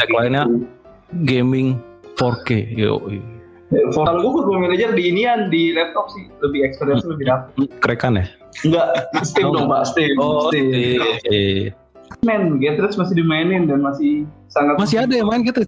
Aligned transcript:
tagline-nya 0.00 0.44
gaming 1.26 1.78
4K. 2.18 2.74
Yo. 2.74 2.98
Kalau 3.74 4.20
gue 4.22 4.32
football 4.38 4.60
manager 4.62 4.94
di 4.94 5.10
inian 5.10 5.50
di 5.50 5.74
laptop 5.74 6.06
sih 6.14 6.30
lebih 6.42 6.62
experience 6.62 7.02
lebih 7.06 7.26
dapet. 7.26 7.66
Kerekan 7.82 8.22
ya? 8.22 8.26
Enggak, 8.62 8.86
Steam 9.26 9.50
dong 9.50 9.66
pak, 9.66 9.82
Steam. 9.90 10.14
Oh, 10.22 10.46
Steam. 10.52 10.70
iya. 10.70 11.10
iya. 11.26 11.70
Masih 12.94 13.16
dimainin 13.18 13.66
dan 13.66 13.82
masih 13.82 14.24
sangat 14.46 14.78
Masih 14.78 15.02
ada 15.02 15.10
yang 15.10 15.26
main 15.26 15.42
gitu. 15.42 15.66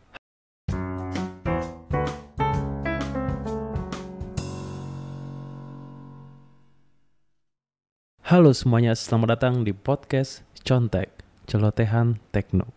Halo 8.27 8.51
semuanya, 8.51 8.95
selamat 8.99 9.39
datang 9.39 9.55
di 9.63 9.71
podcast 9.71 10.43
Contek, 10.67 11.15
Celotehan 11.47 12.19
Tekno. 12.35 12.76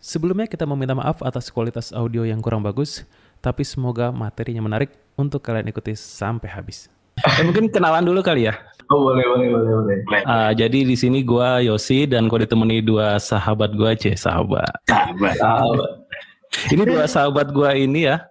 Sebelumnya 0.00 0.48
kita 0.48 0.64
meminta 0.64 0.96
maaf 0.96 1.20
atas 1.20 1.52
kualitas 1.52 1.92
audio 1.92 2.24
yang 2.24 2.40
kurang 2.40 2.64
bagus, 2.64 3.04
tapi 3.44 3.68
semoga 3.68 4.08
materinya 4.08 4.64
menarik 4.64 4.96
untuk 5.12 5.44
kalian 5.44 5.68
ikuti 5.68 5.92
sampai 5.92 6.48
habis. 6.48 6.88
Eh, 7.20 7.44
mungkin 7.44 7.68
kenalan 7.68 8.08
dulu 8.08 8.24
kali 8.24 8.48
ya. 8.48 8.56
Oh 8.88 9.12
boleh 9.12 9.20
boleh 9.28 9.52
boleh 9.52 10.00
boleh. 10.08 10.24
Ah, 10.24 10.56
jadi 10.56 10.88
di 10.88 10.96
sini 10.96 11.20
gua 11.20 11.60
Yosi 11.60 12.08
dan 12.08 12.32
gua 12.32 12.40
ditemani 12.40 12.80
dua 12.80 13.20
sahabat 13.20 13.76
gua, 13.76 13.92
C 13.92 14.16
sahabat. 14.16 14.72
Sahabat. 14.88 15.36
Sahabat. 15.36 15.90
Ini 16.72 16.82
dua 16.88 17.04
sahabat 17.04 17.52
gua 17.52 17.76
ini 17.76 18.08
ya. 18.08 18.24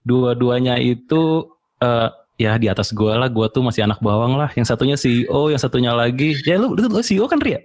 Dua-duanya 0.00 0.80
itu 0.80 1.44
eh, 1.84 2.08
ya 2.40 2.56
di 2.56 2.72
atas 2.72 2.96
gua 2.96 3.20
lah, 3.20 3.28
gua 3.28 3.52
tuh 3.52 3.60
masih 3.68 3.84
anak 3.84 4.00
bawang 4.00 4.40
lah. 4.40 4.48
Yang 4.56 4.72
satunya 4.72 4.96
CEO, 4.96 5.52
yang 5.52 5.60
satunya 5.60 5.92
lagi. 5.92 6.40
Ya 6.48 6.56
lu, 6.56 6.72
lu, 6.72 6.88
lu 6.88 7.04
CEO 7.04 7.28
kan 7.28 7.36
Ria? 7.36 7.60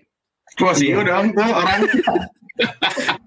Sih 0.76 0.92
dong, 0.92 1.32
gua 1.32 1.64
orang 1.64 1.80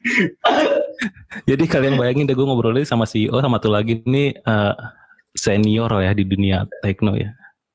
Jadi 1.50 1.64
kalian 1.68 2.00
bayangin 2.00 2.28
deh 2.28 2.36
gue 2.36 2.46
ngobrolin 2.46 2.86
sama 2.88 3.04
CEO 3.04 3.36
sama 3.40 3.60
tuh 3.60 3.72
lagi 3.72 4.00
ini 4.04 4.32
eh, 4.34 4.74
senior 5.36 5.90
ya 6.00 6.12
di 6.16 6.24
dunia 6.26 6.66
tekno 6.82 7.14
ya. 7.14 7.30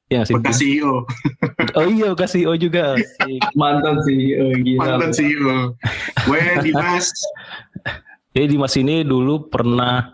Ya 0.06 0.22
sih? 0.22 0.38
bekas 0.38 0.62
CEO, 0.62 1.02
Oh 1.82 1.90
iya 1.90 2.14
bekas 2.14 2.38
CEO 2.38 2.54
juga. 2.62 2.94
Mantan 3.60 3.98
sih, 4.06 4.38
oh, 4.38 4.54
gila. 4.54 5.02
mantan 5.02 5.10
CEO. 5.10 5.74
Gue 6.30 6.42
Dimas, 6.62 7.10
Jadi 8.38 8.46
Dimas 8.46 8.74
ini 8.78 9.02
dulu 9.02 9.50
pernah 9.50 10.14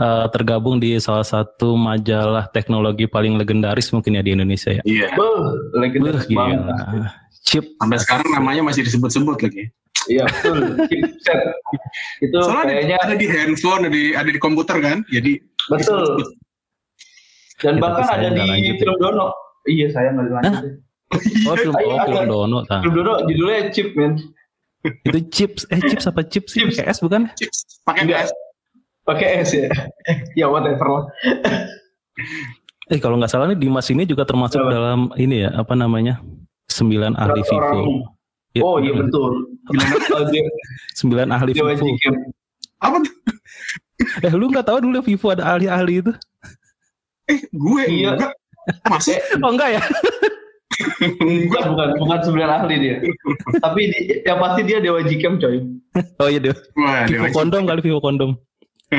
eh, 0.00 0.26
tergabung 0.32 0.80
di 0.80 0.96
salah 0.96 1.28
satu 1.28 1.76
majalah 1.76 2.48
teknologi 2.48 3.04
paling 3.04 3.36
legendaris 3.36 3.92
mungkin 3.92 4.16
ya 4.16 4.24
di 4.24 4.32
Indonesia 4.32 4.80
ya. 4.80 4.82
iya. 4.88 5.12
Beuh, 5.12 5.52
legendaris 5.76 6.24
Wah, 6.32 6.56
banget. 6.56 6.60
Chip 7.44 7.64
Sampai 7.76 7.98
sekarang 8.00 8.28
namanya 8.32 8.64
masih 8.64 8.88
disebut-sebut 8.88 9.36
lagi. 9.36 9.68
Iya 10.10 10.24
betul. 10.26 10.58
Chipset. 10.90 11.40
Itu 12.18 12.36
Soalnya 12.42 12.74
kayaknya 12.74 12.96
ada, 12.98 13.14
di 13.14 13.26
handphone, 13.30 13.86
ada 13.86 13.90
di, 13.94 14.04
ada 14.12 14.30
di 14.30 14.40
komputer 14.42 14.76
kan, 14.82 14.98
jadi 15.06 15.38
betul. 15.70 16.18
Dan 17.60 17.76
Ya, 17.76 17.80
bahkan 17.84 18.06
ada 18.08 18.28
di 18.32 18.40
ya. 18.42 18.74
film 18.80 18.96
Dono. 18.98 19.28
Iya 19.68 19.86
saya 19.92 20.16
nggak 20.16 20.26
dilanjutin. 20.32 20.72
oh 21.44 21.54
film 21.58 21.74
Ayo, 21.76 21.86
oh, 21.92 21.98
film 22.08 22.24
Dono 22.26 22.58
tah. 22.66 22.80
Film 22.82 22.94
Dono 22.96 23.12
judulnya 23.28 23.68
Chip 23.70 23.92
men. 23.94 24.16
Itu 24.80 25.18
chips 25.28 25.68
eh 25.68 25.76
chips 25.84 26.08
apa 26.08 26.24
chips 26.24 26.56
sih? 26.56 26.64
Chips. 26.64 26.80
Pakai 26.80 26.88
S 26.88 26.98
bukan? 27.04 27.22
chips 27.36 27.58
pakai 27.84 28.02
gas. 28.08 28.28
Pakai 29.04 29.44
S 29.44 29.50
ya. 29.52 29.68
ya 30.40 30.46
whatever 30.48 30.86
lah. 30.88 31.04
Eh 32.88 32.98
kalau 32.98 33.20
nggak 33.20 33.28
salah 33.30 33.46
nih 33.52 33.60
Dimas 33.60 33.86
ini 33.92 34.08
juga 34.08 34.24
termasuk 34.24 34.56
Apa? 34.64 34.72
dalam 34.72 35.00
ini 35.20 35.44
ya 35.44 35.52
apa 35.52 35.76
namanya 35.76 36.24
sembilan 36.72 37.12
ahli. 37.20 37.44
Vivo. 37.44 38.08
Ya, 38.50 38.66
Oh 38.66 38.82
iya 38.82 38.96
betul. 38.96 39.59
Sembilan 40.92 41.28
ahli 41.30 41.52
Dewa 41.54 41.72
Vivo. 41.72 41.94
Apa 42.80 42.96
tuh? 42.98 43.14
Eh 44.24 44.32
lu 44.32 44.48
nggak 44.48 44.66
tahu 44.66 44.78
dulu 44.82 44.98
Vivo 45.00 45.26
ada 45.30 45.44
ahli-ahli 45.54 46.00
itu? 46.00 46.12
Eh, 47.28 47.40
gue 47.48 47.82
Iya. 47.86 48.16
enggak. 48.16 48.32
Masih 48.86 49.16
Oh 49.40 49.50
enggak 49.50 49.78
ya? 49.78 49.82
Bukan, 51.20 51.62
bukan, 51.76 51.88
bukan 52.00 52.18
sembilan 52.24 52.50
ahli 52.50 52.74
dia. 52.80 52.96
Tapi 53.60 53.80
di- 53.88 54.24
yang 54.24 54.40
pasti 54.40 54.60
dia 54.64 54.78
Dewa 54.80 55.00
Jikem 55.04 55.36
coy. 55.36 55.60
Oh 56.18 56.28
iya 56.28 56.40
deh. 56.40 56.56
Wah, 56.74 57.04
Vivo 57.06 57.24
Dewa 57.24 57.36
kondom 57.36 57.62
kali 57.64 57.80
Vivo 57.80 58.00
kondom. 58.00 58.32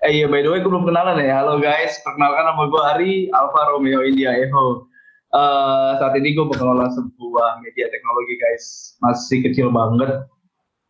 eh 0.00 0.10
iya 0.12 0.30
by 0.30 0.40
the 0.40 0.48
way 0.48 0.62
gue 0.62 0.70
belum 0.70 0.86
kenalan 0.86 1.18
ya. 1.18 1.42
Halo 1.42 1.58
guys, 1.58 1.98
perkenalkan 2.00 2.44
nama 2.44 2.62
gue 2.64 2.82
Ari 2.94 3.12
Alfa 3.32 3.60
Romeo 3.72 4.04
India 4.04 4.30
Echo. 4.32 4.86
Eh, 5.30 5.90
saat 6.02 6.10
ini 6.18 6.34
gue 6.34 6.42
mengelola 6.42 6.90
sebuah 6.90 7.62
media 7.62 7.86
teknologi 7.86 8.34
guys. 8.34 8.98
Masih 8.98 9.46
kecil 9.46 9.70
banget 9.70 10.26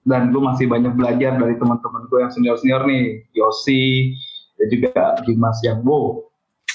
dan 0.09 0.33
gue 0.33 0.41
masih 0.41 0.65
banyak 0.65 0.97
belajar 0.97 1.37
dari 1.37 1.61
teman-teman 1.61 2.09
gue 2.09 2.19
yang 2.25 2.33
senior 2.33 2.57
senior 2.57 2.89
nih, 2.89 3.21
Yosi 3.37 4.17
dan 4.57 4.67
juga 4.73 5.21
Dimas 5.29 5.61
yang 5.61 5.85
wow 5.85 6.25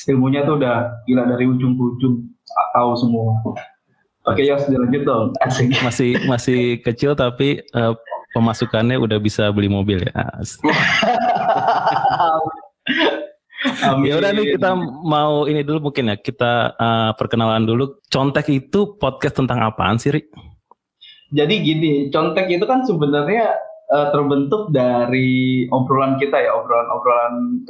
ilmunya 0.06 0.46
tuh 0.46 0.62
udah 0.62 1.02
gila 1.10 1.26
dari 1.26 1.50
ujung 1.50 1.74
ke 1.74 1.84
ujung 1.98 2.30
tahu 2.78 2.94
semua. 3.02 3.34
Oke 4.30 4.46
Yos, 4.46 4.70
dilanjut 4.70 5.02
dong. 5.02 5.34
Asik. 5.42 5.74
Masih 5.82 6.22
masih 6.30 6.78
kecil 6.86 7.18
tapi 7.18 7.66
eh, 7.66 7.94
pemasukannya 8.38 9.02
udah 9.02 9.18
bisa 9.18 9.50
beli 9.50 9.74
mobil 9.74 10.06
ya. 10.06 10.14
Amin. 13.84 14.08
Ya 14.08 14.16
udah 14.22 14.32
nih 14.32 14.56
kita 14.56 14.72
mau 15.04 15.50
ini 15.50 15.62
dulu 15.66 15.90
mungkin 15.92 16.14
ya 16.14 16.16
kita 16.16 16.78
eh, 16.78 17.12
perkenalan 17.18 17.68
dulu. 17.68 18.00
Contek 18.08 18.48
itu 18.54 18.96
podcast 18.96 19.36
tentang 19.36 19.60
apaan 19.66 20.00
sih, 20.00 20.14
Rik? 20.14 20.32
Jadi 21.36 21.56
gini, 21.66 21.94
contek 22.14 22.48
itu 22.48 22.64
kan 22.64 22.86
sebenarnya 22.88 23.58
eh, 23.92 24.08
terbentuk 24.14 24.72
dari 24.72 25.66
obrolan 25.74 26.16
kita 26.22 26.38
ya, 26.38 26.52
obrolan-obrolan 26.56 27.66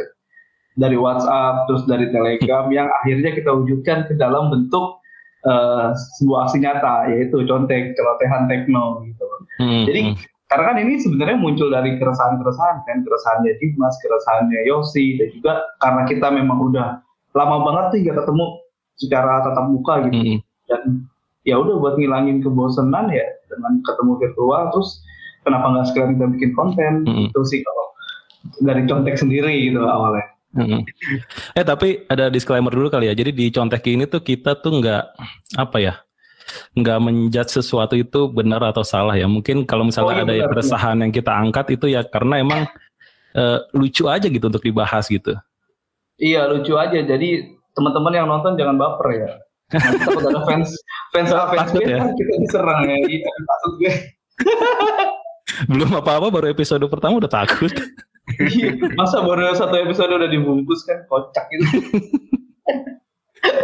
dari 0.76 1.00
WhatsApp, 1.00 1.72
terus 1.72 1.88
dari 1.88 2.12
Telegram 2.12 2.68
yang 2.68 2.92
akhirnya 3.02 3.32
kita 3.32 3.50
wujudkan 3.56 4.12
ke 4.12 4.14
dalam 4.20 4.52
bentuk 4.52 5.00
eh, 5.48 5.88
sebuah 6.22 6.52
aksi 6.52 6.58
nyata, 6.62 6.96
yaitu 7.10 7.42
contek, 7.48 7.96
celotehan 7.96 8.52
tekno 8.52 9.02
gitu. 9.08 9.26
Hmm, 9.56 9.84
Jadi 9.88 10.02
hmm. 10.12 10.35
Karena 10.46 10.64
kan 10.72 10.78
ini 10.78 11.02
sebenarnya 11.02 11.38
muncul 11.42 11.74
dari 11.74 11.98
keresahan-keresahan 11.98 12.86
kan, 12.86 12.98
keresahannya 13.02 13.58
Dimas, 13.58 13.98
keresahannya 13.98 14.60
Yosi, 14.70 15.18
dan 15.18 15.30
juga 15.34 15.54
karena 15.82 16.02
kita 16.06 16.28
memang 16.30 16.70
udah 16.70 17.02
lama 17.36 17.58
banget 17.66 17.86
tuh 17.92 18.00
nggak 18.06 18.18
ketemu 18.24 18.46
secara 18.96 19.44
tatap 19.44 19.66
muka 19.68 19.94
gitu 20.08 20.16
Hmm, 20.16 20.40
dan 20.72 20.82
ya 21.44 21.60
udah 21.60 21.76
buat 21.78 21.96
ngilangin 22.00 22.40
kebosanan 22.42 23.12
ya 23.12 23.28
dengan 23.52 23.84
ketemu 23.84 24.12
virtual 24.18 24.62
terus 24.72 25.04
kenapa 25.44 25.66
nggak 25.76 25.86
sekalian 25.92 26.12
kita 26.18 26.28
bikin 26.32 26.52
konten 26.56 26.94
Mm-mm. 27.06 27.28
itu 27.30 27.42
sih 27.46 27.60
kalau 27.62 27.86
dari 28.64 28.88
contek 28.88 29.20
sendiri 29.20 29.70
gitu 29.70 29.84
awalnya 29.84 30.26
hmm. 30.56 30.82
Eh 31.60 31.66
tapi 31.68 32.08
ada 32.08 32.32
disclaimer 32.32 32.72
dulu 32.72 32.88
kali 32.88 33.12
ya. 33.12 33.14
Jadi 33.14 33.36
di 33.36 33.52
Contek 33.52 33.84
ini 33.92 34.08
tuh 34.08 34.24
kita 34.24 34.56
tuh 34.64 34.80
nggak 34.80 35.04
apa 35.60 35.78
ya? 35.84 35.94
Nggak 36.74 37.00
menjudge 37.02 37.52
sesuatu 37.62 37.94
itu 37.98 38.30
benar 38.30 38.62
atau 38.64 38.86
salah 38.86 39.14
ya. 39.14 39.26
Mungkin 39.26 39.66
kalau 39.66 39.88
misalnya 39.88 40.12
Oh, 40.12 40.18
iya, 40.18 40.24
ada 40.24 40.34
benar, 40.36 40.50
keresahan 40.54 40.98
yang 41.02 41.12
kita 41.12 41.32
angkat 41.34 41.66
itu 41.74 41.86
ya 41.90 42.02
karena 42.06 42.36
emang 42.42 42.62
eh, 43.36 43.60
lucu 43.74 44.08
aja 44.08 44.26
gitu 44.26 44.46
untuk 44.48 44.64
dibahas 44.64 45.06
gitu. 45.08 45.36
iya 46.16 46.48
lucu 46.48 46.72
aja 46.80 46.96
jadi 47.04 47.30
teman-teman 47.76 48.14
yang 48.16 48.28
nonton 48.32 48.56
jangan 48.56 48.80
baper 48.80 49.08
ya 49.12 49.30
Nanti 49.68 49.98
takut 50.00 50.24
ada 50.24 50.40
fans 50.48 50.72
fans 51.12 51.28
sama 51.28 51.52
fans 51.52 51.76
ya. 51.76 52.08
kita 52.16 52.34
diserang 52.40 52.88
ya 52.88 52.96
iya 53.04 53.32
gue 53.76 53.94
Belum 55.72 55.92
apa-apa 55.92 56.32
baru 56.32 56.48
episode 56.52 56.84
pertama 56.88 57.20
udah 57.20 57.32
takut. 57.32 57.72
Iya, 58.40 58.74
masa 58.96 59.22
baru 59.22 59.54
satu 59.54 59.76
episode 59.78 60.10
udah 60.10 60.26
dibungkus 60.28 60.82
kan 60.84 61.04
kocak 61.06 61.46
gitu 61.52 61.68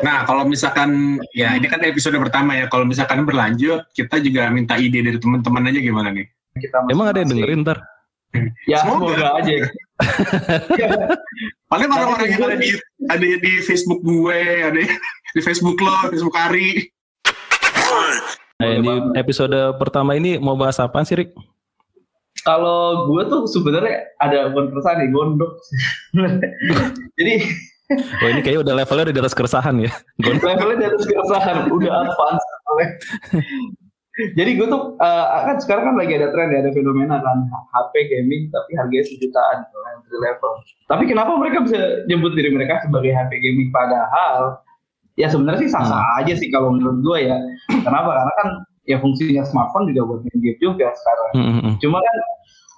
Nah, 0.02 0.26
kalau 0.26 0.44
misalkan 0.50 1.22
ya 1.32 1.54
ini 1.56 1.70
kan 1.70 1.82
episode 1.86 2.18
pertama 2.18 2.58
ya. 2.58 2.66
Kalau 2.68 2.86
misalkan 2.86 3.24
berlanjut, 3.24 3.86
kita 3.94 4.18
juga 4.22 4.50
minta 4.50 4.78
ide 4.78 5.02
dari 5.02 5.18
teman-teman 5.18 5.70
aja 5.70 5.80
gimana 5.80 6.10
nih? 6.14 6.26
kita 6.52 6.84
Emang 6.92 7.08
ada 7.08 7.24
yang 7.24 7.32
dengerin 7.32 7.64
ntar? 7.64 7.80
ya 8.64 8.80
Semoga. 8.80 9.12
semoga 9.12 9.28
aja 9.44 9.52
Paling 11.72 11.90
orang-orang 11.92 12.28
yang 12.32 12.44
ada 12.48 12.56
di 12.56 12.70
ada 13.12 13.28
di 13.44 13.54
Facebook 13.64 14.00
gue, 14.04 14.40
ada 14.64 14.82
di 15.36 15.42
Facebook 15.44 15.78
lo, 15.80 16.12
Facebook 16.12 16.36
Ari. 16.36 16.88
Nah, 18.60 18.72
di 18.80 18.92
episode 19.20 19.56
pertama 19.80 20.16
ini 20.16 20.40
mau 20.40 20.56
bahas 20.56 20.80
apaan 20.80 21.04
sih, 21.04 21.20
Rik? 21.20 21.32
kalau 22.42 23.06
gue 23.10 23.22
tuh 23.30 23.46
sebenarnya 23.46 24.08
ada 24.18 24.50
bukan 24.50 24.74
nih 24.74 25.10
gondok 25.14 25.52
jadi 27.18 27.34
Oh 27.98 28.28
ini 28.32 28.40
kayaknya 28.40 28.62
udah 28.64 28.74
levelnya 28.80 29.04
udah 29.10 29.16
di 29.16 29.22
atas 29.24 29.36
keresahan 29.36 29.76
ya. 29.84 29.92
Levelnya 30.26 30.78
di 30.80 30.86
atas 30.88 31.04
keresahan. 31.08 31.56
Udah 31.72 31.92
advance 32.08 32.46
jadi 34.36 34.60
gue 34.60 34.68
tuh 34.68 35.00
eh, 35.00 35.28
kan 35.48 35.56
sekarang 35.64 35.84
kan 35.88 35.96
lagi 35.96 36.20
ada 36.20 36.36
tren 36.36 36.52
ya 36.52 36.60
ada 36.60 36.72
fenomena 36.76 37.24
kan. 37.24 37.48
HP 37.48 37.94
gaming 38.12 38.52
tapi 38.52 38.76
harganya 38.76 39.06
sejutaan 39.08 39.64
gitu, 39.64 39.78
entry 39.88 40.18
level. 40.20 40.52
Tapi 40.92 41.04
kenapa 41.08 41.32
mereka 41.40 41.64
bisa 41.64 42.04
nyebut 42.12 42.36
diri 42.36 42.52
mereka 42.52 42.84
sebagai 42.84 43.16
HP 43.16 43.32
gaming? 43.40 43.72
Padahal 43.72 44.60
ya 45.16 45.32
sebenarnya 45.32 45.64
sih 45.64 45.72
sah 45.72 45.88
sah 45.88 46.04
aja 46.20 46.34
sih 46.36 46.52
kalau 46.52 46.76
menurut 46.76 47.00
gue 47.00 47.32
ya. 47.32 47.38
Kenapa? 47.72 48.12
Karena 48.12 48.34
kan 48.44 48.48
ya 48.84 48.98
fungsinya 49.00 49.48
smartphone 49.48 49.88
juga 49.96 50.02
buat 50.04 50.20
main 50.28 50.40
game 50.44 50.60
juga 50.60 50.92
sekarang. 50.92 51.32
Hmm, 51.32 51.44
hmm, 51.48 51.62
hmm. 51.64 51.76
Cuma 51.80 51.98
kan 52.04 52.18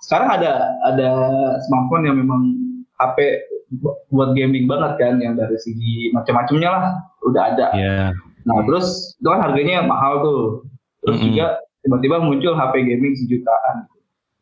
sekarang 0.05 0.29
ada 0.37 0.51
ada 0.85 1.09
smartphone 1.65 2.05
yang 2.05 2.21
memang 2.21 2.41
HP 3.01 3.41
buat 4.09 4.33
gaming 4.33 4.65
banget 4.65 5.01
kan 5.01 5.17
yang 5.17 5.33
dari 5.33 5.57
segi 5.57 6.11
macam-macamnya 6.11 6.69
lah 6.69 6.83
udah 7.23 7.43
ada. 7.55 7.67
Iya. 7.73 8.13
Nah 8.43 8.57
terus 8.67 9.15
itu 9.15 9.27
kan 9.27 9.41
harganya 9.41 9.81
mahal 9.81 10.21
tuh. 10.21 10.43
Terus 11.03 11.17
Mm-mm. 11.19 11.27
juga 11.31 11.45
tiba-tiba 11.81 12.17
muncul 12.19 12.53
HP 12.53 12.73
gaming 12.85 13.13
sejutaan. 13.15 13.87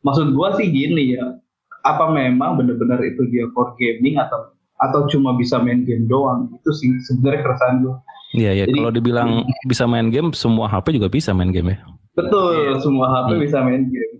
Maksud 0.01 0.33
gua 0.33 0.53
sih 0.57 0.65
gini 0.67 1.13
ya, 1.13 1.37
apa 1.81 2.09
memang 2.09 2.57
benar-benar 2.57 3.01
itu 3.01 3.21
dia 3.29 3.45
for 3.53 3.73
gaming 3.77 4.17
atau 4.17 4.49
atau 4.81 5.05
cuma 5.05 5.37
bisa 5.37 5.61
main 5.61 5.85
game 5.85 6.09
doang? 6.09 6.49
Itu 6.57 6.73
sih 6.73 6.89
sebenarnya 7.05 7.45
keresahan 7.45 7.85
gua. 7.85 8.01
Iya, 8.33 8.51
iya. 8.55 8.65
Jadi- 8.65 8.77
Kalau 8.79 8.91
dibilang 8.91 9.29
bisa 9.71 9.85
main 9.85 10.09
game, 10.09 10.33
semua 10.33 10.65
HP 10.65 10.97
juga 10.97 11.07
bisa 11.07 11.31
main 11.31 11.53
game 11.53 11.77
ya. 11.77 11.79
Betul, 12.17 12.75
semua 12.81 13.07
HP 13.07 13.29
Hmm. 13.31 13.41
bisa 13.45 13.57
main 13.61 13.83
game. 13.87 14.15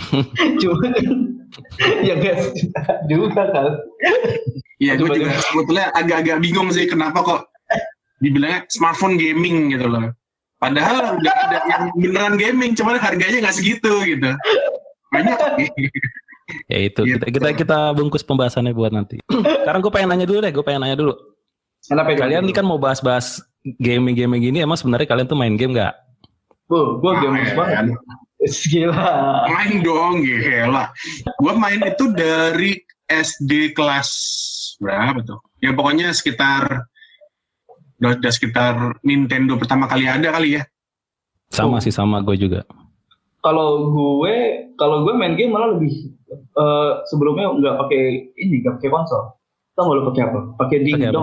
cuma 0.60 0.86
ya 2.08 2.14
guys 2.16 2.52
juga 3.10 3.42
kan. 3.50 3.72
Iya, 4.80 4.96
gue 4.96 5.08
juga 5.12 5.36
sebetulnya 5.52 5.92
agak-agak 5.92 6.38
bingung 6.40 6.72
sih 6.72 6.88
kenapa 6.88 7.20
kok 7.20 7.40
dibilangnya 8.24 8.64
smartphone 8.72 9.20
gaming 9.20 9.76
gitu 9.76 9.86
loh. 9.88 10.12
Padahal 10.60 11.16
udah 11.16 11.34
ada 11.48 11.58
yang 11.68 11.84
beneran 11.96 12.34
gaming, 12.36 12.72
cuman 12.76 13.00
harganya 13.00 13.48
nggak 13.48 13.56
segitu 13.56 13.92
gitu. 14.04 14.30
Banyak. 15.12 15.36
Ya 16.68 16.78
itu. 16.84 17.00
Gitu. 17.04 17.16
Kita, 17.16 17.26
kita 17.28 17.48
kita 17.56 17.78
bungkus 17.96 18.24
pembahasannya 18.24 18.76
buat 18.76 18.92
nanti. 18.92 19.20
Sekarang 19.28 19.80
gue 19.80 19.92
pengen 19.92 20.08
nanya 20.12 20.26
dulu 20.28 20.38
deh. 20.44 20.52
Gue 20.52 20.64
pengen 20.64 20.84
nanya 20.84 20.96
dulu. 21.00 21.14
Kenapa 21.80 22.12
Kalian 22.12 22.44
ini 22.44 22.52
kan 22.52 22.64
mau 22.68 22.76
bahas-bahas 22.76 23.40
gaming-gaming 23.64 24.52
gini. 24.52 24.58
Emang 24.60 24.76
sebenarnya 24.76 25.08
kalian 25.08 25.28
tuh 25.28 25.38
main 25.38 25.56
game 25.56 25.72
nggak? 25.72 25.94
Oh, 26.70 27.02
gua 27.02 27.18
gamers 27.18 27.50
banget. 27.58 27.98
Gila. 28.72 29.12
main 29.48 29.84
dong 29.84 30.24
gila. 30.24 30.88
Gua 31.36 31.52
main 31.54 31.80
itu 31.82 32.08
dari 32.10 32.80
SD 33.04 33.76
kelas 33.76 34.08
berapa 34.80 35.20
tuh? 35.20 35.40
Ya 35.60 35.76
pokoknya 35.76 36.08
sekitar 36.10 36.88
udah, 38.00 38.16
udah 38.16 38.32
sekitar 38.32 38.74
Nintendo 39.04 39.60
pertama 39.60 39.84
kali 39.84 40.08
ada 40.08 40.32
kali 40.32 40.56
ya. 40.56 40.64
Sama 41.52 41.76
Oh. 41.76 41.82
sih 41.82 41.92
sama 41.92 42.22
gue 42.22 42.38
juga. 42.38 42.64
Kalau 43.40 43.90
gue, 43.92 44.36
kalau 44.76 45.04
gue 45.04 45.12
main 45.12 45.34
game 45.34 45.52
malah 45.52 45.76
lebih 45.76 46.12
eh, 46.32 46.90
sebelumnya 47.08 47.50
nggak 47.50 47.76
pakai 47.76 48.02
ini, 48.38 48.62
nggak 48.62 48.80
pakai 48.80 48.88
konsol. 48.88 49.36
Tau 49.74 49.84
nggak 49.84 49.96
lu 50.00 50.04
pakai 50.12 50.22
apa? 50.24 50.38
Pakai 50.56 50.76
Pakai 50.86 51.08
apa? 51.10 51.20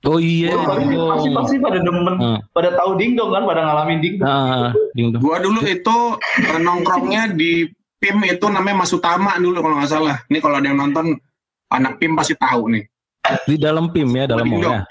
Dingdong. 0.00 0.10
Oh 0.10 0.18
iya. 0.18 0.56
Oh, 0.56 0.64
pasti, 0.64 0.84
pasti 0.96 1.28
pasti 1.36 1.56
pada 1.60 1.78
demen, 1.80 2.14
Hmm. 2.16 2.38
pada 2.56 2.70
tahu 2.72 2.90
dingdong 2.96 3.30
kan, 3.30 3.42
pada 3.44 3.60
ngalamin 3.68 3.98
dingdong. 4.00 4.28
Ah, 4.28 4.72
ding 4.96 5.12
dong. 5.12 5.20
Gua 5.20 5.36
dulu 5.38 5.60
itu 5.64 5.96
eh, 6.40 6.58
nongkrongnya 6.60 7.36
di 7.36 7.68
PIM 8.00 8.24
itu 8.24 8.46
namanya 8.48 8.84
Mas 8.84 8.92
Utama 8.96 9.36
dulu 9.36 9.60
kalau 9.60 9.76
nggak 9.76 9.92
salah. 9.92 10.16
Ini 10.32 10.38
kalau 10.40 10.56
ada 10.56 10.66
yang 10.72 10.80
nonton 10.80 11.20
anak 11.68 12.00
PIM 12.00 12.16
pasti 12.16 12.32
tahu 12.34 12.72
nih. 12.72 12.84
Di 13.44 13.60
dalam 13.60 13.92
PIM 13.92 14.08
ya, 14.16 14.24
dalam 14.24 14.48
dong. 14.48 14.64
mallnya. 14.64 14.88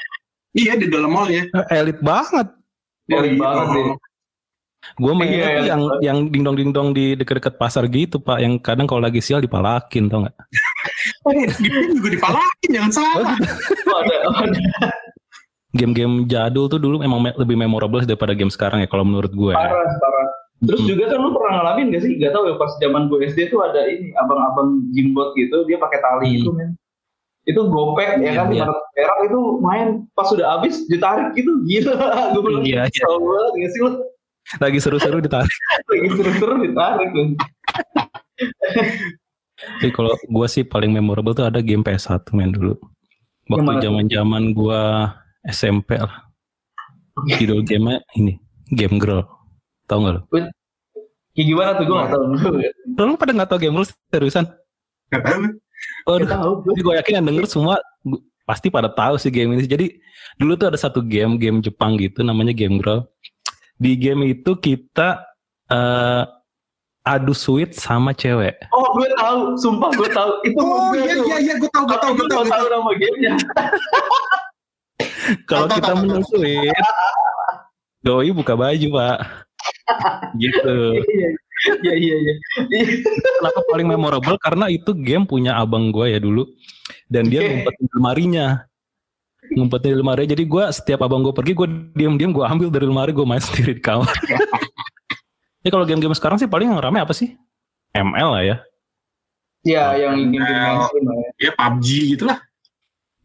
Iya 0.53 0.73
di 0.77 0.85
dalam 0.85 1.09
mallnya. 1.09 1.49
Eh, 1.49 1.65
Elit 1.81 1.97
banget. 2.05 2.47
Elit 3.09 3.33
iya. 3.33 3.41
banget 3.41 3.65
deh. 3.73 3.85
Gue 4.95 5.11
mainnya 5.11 5.37
Iya, 5.37 5.43
tuh 5.43 5.51
iya. 5.51 5.67
yang 5.67 5.81
yang 5.99 6.17
dingdong 6.27 6.55
dingdong 6.55 6.87
di 6.91 7.13
deket-deket 7.13 7.55
pasar 7.55 7.83
gitu 7.85 8.17
pak. 8.17 8.39
Yang 8.39 8.63
kadang 8.63 8.87
kalau 8.87 9.01
lagi 9.01 9.19
sial 9.19 9.39
dipalakin 9.39 10.07
tau 10.07 10.23
nggak? 10.23 10.35
Di 11.59 11.67
PIM 11.67 11.91
juga 11.95 12.09
dipalakin 12.09 12.69
jangan 12.71 12.91
salah. 12.91 13.27
Oh, 13.85 13.97
ada, 13.99 14.15
ada. 14.25 14.59
Game-game 15.69 16.25
jadul 16.25 16.65
tuh 16.65 16.81
dulu 16.81 16.99
emang 16.99 17.21
me- 17.21 17.35
lebih 17.35 17.53
memorable 17.53 18.01
daripada 18.01 18.33
game 18.33 18.49
sekarang 18.49 18.81
ya 18.81 18.87
kalau 18.87 19.05
menurut 19.05 19.29
gue. 19.29 19.53
parah, 19.53 19.69
parah. 19.85 20.27
Terus 20.59 20.81
Hmm. 20.81 20.89
juga 20.89 21.03
kan 21.07 21.19
lu 21.21 21.29
pernah 21.31 21.51
ngalamin 21.55 21.85
gak 21.93 22.01
sih? 22.03 22.11
Gak 22.17 22.31
tau 22.33 22.43
ya 22.43 22.55
pas 22.55 22.71
zaman 22.79 23.07
gue 23.07 23.19
SD 23.23 23.47
tuh 23.47 23.61
ada 23.61 23.85
ini 23.85 24.09
abang-abang 24.17 24.83
jimbot 24.89 25.31
gitu, 25.33 25.63
dia 25.63 25.77
pakai 25.77 25.99
tali 26.01 26.25
Hmm. 26.25 26.37
itu 26.37 26.49
men. 26.51 26.69
Itu 27.43 27.61
gopek 27.65 28.19
ya 28.19 28.31
kan, 28.35 28.49
Iya. 28.49 28.65
lima 28.65 28.73
ratus 28.73 28.87
perak 28.91 29.19
itu 29.23 29.39
main 29.59 29.87
pas 30.11 30.25
sudah 30.25 30.45
habis 30.51 30.83
ditarik 30.85 31.31
gitu 31.33 31.51
gila. 31.63 31.95
gue 32.33 32.41
bilang 32.41 32.63
Iya, 32.63 32.81
iya. 32.87 33.05
banget 33.05 33.53
gak 33.55 33.69
sih 33.69 33.79
lu 33.79 33.91
Lagi 34.57 34.81
seru-seru 34.81 35.21
ditarik. 35.21 35.53
lagi 35.85 36.07
seru-seru 36.17 36.53
ditarik. 36.65 37.09
Tapi 39.59 39.91
kalau 39.93 40.15
gue 40.15 40.47
sih 40.49 40.65
paling 40.65 40.89
memorable 40.89 41.37
tuh 41.37 41.45
ada 41.45 41.61
game 41.61 41.85
PS1 41.85 42.25
main 42.33 42.49
dulu. 42.49 42.73
Waktu 43.49 43.69
tuh? 43.69 43.81
zaman-zaman 43.85 44.43
gue 44.57 44.81
SMP 45.53 46.01
lah. 46.01 46.25
Judul 47.37 47.61
gamenya 47.67 48.01
ini 48.17 48.39
Game 48.73 48.97
Girl. 48.97 49.27
Tahu 49.85 49.97
nggak 50.01 50.13
lo? 50.15 50.21
Kayak 51.35 51.45
gimana 51.45 51.69
tuh 51.77 51.85
gue 51.85 51.95
gak 51.99 52.09
tau. 52.09 53.05
Lo 53.05 53.13
pada 53.19 53.31
nggak 53.35 53.49
tahu 53.53 53.59
Game 53.61 53.75
Girl 53.77 53.87
seriusan? 54.09 54.45
Gak 55.13 55.23
Gak 56.07 56.29
tau 56.29 56.63
gue. 56.63 56.71
Jadi 56.73 56.81
gue 56.81 56.95
yakin 57.03 57.13
yang 57.21 57.27
denger 57.27 57.45
semua 57.45 57.75
pasti 58.49 58.73
pada 58.73 58.89
tahu 58.89 59.21
sih 59.21 59.29
game 59.29 59.53
ini. 59.53 59.69
Jadi 59.69 59.85
dulu 60.41 60.57
tuh 60.57 60.73
ada 60.73 60.77
satu 60.79 61.05
game, 61.05 61.37
game 61.37 61.61
Jepang 61.61 61.99
gitu 62.01 62.25
namanya 62.25 62.49
Game 62.55 62.81
Girl. 62.81 63.05
Di 63.79 63.95
game 63.95 64.35
itu 64.35 64.51
kita 64.59 65.23
eh 65.71 66.23
adu 67.07 67.33
sweet 67.33 67.73
sama 67.73 68.13
cewek. 68.13 68.59
Oh 68.75 68.93
gue 68.93 69.07
tahu, 69.17 69.57
sumpah 69.57 69.89
gue 69.95 70.09
tahu. 70.11 70.31
Itu 70.45 70.61
Oh 70.61 70.91
gue 70.93 71.01
iya 71.01 71.15
iya 71.15 71.37
iya 71.39 71.53
gue 71.57 71.69
tahu 71.71 71.87
gue 71.87 71.97
tahu 71.97 72.11
gue 72.13 72.25
gue 72.27 72.35
tahu. 72.35 72.43
gak 72.45 72.59
tahu 72.59 72.67
nama 72.69 72.91
gamenya. 72.93 73.33
Kalau 75.49 75.67
kita 75.71 75.93
menang 75.95 76.23
sweet, 76.27 76.75
doi 78.03 78.29
buka 78.35 78.53
baju 78.53 78.87
pak. 78.99 79.17
gitu. 80.37 81.01
Iya 81.83 81.93
iya 81.97 82.15
iya. 82.15 82.33
Kenapa 83.19 83.59
paling 83.67 83.87
memorable? 83.87 84.37
Karena 84.39 84.71
itu 84.71 84.95
game 84.95 85.27
punya 85.27 85.59
abang 85.59 85.91
gue 85.91 86.13
ya 86.13 86.19
dulu. 86.19 86.47
Dan 87.09 87.27
dia 87.27 87.43
ngumpetin 87.43 87.87
lemarinya. 87.97 88.47
Ngumpetin 89.55 89.93
di 89.93 89.97
lemari. 89.97 90.23
Jadi 90.29 90.43
gue 90.45 90.63
setiap 90.69 91.05
abang 91.05 91.25
gue 91.25 91.33
pergi, 91.33 91.57
gue 91.57 91.67
diam-diam 91.97 92.29
gue 92.33 92.45
ambil 92.45 92.69
dari 92.69 92.85
lemari, 92.85 93.11
gue 93.13 93.25
main 93.25 93.41
sendiri 93.45 93.77
di 93.77 93.83
kamar. 93.83 94.09
Ini 95.65 95.69
kalau 95.73 95.85
game-game 95.85 96.13
sekarang 96.13 96.37
sih 96.37 96.49
paling 96.49 96.69
yang 96.69 96.81
rame 96.81 97.01
apa 97.01 97.13
sih? 97.15 97.33
ML 97.93 98.29
lah 98.29 98.43
ya. 98.45 98.57
Iya 99.65 99.85
yang 100.07 100.31
game 100.31 100.39
game 100.39 100.45
Nah, 100.45 100.65
mainstream 100.77 101.05
lah 101.09 101.17
ya. 101.17 101.29
Ya 101.41 101.51
PUBG 101.57 101.87
gitu 102.15 102.23
lah. 102.29 102.37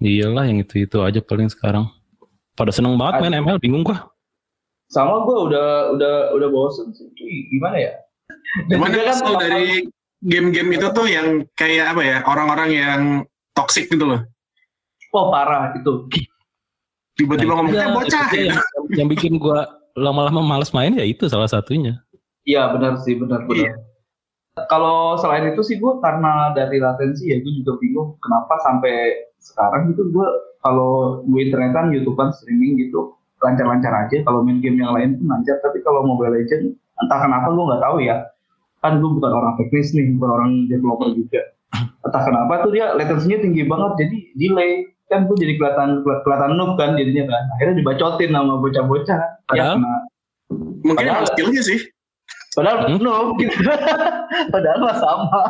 Iyalah 0.04 0.44
yang 0.50 0.58
itu-itu 0.60 0.98
aja 1.00 1.20
paling 1.24 1.48
sekarang. 1.48 1.88
Pada 2.54 2.70
seneng 2.74 2.94
banget 3.00 3.24
main 3.24 3.40
ML, 3.40 3.58
bingung 3.62 3.82
gua. 3.86 4.10
Sama 4.92 5.24
gue 5.26 5.38
udah 5.50 5.96
udah 5.96 6.14
udah 6.36 6.48
bosen 6.52 6.92
sih. 6.92 7.08
Ih, 7.18 7.50
Gimana 7.56 7.76
ya? 7.80 7.92
Cuman 8.70 8.92
kan 8.92 9.02
kan 9.10 9.34
dari 9.40 9.88
game-game 10.24 10.76
itu 10.76 10.86
tuh 10.92 11.06
yang 11.08 11.44
kayak 11.58 11.96
apa 11.96 12.02
ya 12.04 12.18
orang-orang 12.24 12.70
yang 12.72 13.00
toxic 13.56 13.88
gitu 13.90 14.04
loh. 14.04 14.20
Oh 15.14 15.30
parah 15.30 15.72
itu. 15.78 16.10
Tiba-tiba 17.14 17.54
Nah, 17.54 17.56
ngomong 17.62 17.70
itu 17.70 17.78
"Eh, 17.78 17.90
bocah. 17.94 18.26
itu 18.26 18.38
yang, 18.50 18.58
yang 18.98 19.08
bikin 19.08 19.38
gua 19.38 19.70
lama-lama 19.94 20.42
males 20.42 20.74
main 20.74 20.90
ya 20.98 21.06
itu 21.06 21.30
salah 21.30 21.46
satunya. 21.46 22.02
Iya 22.42 22.74
benar 22.74 22.98
sih 23.00 23.14
benar 23.14 23.46
benar. 23.46 23.70
Iya. 23.70 23.74
Kalau 24.66 25.18
selain 25.18 25.50
itu 25.50 25.62
sih 25.66 25.82
gue 25.82 25.98
karena 25.98 26.54
dari 26.54 26.78
latensi 26.78 27.26
ya 27.26 27.42
gue 27.42 27.52
juga 27.58 27.74
bingung 27.82 28.14
kenapa 28.22 28.54
sampai 28.62 29.26
sekarang 29.42 29.90
gitu 29.90 30.14
gue 30.14 30.26
kalau 30.62 31.22
gue 31.26 31.40
internetan 31.42 31.90
youtubean 31.90 32.30
streaming 32.30 32.78
gitu 32.78 33.14
lancar-lancar 33.42 33.90
aja. 34.06 34.22
Kalau 34.22 34.42
main 34.42 34.58
game 34.62 34.78
yang 34.78 34.94
lain 34.94 35.18
tuh 35.18 35.26
lancar 35.26 35.58
tapi 35.62 35.82
kalau 35.82 36.02
Mobile 36.06 36.34
Legend 36.38 36.74
entah 37.02 37.18
kenapa 37.18 37.50
gue 37.50 37.64
nggak 37.66 37.82
tahu 37.82 37.96
ya. 38.02 38.16
Kan 38.78 38.98
gue 39.00 39.10
bukan 39.10 39.32
orang 39.32 39.54
teknis 39.56 39.90
nih, 39.90 40.12
bukan 40.18 40.30
orang 40.30 40.50
developer 40.68 41.08
juga. 41.14 41.42
Entah 42.04 42.22
kenapa 42.22 42.52
tuh 42.62 42.70
dia 42.74 42.94
latensinya 42.94 43.38
tinggi 43.42 43.62
banget 43.66 44.06
jadi 44.06 44.16
delay 44.36 44.72
kan 45.14 45.20
gue 45.24 45.36
jadi 45.38 45.54
kelihatan 45.54 45.88
kelihatan 46.02 46.50
noob 46.54 46.74
kan 46.74 46.98
jadinya 46.98 47.24
kan 47.30 47.42
akhirnya 47.54 47.74
dibacotin 47.78 48.30
sama 48.30 48.54
bocah-bocah 48.58 49.20
ya 49.22 49.38
Padahal? 49.46 49.74
kena 49.78 49.94
Mungkin 50.84 50.96
Padahal- 51.00 51.28
skillnya 51.30 51.62
sih. 51.62 51.78
Padahal 52.54 52.76
Hmm? 52.86 52.98
no, 53.02 53.34
gitu. 53.34 53.54
Padahal 54.54 54.78
mah 54.78 54.94
sama. 54.94 55.42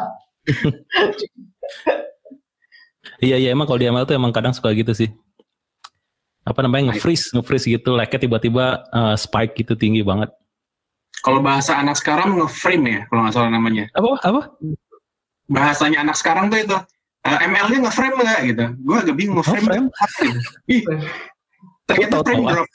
Iya 3.20 3.36
iya 3.36 3.48
emang 3.52 3.64
kalau 3.64 3.76
di 3.76 3.86
ML 3.86 4.04
tuh 4.04 4.16
emang 4.16 4.32
kadang 4.32 4.52
suka 4.52 4.72
gitu 4.72 4.92
sih. 4.92 5.08
Apa 6.44 6.60
namanya 6.60 6.92
nge-freeze, 6.92 7.32
nge-freeze 7.32 7.66
gitu, 7.68 7.96
like 7.96 8.12
tiba-tiba 8.12 8.84
eh, 8.88 9.16
spike 9.16 9.56
gitu 9.56 9.76
tinggi 9.76 10.04
banget. 10.04 10.28
Kalau 11.20 11.40
bahasa 11.40 11.76
anak 11.76 11.96
sekarang 11.96 12.36
nge-frame 12.36 12.84
ya, 12.84 13.00
kalau 13.08 13.20
nggak 13.24 13.34
salah 13.34 13.50
namanya. 13.52 13.84
Apa 13.96 14.08
apa? 14.20 14.40
Bahasanya 15.48 16.04
anak 16.04 16.16
sekarang 16.16 16.48
tuh 16.48 16.60
itu. 16.60 16.76
Eh, 17.24 17.38
ML-nya 17.48 17.78
nge-frame 17.88 18.16
nggak 18.20 18.40
gitu? 18.52 18.64
Gue 18.84 18.96
agak 19.00 19.16
bingung 19.16 19.36
nge-frame. 19.40 19.64
Nge-frame? 19.64 19.88
apa 19.90 20.20
gitu. 20.28 20.40
Ih, 20.68 20.82
ternyata 21.88 22.16
frame 22.20 22.44
drop. 22.44 22.68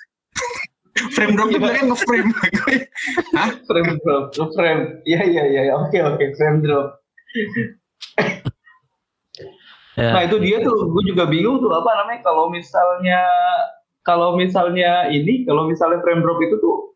frame 1.15 1.33
drop 1.37 1.47
tuh 1.53 1.59
bilangnya 1.61 1.83
nge-frame. 1.93 2.29
Frame 3.69 3.93
drop, 4.03 4.23
frame. 4.57 4.83
Iya 5.07 5.21
iya 5.23 5.43
iya, 5.47 5.61
iya. 5.71 5.73
oke 5.77 5.95
oke, 5.95 6.25
frame 6.35 6.59
drop. 6.65 6.99
Ya. 9.99 10.15
Nah 10.15 10.21
itu 10.27 10.39
dia 10.39 10.63
tuh, 10.63 10.91
gue 10.95 11.03
juga 11.11 11.27
bingung 11.27 11.59
tuh 11.59 11.71
apa 11.75 11.91
namanya 12.03 12.23
kalau 12.23 12.47
misalnya 12.47 13.19
kalau 14.07 14.33
misalnya 14.39 15.11
ini, 15.11 15.43
kalau 15.43 15.67
misalnya 15.67 15.99
frame 16.01 16.23
drop 16.23 16.39
itu 16.39 16.55
tuh 16.57 16.95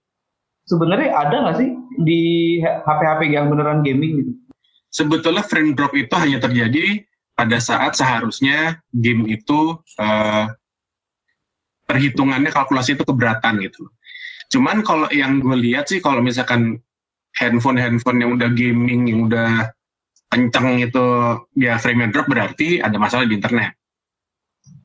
sebenarnya 0.66 1.12
ada 1.12 1.36
nggak 1.46 1.58
sih 1.60 1.70
di 2.02 2.22
HP-HP 2.64 3.30
yang 3.30 3.52
beneran 3.52 3.84
gaming 3.84 4.24
gitu? 4.24 4.32
Sebetulnya 4.94 5.44
frame 5.44 5.76
drop 5.76 5.92
itu 5.94 6.14
hanya 6.16 6.40
terjadi 6.40 7.04
pada 7.34 7.58
saat 7.58 7.98
seharusnya 7.98 8.82
game 8.94 9.26
itu 9.30 9.78
uh, 9.98 10.46
perhitungannya 11.90 12.54
kalkulasi 12.54 12.96
itu 12.98 13.04
keberatan 13.04 13.62
gitu. 13.62 13.90
Cuman 14.54 14.86
kalau 14.86 15.10
yang 15.10 15.42
gue 15.42 15.58
lihat 15.58 15.90
sih 15.90 15.98
kalau 15.98 16.22
misalkan 16.22 16.78
handphone-handphone 17.34 18.22
yang 18.22 18.32
udah 18.38 18.50
gaming 18.54 19.10
yang 19.10 19.20
udah 19.26 19.74
kenceng 20.30 20.82
itu 20.82 21.06
dia 21.58 21.78
frame 21.78 22.10
drop 22.10 22.30
berarti 22.30 22.82
ada 22.82 22.98
masalah 22.98 23.26
di 23.26 23.38
internet. 23.38 23.74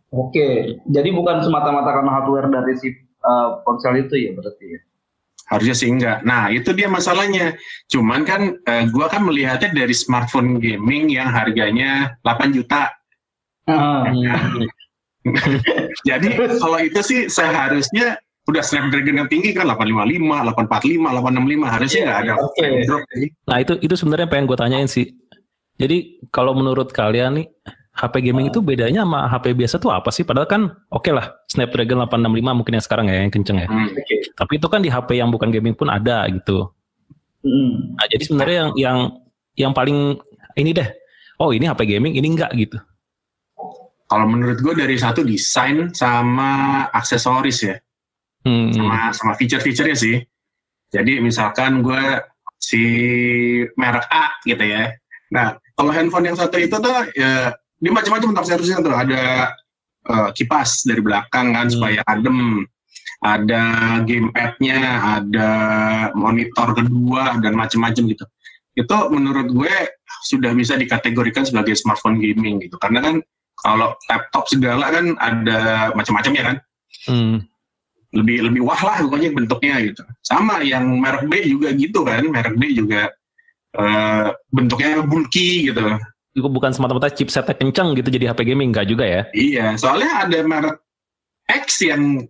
Oke, 0.08 0.80
jadi 0.88 1.08
bukan 1.12 1.44
semata-mata 1.44 1.92
karena 1.92 2.10
hardware 2.16 2.48
dari 2.48 2.72
si 2.80 2.88
uh, 3.28 3.60
ponsel 3.60 4.08
itu 4.08 4.16
ya 4.16 4.32
berarti 4.32 4.64
ya? 4.64 4.80
Harusnya 5.48 5.76
sih 5.76 5.88
enggak. 5.88 6.24
Nah 6.24 6.52
itu 6.52 6.70
dia 6.76 6.88
masalahnya. 6.88 7.56
Cuman 7.88 8.24
kan 8.28 8.56
uh, 8.68 8.84
gua 8.92 9.08
kan 9.08 9.24
melihatnya 9.24 9.72
dari 9.72 9.96
smartphone 9.96 10.60
gaming 10.60 11.08
yang 11.08 11.32
harganya 11.32 12.16
8 12.24 12.56
juta. 12.56 12.92
Uh. 13.68 14.04
jadi 16.08 16.28
kalau 16.56 16.78
itu 16.80 17.00
sih 17.04 17.20
seharusnya 17.28 18.16
udah 18.48 18.64
Snapdragon 18.64 19.20
yang 19.20 19.28
tinggi 19.28 19.52
kan 19.52 19.68
855, 19.68 20.24
845, 20.56 21.04
865 21.20 21.68
harusnya 21.68 22.00
nggak 22.08 22.20
ada 22.24 22.32
okay. 22.40 22.70
drop. 22.88 23.02
Nah 23.44 23.56
itu 23.60 23.72
itu 23.84 23.94
sebenarnya 23.94 24.28
pengen 24.32 24.48
gue 24.48 24.56
tanyain 24.56 24.88
sih. 24.88 25.12
Jadi 25.76 26.24
kalau 26.32 26.56
menurut 26.56 26.90
kalian 26.90 27.44
nih 27.44 27.46
HP 27.98 28.30
gaming 28.30 28.46
itu 28.46 28.62
bedanya 28.62 29.02
sama 29.02 29.26
HP 29.26 29.58
biasa 29.58 29.82
tuh 29.82 29.90
apa 29.90 30.14
sih? 30.14 30.22
Padahal 30.22 30.46
kan 30.46 30.62
oke 30.94 31.02
okay 31.02 31.12
lah 31.12 31.34
Snapdragon 31.50 32.06
865 32.06 32.54
mungkin 32.54 32.72
yang 32.78 32.84
sekarang 32.86 33.06
ya 33.10 33.26
yang 33.26 33.32
kenceng 33.34 33.58
ya. 33.58 33.66
Hmm, 33.66 33.90
okay. 33.90 34.22
Tapi 34.38 34.52
itu 34.62 34.66
kan 34.70 34.80
di 34.86 34.90
HP 34.90 35.18
yang 35.18 35.34
bukan 35.34 35.50
gaming 35.50 35.74
pun 35.74 35.90
ada 35.90 36.22
gitu. 36.30 36.70
Hmm. 37.42 37.98
Nah, 37.98 38.06
jadi 38.06 38.22
sebenarnya 38.22 38.56
yang 38.56 38.70
yang 38.78 38.98
yang 39.58 39.72
paling 39.74 40.14
ini 40.54 40.70
deh. 40.70 40.86
Oh 41.42 41.50
ini 41.50 41.66
HP 41.66 41.90
gaming 41.90 42.14
ini 42.14 42.38
enggak 42.38 42.54
gitu. 42.54 42.78
Kalau 44.08 44.24
menurut 44.30 44.62
gue 44.62 44.74
dari 44.78 44.94
satu 44.94 45.26
desain 45.26 45.90
sama 45.92 46.86
aksesoris 46.94 47.58
ya 47.66 47.76
hmm. 48.48 48.72
sama 48.72 48.96
sama 49.12 49.32
feature-featurenya 49.36 49.96
sih. 49.98 50.16
Jadi 50.88 51.20
misalkan 51.20 51.84
gue 51.84 52.00
si 52.56 52.82
merek 53.76 54.06
A 54.08 54.32
gitu 54.46 54.64
ya. 54.64 54.94
Nah 55.34 55.58
kalau 55.76 55.92
handphone 55.92 56.32
yang 56.32 56.38
satu 56.38 56.56
itu 56.56 56.72
tuh 56.72 56.96
ya 57.12 57.52
dia 57.78 57.92
macam-macam 57.94 58.42
aksesorisnya 58.42 58.82
tuh 58.82 58.94
ada 58.94 59.22
uh, 60.10 60.28
kipas 60.34 60.82
dari 60.86 61.00
belakang 61.02 61.54
kan 61.54 61.66
hmm. 61.70 61.74
supaya 61.74 62.00
adem 62.06 62.66
ada 63.18 63.62
gamepadnya, 64.06 64.78
ada 65.18 65.50
monitor 66.14 66.70
kedua 66.70 67.34
dan 67.42 67.58
macam-macam 67.58 68.14
gitu. 68.14 68.24
Itu 68.78 68.96
menurut 69.10 69.50
gue 69.50 69.74
sudah 70.30 70.54
bisa 70.54 70.78
dikategorikan 70.78 71.42
sebagai 71.42 71.74
smartphone 71.74 72.22
gaming 72.22 72.62
gitu. 72.62 72.78
Karena 72.78 73.02
kan 73.02 73.14
kalau 73.58 73.98
laptop 74.06 74.46
segala 74.46 74.94
kan 74.94 75.18
ada 75.18 75.90
macam-macamnya 75.98 76.42
kan. 76.46 76.56
Hmm 77.10 77.42
lebih 78.16 78.48
lebih 78.48 78.60
wah 78.64 78.80
lah 78.80 79.04
pokoknya 79.04 79.36
bentuknya 79.36 79.76
gitu. 79.84 80.02
Sama 80.24 80.64
yang 80.64 80.88
merek 80.96 81.28
B 81.28 81.44
juga 81.44 81.68
gitu 81.76 82.00
kan, 82.08 82.24
merek 82.24 82.56
B 82.56 82.72
juga 82.72 83.12
uh, 83.76 84.32
bentuknya 84.48 85.04
bulky 85.04 85.68
gitu. 85.68 86.00
Itu 86.38 86.46
bukan 86.46 86.70
semata-mata 86.70 87.10
chipsetnya 87.10 87.58
kencang 87.58 87.98
gitu 87.98 88.08
jadi 88.14 88.30
HP 88.30 88.54
gaming 88.54 88.70
enggak 88.70 88.86
juga 88.86 89.04
ya? 89.04 89.22
Iya, 89.34 89.74
soalnya 89.74 90.24
ada 90.24 90.38
merek 90.46 90.78
X 91.50 91.82
yang 91.82 92.22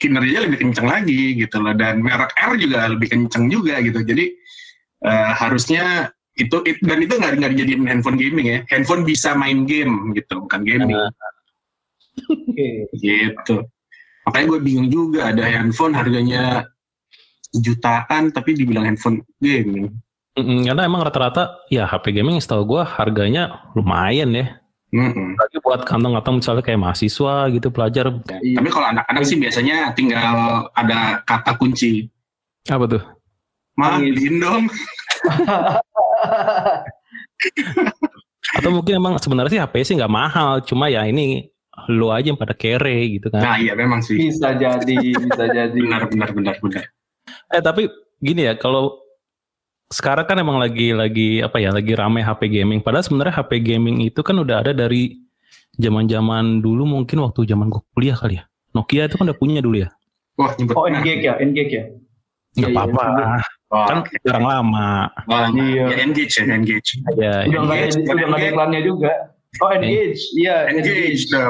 kinerjanya 0.00 0.48
lebih 0.48 0.58
kencang 0.64 0.88
lagi 0.88 1.36
gitu 1.36 1.60
loh 1.60 1.76
dan 1.76 2.00
merek 2.00 2.32
R 2.40 2.56
juga 2.56 2.88
lebih 2.88 3.12
kencang 3.12 3.52
juga 3.52 3.78
gitu. 3.84 4.00
Jadi 4.00 4.32
uh, 5.04 5.36
harusnya 5.36 6.08
itu 6.40 6.56
it, 6.64 6.80
dan 6.80 7.04
itu 7.04 7.20
nggak 7.20 7.36
nggak 7.36 7.52
dijadiin 7.52 7.84
handphone 7.84 8.16
gaming 8.16 8.46
ya. 8.48 8.58
Handphone 8.72 9.04
bisa 9.04 9.36
main 9.36 9.68
game 9.68 10.16
gitu, 10.16 10.40
bukan 10.48 10.64
gaming. 10.64 10.96
Uh. 10.96 11.12
Okay. 12.28 12.86
gitu 13.00 13.64
makanya 14.26 14.46
gue 14.56 14.60
bingung 14.60 14.88
juga 14.92 15.32
ada 15.32 15.44
handphone 15.48 15.96
harganya 15.96 16.68
jutaan 17.56 18.30
tapi 18.30 18.54
dibilang 18.54 18.86
handphone 18.86 19.24
gaming 19.40 19.90
karena 20.38 20.82
emang 20.86 21.02
rata-rata 21.02 21.58
ya 21.68 21.84
HP 21.90 22.14
gaming 22.14 22.38
setahu 22.38 22.78
gue 22.78 22.82
harganya 22.86 23.66
lumayan 23.74 24.30
ya 24.30 24.60
Mm-hmm. 24.90 25.38
Lagi 25.38 25.58
buat 25.62 25.86
kantong-kantong 25.86 26.42
misalnya 26.42 26.66
kayak 26.66 26.82
mahasiswa 26.82 27.46
gitu 27.54 27.70
pelajar. 27.70 28.10
Ya, 28.42 28.58
Tapi 28.58 28.68
kalau 28.74 28.90
anak-anak 28.90 29.22
sih 29.22 29.38
biasanya 29.38 29.94
tinggal 29.94 30.66
ada 30.74 31.22
kata 31.22 31.54
kunci. 31.54 32.10
Apa 32.66 32.90
tuh? 32.90 33.02
Ma, 33.78 34.02
dong. 34.02 34.66
Atau 38.58 38.70
mungkin 38.74 38.98
emang 38.98 39.14
sebenarnya 39.22 39.50
sih 39.54 39.62
HP 39.62 39.74
sih 39.86 39.94
nggak 39.94 40.10
mahal, 40.10 40.58
cuma 40.66 40.90
ya 40.90 41.06
ini 41.06 41.46
lu 41.86 42.10
aja 42.10 42.34
yang 42.34 42.40
pada 42.40 42.52
kere 42.52 43.14
gitu 43.14 43.30
kan. 43.30 43.40
Nah 43.46 43.56
iya 43.62 43.78
memang 43.78 44.02
sih. 44.02 44.18
Bisa 44.18 44.58
jadi, 44.58 44.98
bisa 45.14 45.44
jadi. 45.56 45.70
Benar, 45.70 46.10
benar, 46.10 46.34
benar, 46.34 46.58
benar. 46.58 46.84
Eh 47.54 47.62
tapi 47.62 47.86
gini 48.18 48.50
ya, 48.50 48.58
kalau 48.58 48.98
sekarang 49.90 50.24
kan 50.24 50.38
emang 50.38 50.62
lagi 50.62 50.94
lagi 50.94 51.42
apa 51.42 51.58
ya, 51.58 51.74
lagi 51.74 51.92
rame 51.98 52.22
HP 52.22 52.46
gaming. 52.46 52.78
Padahal 52.78 53.02
sebenarnya 53.02 53.34
HP 53.42 53.58
gaming 53.58 54.06
itu 54.06 54.22
kan 54.22 54.38
udah 54.38 54.62
ada 54.62 54.72
dari 54.72 55.18
zaman-zaman 55.74 56.62
dulu 56.62 56.86
mungkin 56.86 57.26
waktu 57.26 57.42
zaman 57.50 57.66
gue 57.66 57.82
kuliah 57.92 58.14
kali 58.14 58.38
ya. 58.38 58.46
Nokia 58.70 59.10
itu 59.10 59.18
kan 59.18 59.26
udah 59.26 59.38
punya 59.38 59.58
dulu 59.58 59.82
ya. 59.82 59.90
Wah, 60.38 60.54
nyebut. 60.54 60.78
Oh, 60.78 60.86
Engage 60.86 61.26
ya, 61.26 61.34
Engage 61.42 61.72
ya. 61.74 61.84
Gak 62.54 62.70
iya, 62.70 62.78
apa-apa. 62.82 63.14
Oh, 63.70 63.86
kan 63.86 63.98
okay. 64.02 64.18
lama. 64.26 65.06
Oh, 65.30 65.46
iya. 65.54 65.94
Ya, 65.94 65.96
engage 66.02 66.34
ya, 66.34 66.42
engage. 66.50 66.90
Ya, 67.14 67.46
udah 67.46 67.60
nggak 67.70 67.78
ada, 67.78 67.98
udah 68.02 68.26
nggak 68.26 68.40
ada 68.42 68.48
iklannya 68.50 68.80
juga. 68.82 69.12
Oh 69.58 69.70
engage, 69.74 70.22
iya 70.38 70.66
engage. 70.70 71.26
engage. 71.26 71.42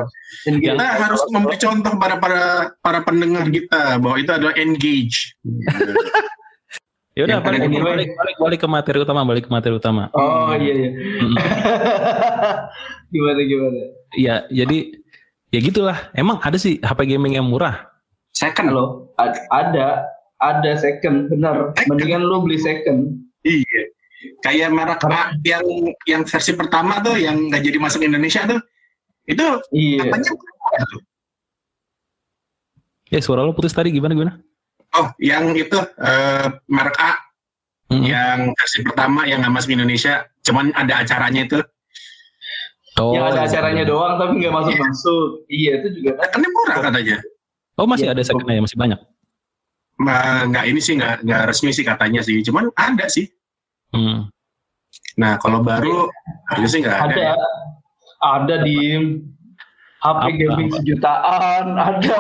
engage. 0.48 0.72
Kita 0.72 0.86
harus 1.00 1.20
memberi 1.28 1.56
contoh 1.60 1.92
pada 2.00 2.16
para 2.16 2.44
para 2.80 3.00
pendengar 3.04 3.44
kita 3.48 4.00
bahwa 4.00 4.16
itu 4.20 4.32
adalah 4.32 4.56
engage. 4.56 5.36
Ya 7.20 7.24
udah 7.28 7.38
balik, 7.44 7.60
balik, 7.68 8.10
balik, 8.16 8.36
balik 8.40 8.58
ke 8.64 8.68
materi 8.68 8.98
utama, 9.04 9.20
balik 9.28 9.44
ke 9.46 9.50
materi 9.52 9.74
utama. 9.76 10.08
Oh 10.16 10.56
iya 10.56 10.72
iya. 10.72 10.90
gimana 13.12 13.40
gimana? 13.44 13.80
Iya, 14.16 14.34
jadi 14.48 14.78
ya 15.52 15.58
gitulah. 15.60 15.98
Emang 16.16 16.40
ada 16.40 16.56
sih 16.56 16.80
HP 16.80 17.04
gaming 17.04 17.36
yang 17.36 17.44
murah? 17.44 17.92
Second 18.32 18.72
loh, 18.72 18.88
ada, 19.52 20.08
ada 20.40 20.72
second, 20.80 21.28
benar. 21.28 21.76
Mendingan 21.86 22.24
lo 22.24 22.40
beli 22.40 22.56
second. 22.56 23.20
Iya 23.44 23.92
kayak 24.44 24.68
merek 24.72 25.00
yang 25.44 25.64
yang 26.04 26.22
versi 26.28 26.52
pertama 26.52 27.00
tuh 27.00 27.16
yang 27.16 27.48
nggak 27.48 27.62
jadi 27.64 27.78
masuk 27.80 28.04
Indonesia 28.04 28.44
tuh 28.44 28.60
itu 29.24 29.46
iya. 29.72 30.04
apanya 30.08 30.32
Ya 33.10 33.18
suara 33.18 33.42
lo 33.42 33.50
putus 33.50 33.74
tadi 33.74 33.90
gimana 33.90 34.14
gimana? 34.14 34.38
Oh, 34.90 35.06
yang 35.22 35.54
itu 35.54 35.78
uh, 35.78 36.46
merek 36.66 36.98
A 36.98 37.14
hmm. 37.94 38.02
yang 38.02 38.38
versi 38.58 38.82
pertama 38.82 39.22
yang 39.22 39.38
nggak 39.42 39.54
masuk 39.54 39.70
Indonesia, 39.74 40.26
cuman 40.42 40.74
ada 40.74 41.06
acaranya 41.06 41.46
itu. 41.46 41.58
Oh, 42.98 43.14
yang 43.14 43.30
ada 43.30 43.46
acaranya 43.46 43.86
doang 43.86 44.18
tapi 44.18 44.42
nggak 44.42 44.54
masuk 44.54 44.74
masuk. 44.74 45.26
Iya 45.46 45.78
itu 45.78 45.88
juga 46.02 46.18
kan. 46.18 46.26
Karena 46.34 46.46
murah 46.50 46.78
katanya. 46.90 47.16
Oh 47.78 47.86
masih 47.86 48.10
ya, 48.10 48.12
ada 48.12 48.22
secondnya 48.26 48.58
ya 48.58 48.62
masih 48.66 48.78
banyak. 48.78 49.00
Nah, 50.00 50.48
nggak 50.48 50.64
ini 50.66 50.80
sih 50.82 50.94
nggak 50.98 51.14
nggak 51.22 51.42
resmi 51.46 51.70
sih 51.70 51.84
katanya 51.86 52.20
sih, 52.24 52.42
cuman 52.42 52.72
ada 52.74 53.06
sih. 53.06 53.30
Hmm. 53.94 54.26
Nah, 55.20 55.38
kalau 55.38 55.62
baru 55.62 56.10
harusnya 56.50 56.70
sih 56.70 56.80
nggak 56.82 56.98
ada. 56.98 57.14
Ada, 57.14 57.22
ya? 57.22 57.34
ada 58.20 58.54
di 58.66 58.78
HP 60.00 60.16
apa, 60.16 60.28
gaming 60.32 60.68
apa? 60.72 60.76
sejutaan, 60.80 61.64
ada. 61.76 62.16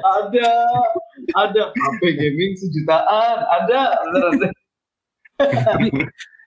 Ada, 0.00 0.50
ada, 1.34 1.62
HP 1.74 2.00
gaming 2.14 2.52
sejutaan, 2.54 3.36
ada. 3.50 3.80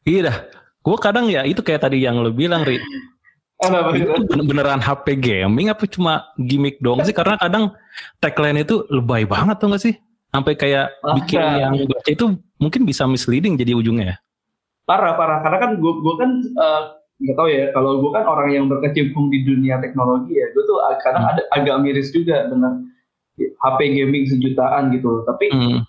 iya 0.07 0.19
dah. 0.31 0.37
Gue 0.83 0.97
kadang 0.99 1.27
ya 1.27 1.43
itu 1.43 1.59
kayak 1.59 1.83
tadi 1.83 2.03
yang 2.03 2.23
lo 2.23 2.31
bilang, 2.31 2.63
Ri. 2.63 2.79
itu 3.95 4.43
beneran 4.43 4.83
HP 4.83 5.19
gaming 5.19 5.71
apa 5.71 5.87
cuma 5.91 6.31
gimmick 6.39 6.79
dong 6.79 7.03
sih? 7.03 7.15
Karena 7.15 7.35
kadang 7.39 7.75
tagline 8.23 8.63
itu 8.63 8.87
lebay 8.91 9.27
banget 9.27 9.59
tuh 9.59 9.71
gak 9.71 9.83
sih? 9.83 9.95
Sampai 10.31 10.55
kayak 10.55 10.91
bikin 11.19 11.39
yang 11.39 11.73
baca 11.87 12.09
itu 12.09 12.25
mungkin 12.59 12.87
bisa 12.87 13.07
misleading 13.07 13.59
jadi 13.59 13.75
ujungnya 13.75 14.15
ya? 14.15 14.17
Parah, 14.83 15.15
parah. 15.15 15.39
Karena 15.43 15.57
kan 15.63 15.71
gue 15.79 15.93
gue 15.99 16.13
kan 16.19 16.29
uh, 16.59 16.81
nggak 17.23 17.35
tahu 17.39 17.49
ya. 17.49 17.65
Kalau 17.71 18.03
gue 18.03 18.11
kan 18.11 18.25
orang 18.27 18.49
yang 18.51 18.65
berkecimpung 18.67 19.31
di 19.31 19.47
dunia 19.47 19.79
teknologi 19.79 20.35
ya, 20.35 20.47
gue 20.51 20.63
tuh 20.67 20.77
kadang 21.01 21.23
hmm. 21.23 21.31
ada 21.33 21.41
agak 21.55 21.75
miris 21.81 22.11
juga 22.11 22.51
dengan 22.51 22.83
HP 23.39 23.79
gaming 23.95 24.27
sejutaan 24.27 24.91
gitu. 24.91 25.23
Tapi 25.23 25.47
hmm. 25.49 25.79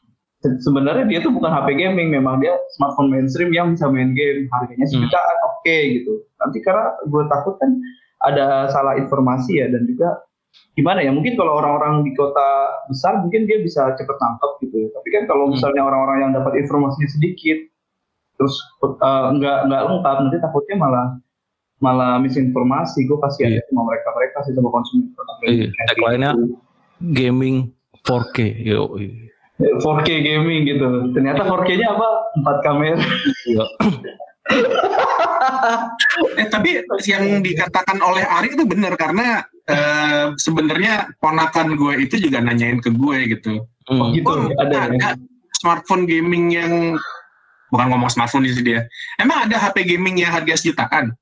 sebenarnya 0.63 1.05
dia 1.11 1.19
tuh 1.21 1.35
bukan 1.35 1.51
HP 1.51 1.75
gaming, 1.77 2.15
memang 2.15 2.39
dia 2.39 2.55
smartphone 2.79 3.11
mainstream 3.11 3.51
yang 3.51 3.75
bisa 3.75 3.91
main 3.91 4.15
game. 4.15 4.47
Harganya 4.55 4.87
sejutaan, 4.87 5.37
hmm. 5.37 5.49
oke 5.51 5.59
okay, 5.61 5.81
gitu. 6.01 6.23
Nanti 6.39 6.59
karena 6.63 6.95
gue 7.05 7.23
takut 7.27 7.55
kan 7.59 7.71
ada 8.25 8.73
salah 8.73 8.97
informasi 8.97 9.61
ya 9.61 9.67
dan 9.69 9.85
juga 9.85 10.25
gimana 10.75 11.03
ya 11.03 11.11
mungkin 11.15 11.39
kalau 11.39 11.59
orang-orang 11.63 12.03
di 12.03 12.13
kota 12.15 12.71
besar 12.91 13.23
mungkin 13.23 13.47
dia 13.47 13.63
bisa 13.63 13.95
cepet 13.95 14.17
tangkap 14.19 14.59
gitu 14.63 14.87
ya 14.87 14.89
tapi 14.91 15.09
kan 15.15 15.23
kalau 15.31 15.47
Hmm. 15.47 15.55
misalnya 15.59 15.83
orang-orang 15.87 16.19
yang 16.31 16.33
dapat 16.35 16.63
informasinya 16.63 17.11
sedikit 17.11 17.59
terus 18.35 18.59
uh, 18.83 19.31
nggak 19.35 19.71
nggak 19.71 19.83
lengkap 19.87 20.17
nanti 20.27 20.39
takutnya 20.43 20.77
malah 20.79 21.07
malah 21.85 22.17
misinformasi 22.17 23.05
gue 23.05 23.19
kasihan 23.21 23.53
Iya. 23.53 23.63
sama 23.69 23.83
mereka 23.85 24.09
mereka 24.17 24.37
sih 24.49 24.53
sama 24.57 24.73
konsumen 24.73 25.13
Iya, 25.45 25.69
tagline-nya 25.93 26.31
gaming 27.13 27.69
4K 28.03 28.37
yo 28.65 28.97
4K 29.61 30.09
gaming 30.25 30.65
gitu 30.65 30.89
ternyata 31.13 31.45
4K-nya 31.45 31.89
apa 31.93 32.09
empat 32.41 32.57
kamera 32.65 32.97
Iya. 33.45 33.65
Eh 36.37 36.47
tapi 36.47 36.85
yang 37.09 37.41
dikatakan 37.41 37.99
oleh 38.01 38.23
Ari 38.23 38.55
itu 38.55 38.65
benar 38.69 38.93
karena 38.95 39.41
eh, 39.65 40.31
sebenarnya 40.37 41.09
ponakan 41.17 41.75
gue 41.75 42.05
itu 42.05 42.21
juga 42.21 42.41
nanyain 42.41 42.79
ke 42.79 42.93
gue 42.93 43.19
gitu. 43.33 43.65
Hmm. 43.89 44.13
gitu 44.13 44.29
Oh, 44.29 44.49
ada 44.61 44.89
ya? 44.93 44.97
ada 44.97 45.09
smartphone 45.61 46.05
gaming 46.05 46.53
yang 46.53 46.97
bukan 47.69 47.87
ngomong 47.89 48.13
smartphone 48.13 48.45
sih 48.45 48.61
dia. 48.61 48.85
Emang 49.17 49.49
ada 49.49 49.57
HP 49.57 49.97
gaming 49.97 50.21
yang 50.21 50.33
harga 50.33 50.57
sejutaan? 50.57 51.13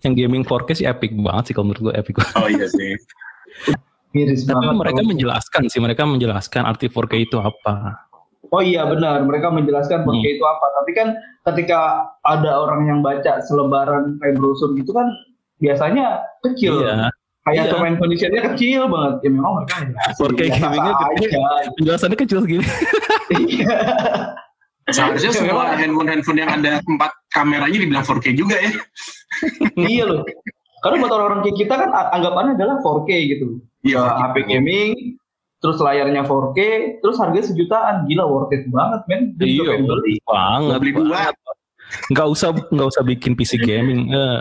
Yang 0.00 0.12
gaming 0.14 0.42
4K 0.42 0.70
sih 0.74 0.86
epic 0.86 1.12
banget 1.14 1.44
sih 1.46 1.52
kalau 1.52 1.68
menurut 1.68 1.82
gue 1.82 1.94
epic 1.94 2.16
Oh 2.34 2.46
iya 2.46 2.66
sih. 2.66 2.96
miris 4.10 4.42
tapi 4.42 4.58
banget 4.64 4.74
mereka 4.76 4.96
kalau- 4.96 5.10
menjelaskan 5.10 5.62
sih 5.66 5.78
mereka 5.78 6.02
menjelaskan 6.04 6.62
arti 6.64 6.86
4K 6.86 7.12
itu 7.20 7.36
apa 7.38 8.06
Oh 8.48 8.58
iya 8.58 8.82
benar, 8.82 9.22
mereka 9.22 9.46
menjelaskan 9.48 10.02
4K 10.02 10.10
Hmm. 10.18 10.34
itu 10.34 10.42
apa. 10.42 10.66
Tapi 10.74 10.90
kan 10.90 11.08
ketika 11.46 11.80
ada 12.20 12.58
orang 12.58 12.82
yang 12.84 12.98
baca 12.98 13.38
selebaran 13.40 14.18
kayak 14.18 14.36
brosur 14.36 14.74
gitu 14.74 14.90
kan 14.90 15.06
biasanya 15.56 16.18
kecil. 16.42 16.82
iya 16.82 17.14
Kayak 17.40 17.54
Iya. 17.62 17.70
term 17.70 17.94
conditionnya 17.96 18.42
kecil 18.50 18.80
banget. 18.84 19.14
Ya 19.22 19.30
memang 19.30 19.52
mereka 19.56 19.74
menjelaskan 19.78 20.18
4K 20.18 20.40
biasa 20.42 20.58
gamingnya 20.58 20.92
aja. 20.98 21.38
penjelasannya 21.72 22.18
kecil 22.18 22.38
segini 22.42 22.66
Iya. 23.30 23.74
Seharusnya 24.86 25.30
semua 25.30 25.68
Memang. 25.68 25.76
handphone-handphone 25.76 26.38
yang 26.38 26.50
ada 26.50 26.80
empat 26.80 27.10
kameranya 27.28 27.76
dibilang 27.76 28.02
4K 28.02 28.26
juga 28.32 28.56
ya. 28.56 28.72
iya 29.78 30.04
loh. 30.04 30.24
Karena 30.80 30.96
buat 30.98 31.12
orang-orang 31.12 31.40
kayak 31.44 31.56
kita 31.58 31.74
kan 31.76 31.90
anggapannya 32.10 32.52
adalah 32.56 32.80
4K 32.80 33.10
gitu. 33.28 33.46
Iya. 33.80 34.00
Ya, 34.00 34.12
HP 34.18 34.36
gaming, 34.46 34.92
terus 35.58 35.76
layarnya 35.78 36.24
4K, 36.24 36.58
terus 36.98 37.16
harganya 37.16 37.46
sejutaan. 37.46 37.94
Gila 38.04 38.24
worth 38.24 38.50
it 38.50 38.64
banget 38.66 39.00
men. 39.06 39.22
Iya 39.36 39.76
beli. 39.78 40.14
banget 40.22 40.78
Beli 40.78 40.92
dua. 40.92 41.04
banget. 41.06 41.34
nggak 42.06 42.28
usah 42.28 42.48
nggak 42.54 42.88
usah 42.88 43.02
bikin 43.02 43.34
PC 43.34 43.58
gaming 43.58 44.08
eh, 44.08 44.38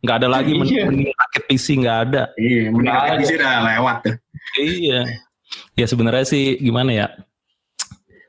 nggak 0.00 0.16
ada 0.22 0.28
lagi 0.30 0.54
men- 0.54 0.70
Iya. 0.70 0.86
mending 0.86 1.10
rakit 1.10 1.42
PC 1.46 1.66
nggak 1.76 1.98
ada 2.08 2.22
Iya, 2.38 2.70
ada. 2.70 3.18
sih 3.20 3.34
udah 3.34 3.52
lewat 3.66 3.96
tuh. 4.06 4.14
iya 4.54 5.00
ya 5.74 5.86
sebenarnya 5.86 6.22
sih 6.22 6.62
gimana 6.62 6.94
ya 6.94 7.06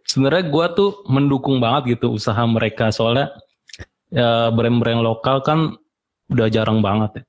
sebenarnya 0.07 0.43
gua 0.47 0.71
tuh 0.71 1.03
mendukung 1.07 1.57
banget 1.63 1.97
gitu 1.97 2.13
usaha 2.13 2.39
mereka 2.45 2.89
soalnya 2.93 3.33
ya, 4.11 4.49
brand-brand 4.53 5.01
lokal 5.01 5.41
kan 5.41 5.75
udah 6.31 6.47
jarang 6.47 6.79
banget 6.79 7.21
ya. 7.21 7.23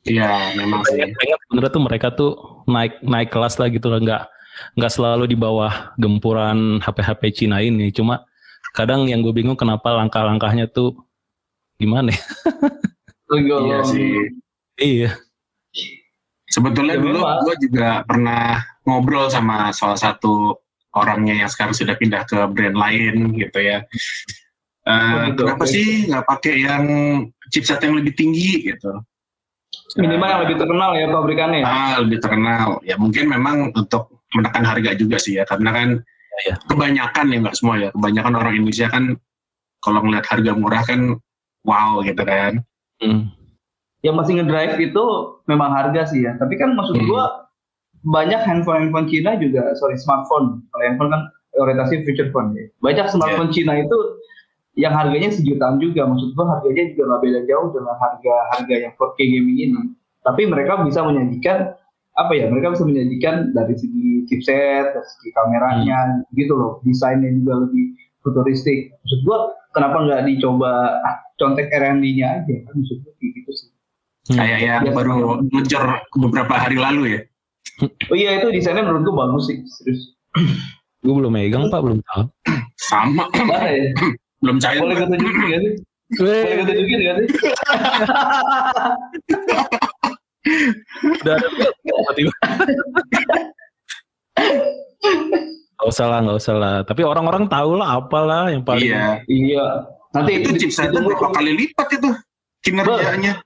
Iya, 0.00 0.56
memang 0.56 0.80
sih. 0.88 0.96
pengen 0.96 1.36
sebenarnya 1.44 1.72
tuh 1.76 1.82
mereka 1.84 2.08
tuh 2.08 2.32
naik 2.64 3.04
naik 3.04 3.28
kelas 3.28 3.60
lah 3.60 3.68
gitu 3.68 3.92
lah 3.92 4.00
nggak 4.00 4.22
nggak 4.80 4.92
selalu 4.92 5.28
di 5.28 5.36
bawah 5.36 5.92
gempuran 6.00 6.80
HP-HP 6.80 7.22
Cina 7.44 7.60
ini 7.60 7.92
cuma 7.92 8.24
kadang 8.72 9.04
yang 9.08 9.20
gue 9.20 9.34
bingung 9.34 9.58
kenapa 9.58 9.92
langkah-langkahnya 9.92 10.70
tuh 10.72 10.96
gimana 11.76 12.12
ya 12.12 12.22
Tergolong. 13.30 13.68
Iya 13.70 13.78
sih. 13.86 14.10
iya 14.80 15.10
Sebetulnya 16.50 16.98
Ya, 16.98 17.02
dulu 17.06 17.18
gue 17.22 17.56
juga 17.70 18.02
pernah 18.02 18.58
ngobrol 18.82 19.30
sama 19.30 19.70
salah 19.70 19.94
satu 19.94 20.58
orangnya 20.94 21.34
yang 21.44 21.50
sekarang 21.50 21.74
sudah 21.74 21.94
pindah 21.94 22.26
ke 22.26 22.38
brand 22.50 22.74
lain 22.74 23.34
gitu 23.38 23.58
ya. 23.58 23.84
Eh, 24.80 24.90
Oh, 24.90 25.28
gitu, 25.30 25.44
kenapa 25.44 25.64
sih 25.68 26.08
nggak 26.08 26.24
pakai 26.26 26.54
yang 26.64 26.84
chipset 27.52 27.78
yang 27.84 28.00
lebih 28.00 28.16
tinggi 28.16 28.64
gitu? 28.64 28.90
Minimal 29.98 30.26
yang 30.26 30.40
lebih 30.46 30.56
terkenal 30.58 30.90
ya 30.96 31.06
pabrikannya. 31.06 31.62
Ah, 31.62 31.94
lebih 32.02 32.18
terkenal. 32.18 32.80
Ya 32.82 32.96
mungkin 32.98 33.28
memang 33.28 33.70
untuk 33.70 34.22
menekan 34.34 34.62
harga 34.66 34.94
juga 34.94 35.18
sih 35.18 35.38
ya, 35.38 35.44
karena 35.44 35.70
kan 35.70 35.88
Iya. 36.40 36.54
kebanyakan 36.72 37.26
ya 37.28 37.36
nggak 37.44 37.56
semua 37.58 37.74
ya, 37.76 37.88
kebanyakan 37.92 38.32
orang 38.38 38.52
Indonesia 38.56 38.88
kan 38.88 39.04
kalau 39.84 40.00
ngeliat 40.00 40.24
harga 40.24 40.52
murah 40.56 40.82
kan 40.82 41.00
wow 41.62 42.00
gitu 42.02 42.22
kan. 42.24 42.64
Hmm. 43.00 43.32
yang 44.00 44.16
masih 44.16 44.40
ngedrive 44.40 44.80
itu 44.80 45.04
memang 45.44 45.76
harga 45.76 46.08
sih 46.08 46.24
ya. 46.24 46.32
Tapi 46.40 46.56
kan 46.56 46.72
maksud 46.72 46.96
Hmm. 46.96 47.04
gua 47.04 47.49
banyak 48.04 48.40
handphone-handphone 48.40 49.08
Cina 49.12 49.36
juga, 49.36 49.76
sorry 49.76 49.96
smartphone. 50.00 50.64
Kalau 50.72 50.82
handphone 50.84 51.10
kan 51.12 51.22
orientasi 51.60 52.06
feature 52.08 52.32
phone 52.32 52.56
ya. 52.56 52.64
Banyak 52.80 53.06
smartphone 53.12 53.52
Cina 53.52 53.76
itu 53.76 53.98
yang 54.78 54.94
harganya 54.96 55.28
sejutaan 55.28 55.76
juga. 55.82 56.08
Maksud 56.08 56.32
gua 56.32 56.58
harganya 56.58 56.94
juga 56.94 57.02
nggak 57.12 57.22
beda 57.26 57.40
jauh 57.50 57.68
dengan 57.74 57.96
harga-harga 58.00 58.74
yang 58.88 58.92
4K 58.96 59.18
gaming 59.20 59.58
ini. 59.58 59.80
Tapi 60.24 60.42
mereka 60.48 60.80
bisa 60.84 61.04
menyajikan 61.04 61.76
apa 62.16 62.32
ya? 62.36 62.48
Mereka 62.48 62.76
bisa 62.76 62.84
menyajikan 62.88 63.52
dari 63.52 63.74
segi 63.76 64.24
chipset, 64.28 64.96
dari 64.96 65.08
segi 65.16 65.28
kameranya, 65.36 66.24
gitu 66.36 66.56
loh. 66.56 66.72
Desainnya 66.84 67.28
juga 67.36 67.68
lebih 67.68 67.96
futuristik. 68.24 68.96
Maksud 69.04 69.20
gua 69.28 69.52
kenapa 69.76 70.08
nggak 70.08 70.22
dicoba 70.28 71.00
ah, 71.04 71.16
contek 71.36 71.68
R&D-nya 71.68 72.44
aja? 72.44 72.54
Kan 72.64 72.74
maksud 72.80 72.96
gua 73.04 73.12
gitu 73.20 73.50
sih. 73.52 73.68
Hmm. 74.30 74.36
Kayak 74.38 74.58
yang 74.62 74.82
Iya. 74.86 74.92
baru 74.94 75.14
ngejar 75.50 75.84
beberapa 76.14 76.54
hari 76.54 76.76
lalu 76.78 77.02
ya. 77.16 77.20
Oh 77.80 78.16
iya 78.16 78.36
itu 78.36 78.52
desainnya 78.52 78.84
menurut 78.84 79.02
gue 79.02 79.14
bagus 79.16 79.42
sih, 79.48 79.56
serius. 79.64 80.02
gue 81.04 81.14
belum 81.16 81.32
megang 81.32 81.72
pak 81.72 81.80
belum 81.80 82.04
tahu 82.04 82.28
Sama, 82.76 83.24
Mana 83.32 83.68
ya? 83.68 83.88
belum 84.44 84.56
cair. 84.60 84.80
Boleh 84.80 84.94
gue 84.96 85.08
tunjukin 85.08 85.42
gak 85.48 85.60
sih? 85.60 85.72
Boleh 86.16 86.40
gue 86.44 86.66
tunjukin 86.66 86.98
gak 87.00 87.14
sih? 87.16 87.28
udah 91.20 91.34
ada 91.36 91.46
tiba-tiba 91.84 92.32
Gak 95.80 95.88
usah 95.88 96.06
lah, 96.12 96.18
gak 96.20 96.36
usah 96.36 96.54
lah. 96.60 96.76
Tapi 96.84 97.00
orang-orang 97.08 97.48
tahu 97.48 97.80
lah 97.80 97.96
apalah 97.96 98.52
yang 98.52 98.60
paling. 98.60 98.84
Iya. 98.92 99.24
Iya. 99.24 99.64
Nanti 100.12 100.30
itu 100.36 100.48
chipsetnya 100.60 100.92
ditunggu- 101.00 101.16
berapa 101.16 101.32
kali 101.32 101.52
lipat 101.56 101.88
itu 101.96 102.08
kinerjanya 102.60 103.40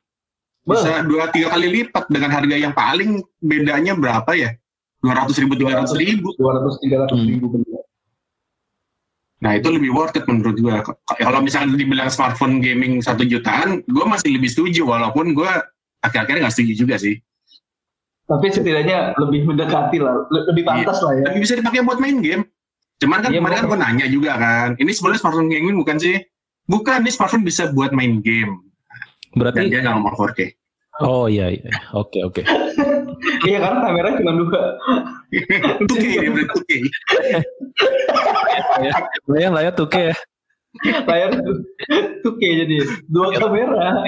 bisa 0.65 1.05
dua 1.05 1.29
tiga 1.29 1.49
kali 1.51 1.69
lipat 1.71 2.09
dengan 2.09 2.31
harga 2.31 2.57
yang 2.57 2.73
paling 2.73 3.11
bedanya 3.39 3.93
berapa 3.93 4.33
ya? 4.33 4.51
dua 4.99 5.13
ratus 5.15 5.37
ribu 5.37 5.53
tiga 5.53 5.77
ratus 5.79 5.93
ribu. 5.95 6.33
200 6.35 6.81
300 6.81 7.13
Hmm. 7.13 7.29
ribu 7.29 7.47
bener. 7.51 7.85
nah 9.37 9.53
itu 9.53 9.69
lebih 9.69 9.93
worth 9.93 10.17
it 10.17 10.25
menurut 10.25 10.57
gua. 10.57 10.81
Kalau 11.13 11.45
misalnya 11.45 11.77
dibilang 11.77 12.09
smartphone 12.09 12.65
gaming 12.65 13.05
satu 13.05 13.21
jutaan 13.23 13.85
gua 13.87 14.09
masih 14.09 14.33
lebih 14.33 14.49
setuju 14.49 14.89
walaupun 14.89 15.37
gua 15.37 15.61
akhir-akhirnya 16.01 16.49
nggak 16.49 16.55
setuju 16.57 16.73
juga 16.79 16.97
sih. 16.97 17.21
Tapi 18.25 18.49
setidaknya 18.49 19.13
lebih 19.21 19.45
mendekati 19.45 20.01
lah, 20.01 20.25
le- 20.33 20.49
lebih 20.49 20.65
pantas 20.65 20.97
lah 20.99 21.13
ya. 21.15 21.25
tapi 21.29 21.39
bisa 21.39 21.53
dipakai 21.53 21.85
buat 21.85 22.01
main 22.01 22.25
game. 22.25 22.49
Cuman 22.97 23.21
kan 23.21 23.29
Iya, 23.29 23.45
kemarin 23.45 23.57
kan 23.59 23.65
gua 23.69 23.79
nanya 23.79 24.07
juga 24.09 24.33
kan 24.35 24.69
ini 24.75 24.91
sebenarnya 24.91 25.21
smartphone 25.21 25.53
gaming 25.53 25.77
bukan 25.77 25.97
sih? 26.01 26.17
Bukan 26.65 27.05
ini 27.05 27.13
smartphone 27.13 27.45
bisa 27.45 27.69
buat 27.69 27.93
main 27.93 28.25
game 28.25 28.65
dan 29.35 29.41
Berarti, 29.53 29.71
dia 29.71 29.81
nggak 29.83 29.95
ngomong 29.99 30.15
4K 30.15 30.41
oh 31.03 31.27
iya, 31.27 31.51
iya. 31.51 31.71
Oke, 31.97 32.23
oke. 32.23 32.43
Iya 33.45 33.57
karena 33.61 33.79
kamera 33.89 34.09
cuma 34.21 34.33
dua. 34.37 34.63
2K 35.89 36.05
dia 36.13 36.31
berarti 36.31 36.53
2K 36.61 36.71
Lumayan 39.27 39.53
lah 39.57 39.63
ya 39.65 39.73
tuh 39.73 39.89
ya. 39.91 40.15
Layar 41.09 41.31
kayak 42.25 42.55
jadi 42.67 42.77
dua 43.09 43.33
kamera. 43.39 44.03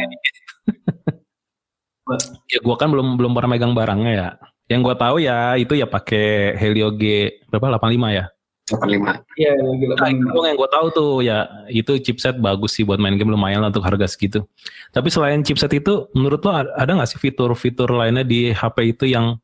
Ya 2.50 2.58
gua 2.60 2.76
kan 2.76 2.92
belum 2.92 3.16
belum 3.16 3.32
pernah 3.32 3.50
megang 3.56 3.72
barangnya 3.72 4.12
ya. 4.12 4.28
Yang 4.68 4.80
gua 4.84 4.94
tahu 4.98 5.16
ya 5.22 5.54
itu 5.56 5.78
ya 5.78 5.86
pakai 5.86 6.58
Helio 6.58 6.92
G 6.98 7.30
berapa 7.48 7.78
85 7.78 8.18
ya. 8.18 8.24
85 8.66 9.22
Iya 9.38 9.52
gila. 9.54 9.94
Nah, 9.94 10.10
itu 10.10 10.40
yang 10.42 10.58
gue 10.58 10.70
tahu 10.74 10.86
tuh 10.90 11.10
ya 11.22 11.46
itu 11.70 12.02
chipset 12.02 12.34
bagus 12.42 12.74
sih 12.74 12.82
buat 12.82 12.98
main 12.98 13.14
game 13.14 13.30
lumayan 13.30 13.62
lah 13.62 13.70
untuk 13.70 13.86
harga 13.86 14.10
segitu. 14.10 14.42
Tapi 14.90 15.06
selain 15.06 15.46
chipset 15.46 15.70
itu, 15.70 16.10
menurut 16.18 16.42
lo 16.42 16.50
ada 16.50 16.90
nggak 16.90 17.06
sih 17.06 17.22
fitur-fitur 17.22 17.86
lainnya 17.94 18.26
di 18.26 18.50
HP 18.50 18.98
itu 18.98 19.06
yang 19.06 19.38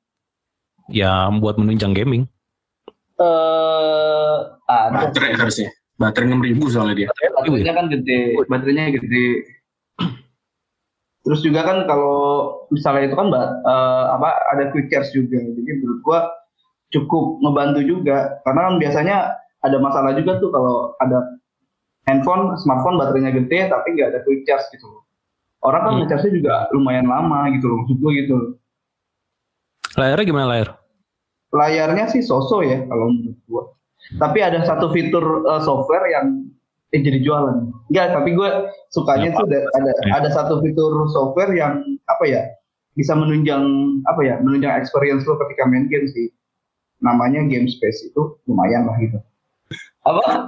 ya 0.90 1.30
buat 1.38 1.54
menunjang 1.54 1.94
gaming? 1.94 2.26
Eh, 3.22 4.36
ada. 4.66 5.06
baterai 5.06 5.38
harusnya 5.38 5.70
baterai 6.00 6.26
6000 6.32 6.72
soalnya 6.72 6.96
dia 6.96 7.08
baterainya 7.12 7.74
kan 7.76 7.86
gede 7.92 8.20
baterainya 8.50 8.84
gede 8.98 9.26
terus 11.22 11.40
juga 11.44 11.62
kan 11.62 11.86
kalau 11.86 12.50
misalnya 12.74 13.06
itu 13.06 13.14
kan 13.14 13.28
eh, 13.30 14.04
apa 14.16 14.28
ada 14.56 14.74
quick 14.74 14.90
charge 14.90 15.14
juga 15.14 15.38
jadi 15.38 15.70
menurut 15.78 16.00
gua 16.02 16.20
cukup 16.92 17.40
ngebantu 17.40 17.80
juga 17.82 18.38
karena 18.44 18.60
kan 18.68 18.74
biasanya 18.76 19.16
ada 19.64 19.76
masalah 19.80 20.12
juga 20.12 20.36
tuh 20.38 20.52
kalau 20.52 20.92
ada 21.00 21.40
handphone 22.04 22.54
smartphone 22.60 23.00
baterainya 23.00 23.32
gede 23.32 23.72
tapi 23.72 23.96
nggak 23.96 24.12
ada 24.12 24.20
quick 24.28 24.44
charge 24.44 24.68
gitu 24.76 24.86
orang 25.64 25.82
kan 25.86 25.92
Hmm. 25.96 26.00
ngecharge 26.04 26.28
juga 26.34 26.68
lumayan 26.76 27.08
lama 27.08 27.48
gitu 27.56 27.66
loh 27.70 27.76
maksud 27.82 27.98
gitu 28.12 28.38
Layarnya 29.92 30.24
gimana 30.24 30.46
layar? 30.48 30.68
Layarnya 31.52 32.08
sih 32.08 32.24
soso 32.24 32.64
ya 32.64 32.80
kalau 32.88 33.12
menurut 33.12 33.38
gua. 33.44 33.64
Tapi 34.16 34.38
ada 34.40 34.64
satu 34.64 34.88
fitur 34.88 35.44
uh, 35.44 35.60
software 35.60 36.08
yang 36.08 36.48
eh, 36.96 37.00
jadi 37.00 37.20
jualan. 37.20 37.68
Enggak, 37.92 38.16
tapi 38.16 38.32
gue 38.32 38.48
sukanya 38.88 39.36
tuh 39.36 39.44
ada, 39.52 39.68
ada 39.76 39.92
ada 40.16 40.28
satu 40.32 40.64
fitur 40.64 40.96
software 41.12 41.52
yang 41.52 41.84
apa 42.08 42.24
ya 42.24 42.42
bisa 42.96 43.12
menunjang 43.12 43.64
apa 44.08 44.20
ya 44.24 44.40
menunjang 44.40 44.80
experience 44.80 45.28
lo 45.28 45.36
ketika 45.44 45.68
main 45.68 45.92
game 45.92 46.08
sih. 46.08 46.32
Namanya 47.02 47.42
Game 47.50 47.66
Space 47.66 48.06
itu 48.06 48.38
lumayan 48.46 48.86
lah 48.86 48.96
gitu. 49.02 49.18
Apa? 50.06 50.46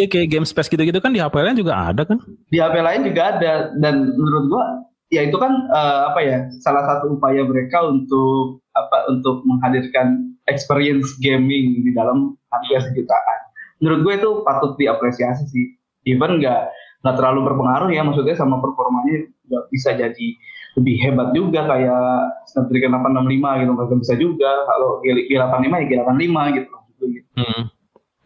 Ya 0.00 0.06
kayak 0.08 0.32
game 0.32 0.46
space 0.48 0.72
gitu-gitu 0.72 0.96
kan 0.96 1.12
di 1.12 1.20
HP 1.20 1.34
lain 1.44 1.60
juga 1.60 1.76
ada 1.76 2.08
kan? 2.08 2.18
Di 2.48 2.56
HP 2.56 2.74
lain 2.80 3.04
juga 3.04 3.36
ada 3.36 3.74
dan 3.76 4.16
menurut 4.16 4.44
gua 4.48 4.64
ya 5.12 5.28
itu 5.28 5.36
kan 5.36 5.52
uh, 5.70 6.10
apa 6.10 6.20
ya 6.24 6.38
salah 6.64 6.82
satu 6.88 7.20
upaya 7.20 7.44
mereka 7.44 7.84
untuk 7.84 8.64
apa 8.74 9.12
untuk 9.12 9.44
menghadirkan 9.46 10.34
experience 10.48 11.14
gaming 11.20 11.84
di 11.84 11.90
dalam 11.92 12.34
harga 12.50 12.90
sejutaan. 12.90 13.40
Menurut 13.82 14.00
gue 14.02 14.14
itu 14.24 14.30
patut 14.42 14.72
diapresiasi 14.80 15.44
sih. 15.50 15.66
Even 16.08 16.40
nggak 16.40 16.72
nggak 17.04 17.16
terlalu 17.20 17.52
berpengaruh 17.52 17.92
ya 17.92 18.00
maksudnya 18.00 18.36
sama 18.36 18.60
performanya 18.60 19.28
juga 19.44 19.68
bisa 19.68 19.92
jadi 19.92 20.26
lebih 20.74 20.96
hebat 21.06 21.30
juga 21.30 21.60
kayak 21.70 22.06
Snapdragon 22.50 22.98
865 22.98 23.60
gitu 23.62 23.70
nggak 23.74 24.00
bisa 24.02 24.14
juga 24.18 24.50
kalau 24.66 24.98
G85 25.06 25.70
ya 25.70 25.86
G85 25.86 26.36
gitu. 26.58 26.74
gitu. 27.10 27.28
Hmm. 27.38 27.62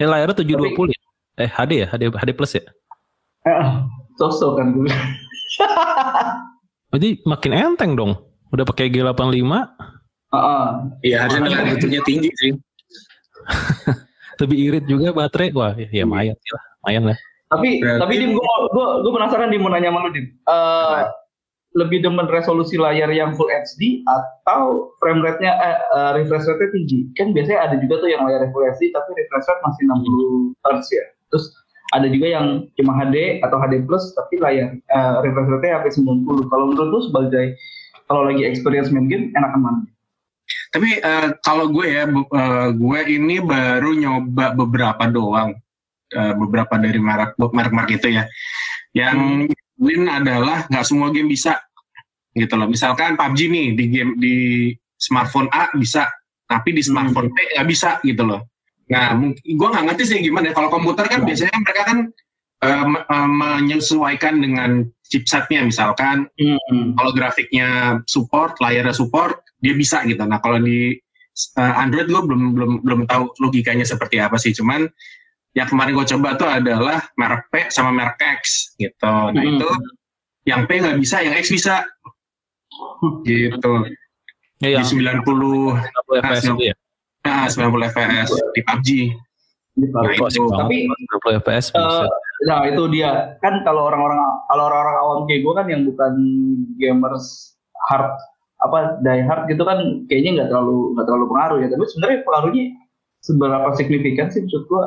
Ya 0.01 0.07
layarnya 0.09 0.37
720 0.41 0.57
Tapi, 0.57 0.95
ya? 0.95 1.01
Eh 1.39 1.51
HD 1.51 1.73
ya? 1.85 1.87
HD 1.93 2.03
HD 2.09 2.31
plus 2.33 2.53
ya? 2.57 2.65
Eh, 3.47 3.69
sosok 4.17 4.59
kan 4.59 4.73
gue. 4.73 4.89
Jadi 6.97 7.09
makin 7.29 7.53
enteng 7.53 7.93
dong. 7.99 8.17
Udah 8.49 8.65
pakai 8.65 8.89
G85. 8.89 9.53
Iya, 11.05 11.17
harusnya 11.25 11.77
butuhnya 11.77 12.01
tinggi 12.05 12.31
sih. 12.41 12.53
Lebih 14.41 14.57
irit 14.57 14.85
juga 14.89 15.13
baterai. 15.13 15.53
Wah, 15.53 15.77
ya, 15.77 15.89
ya 15.93 16.05
lumayan 16.09 16.37
lah. 16.37 16.63
Lumayan 16.81 17.05
lah. 17.13 17.19
Tapi 17.49 17.81
Berarti... 17.81 18.01
tapi 18.05 18.15
dim 18.21 18.33
gue 18.37 18.87
gue 19.01 19.13
penasaran 19.13 19.49
di 19.49 19.57
mau 19.57 19.73
nanya 19.73 19.89
sama 19.89 20.05
lu 20.05 20.11
dim. 20.13 20.27
Uh, 20.45 21.09
lebih 21.77 22.01
demen 22.01 22.25
resolusi 22.33 22.81
layar 22.81 23.13
yang 23.13 23.37
full 23.37 23.51
HD 23.53 24.01
atau 24.09 24.93
frame 24.97 25.21
rate-nya 25.21 25.53
eh, 25.53 25.79
uh, 25.93 26.11
refresh 26.17 26.49
rate-nya 26.49 26.71
tinggi? 26.73 26.99
Kan 27.19 27.37
biasanya 27.37 27.69
ada 27.69 27.77
juga 27.77 28.01
tuh 28.01 28.09
yang 28.09 28.25
layar 28.25 28.49
full 28.55 28.65
HD 28.65 28.89
tapi 28.95 29.11
refresh 29.13 29.47
rate 29.49 29.63
masih 29.65 29.83
60 29.85 30.65
Hz 30.65 30.87
ya. 30.93 31.05
Terus 31.29 31.45
ada 31.97 32.07
juga 32.09 32.27
yang 32.29 32.47
cuma 32.77 32.93
HD 33.01 33.41
atau 33.45 33.57
HD 33.61 33.85
plus 33.85 34.05
tapi 34.17 34.41
layar 34.41 34.77
uh, 34.93 35.21
refresh 35.21 35.49
rate-nya 35.53 35.85
sampai 35.85 35.93
90. 36.25 36.53
Kalau 36.53 36.65
menurut 36.73 36.89
lu 36.89 37.01
sebagai 37.05 37.47
kalau 38.09 38.25
lagi 38.25 38.43
experience 38.49 38.89
main 38.89 39.07
game 39.07 39.29
enak 39.37 39.53
mana? 39.61 39.85
Tapi 40.73 41.01
uh, 41.01 41.29
kalau 41.45 41.69
gue 41.69 41.87
ya, 41.89 42.05
uh, 42.09 42.69
gue 42.73 43.01
ini 43.09 43.41
baru 43.41 43.93
nyoba 43.97 44.57
beberapa 44.57 45.05
doang, 45.09 45.57
uh, 46.13 46.33
beberapa 46.37 46.77
dari 46.81 47.01
merek 47.01 47.37
merek-merek 47.37 48.01
itu 48.01 48.09
ya. 48.21 48.25
Yang 48.97 49.17
hmm. 49.49 49.58
Win 49.79 50.11
adalah 50.11 50.67
nggak 50.67 50.85
semua 50.85 51.09
game 51.15 51.31
bisa, 51.31 51.59
gitu 52.35 52.55
loh. 52.59 52.69
Misalkan 52.69 53.15
PUBG 53.15 53.41
nih 53.49 53.67
di 53.79 53.85
game 53.91 54.13
di 54.19 54.37
smartphone 54.99 55.49
A 55.55 55.71
bisa, 55.75 56.11
tapi 56.51 56.75
di 56.75 56.83
smartphone 56.83 57.31
hmm. 57.31 57.35
B 57.35 57.39
nggak 57.57 57.69
bisa, 57.71 57.91
gitu 58.03 58.23
loh. 58.27 58.47
Nah, 58.89 59.15
gue 59.33 59.69
nggak 59.69 59.85
ngerti 59.85 60.05
sih 60.05 60.19
gimana. 60.25 60.51
Ya. 60.51 60.55
Kalau 60.57 60.73
komputer 60.73 61.07
kan 61.07 61.23
hmm. 61.23 61.29
biasanya 61.29 61.57
mereka 61.61 61.83
kan 61.87 61.99
uh, 62.65 62.87
uh, 63.07 63.29
menyesuaikan 63.31 64.41
dengan 64.43 64.71
chipsetnya, 65.09 65.65
misalkan 65.65 66.29
hmm. 66.37 66.99
kalau 66.99 67.11
grafiknya 67.15 68.01
support, 68.09 68.59
layarnya 68.61 68.97
support, 68.97 69.41
dia 69.63 69.73
bisa 69.77 70.03
gitu. 70.05 70.21
Nah 70.25 70.41
kalau 70.41 70.59
di 70.61 70.97
uh, 71.55 71.75
Android 71.79 72.09
gue 72.11 72.23
belum 72.23 72.43
belum 72.57 72.73
belum 72.83 73.01
tahu 73.07 73.37
logikanya 73.45 73.87
seperti 73.87 74.19
apa 74.19 74.41
sih. 74.41 74.51
Cuman 74.57 74.89
yang 75.57 75.69
kemarin 75.69 75.93
gue 75.97 76.07
coba 76.17 76.29
tuh 76.37 76.49
adalah 76.49 77.09
merek 77.17 77.49
P 77.49 77.55
sama 77.73 77.91
merek 77.93 78.21
X 78.41 78.75
gitu. 78.77 79.09
Nah 79.09 79.33
hmm. 79.33 79.57
itu 79.57 79.71
yang 80.49 80.65
P 80.69 80.81
nggak 80.81 80.99
bisa, 81.01 81.21
yang 81.25 81.35
X 81.37 81.53
bisa. 81.53 81.85
Gitu. 83.25 83.73
Ya, 84.59 84.83
di 84.83 84.85
90 84.85 85.23
FPS 85.79 86.43
itu 86.51 86.75
ya? 86.75 86.75
Nah, 87.23 87.47
90 87.47 87.91
FPS 87.95 88.29
di 88.55 88.61
PUBG. 88.67 88.89
Nah, 89.79 90.11
itu. 90.11 90.43
Tapi 90.51 90.77
90 90.91 91.39
FPS 91.39 91.65
uh, 91.79 92.11
Nah 92.47 92.63
itu 92.71 92.83
dia 92.91 93.39
kan 93.43 93.63
kalau 93.67 93.91
orang-orang 93.91 94.19
kalau 94.47 94.63
orang-orang 94.71 94.97
awam 95.03 95.21
kayak 95.27 95.43
gue 95.43 95.55
kan 95.55 95.67
yang 95.67 95.83
bukan 95.87 96.15
gamers 96.79 97.59
hard 97.91 98.15
apa 98.59 98.99
die 99.03 99.23
hard 99.23 99.47
gitu 99.47 99.63
kan 99.63 99.79
kayaknya 100.11 100.43
nggak 100.43 100.49
terlalu 100.51 100.95
nggak 100.95 101.07
terlalu 101.07 101.27
pengaruh 101.31 101.59
ya 101.63 101.69
tapi 101.71 101.85
sebenarnya 101.87 102.19
pengaruhnya 102.27 102.65
seberapa 103.23 103.69
signifikan 103.79 104.27
sih 104.35 104.43
menurut 104.43 104.65
gua 104.67 104.85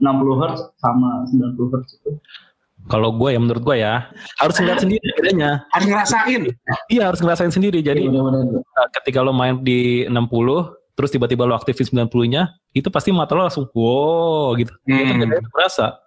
60 0.00 0.40
hertz 0.40 0.60
sama 0.80 1.24
90 1.28 1.72
hertz 1.76 1.90
itu 2.00 2.10
kalau 2.88 3.12
gue 3.12 3.36
ya 3.36 3.40
menurut 3.40 3.62
gue 3.62 3.76
ya 3.76 4.08
harus 4.40 4.56
ngeliat 4.56 4.80
sendiri 4.80 5.06
bedanya 5.20 5.50
harus 5.70 5.86
ngerasain 5.86 6.42
iya 6.88 7.02
harus 7.12 7.20
ngerasain 7.20 7.52
sendiri 7.52 7.84
jadi 7.84 8.00
ya, 8.00 8.08
bener 8.08 8.40
-bener. 8.48 8.62
ketika 9.00 9.20
lo 9.20 9.36
main 9.36 9.60
di 9.60 10.08
60 10.08 10.16
terus 10.96 11.10
tiba-tiba 11.12 11.44
lo 11.44 11.54
aktifin 11.56 12.08
90 12.08 12.32
nya 12.32 12.56
itu 12.72 12.88
pasti 12.88 13.12
mata 13.12 13.36
lo 13.36 13.44
langsung 13.44 13.68
wow 13.76 14.56
gitu 14.56 14.72
hmm. 14.88 15.28
itu 15.28 15.48
berasa 15.52 16.00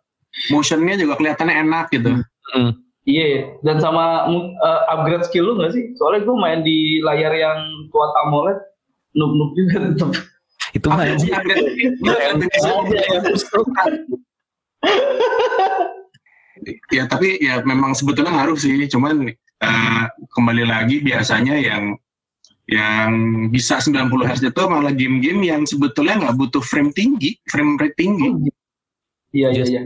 motionnya 0.49 0.97
juga 0.97 1.13
kelihatannya 1.21 1.55
enak 1.61 1.85
gitu 1.93 2.09
hmm. 2.57 2.73
Iya, 3.03 3.59
dan 3.67 3.83
sama 3.83 4.31
uh, 4.31 4.81
upgrade 4.87 5.27
skill 5.27 5.51
lu 5.51 5.59
gak 5.59 5.75
sih? 5.75 5.91
Soalnya 5.99 6.23
gue 6.23 6.35
main 6.39 6.63
di 6.63 7.03
layar 7.03 7.35
yang 7.35 7.59
kuat 7.91 8.11
AMOLED, 8.23 8.63
noob-noob 9.19 9.51
juga 9.59 9.75
tetap. 9.91 10.11
Itu 10.73 10.89
mah 10.89 11.05
yang 11.05 11.21
Ya 16.91 17.03
tapi 17.05 17.39
ya 17.43 17.59
memang 17.63 17.93
sebetulnya 17.93 18.33
ngaruh 18.39 18.57
sih, 18.57 18.87
cuman 18.87 19.31
uh, 19.63 20.03
kembali 20.33 20.63
lagi 20.63 21.03
biasanya 21.03 21.59
yang 21.59 21.95
yang 22.71 23.11
bisa 23.51 23.83
90 23.83 24.07
Hz 24.23 24.39
itu 24.39 24.63
malah 24.71 24.95
game-game 24.95 25.43
yang 25.43 25.67
sebetulnya 25.67 26.15
nggak 26.23 26.35
butuh 26.39 26.63
frame 26.63 26.95
tinggi, 26.95 27.35
frame 27.51 27.75
rate 27.75 27.95
tinggi. 27.99 28.47
Iya, 29.35 29.49
iya, 29.51 29.65
iya. 29.67 29.83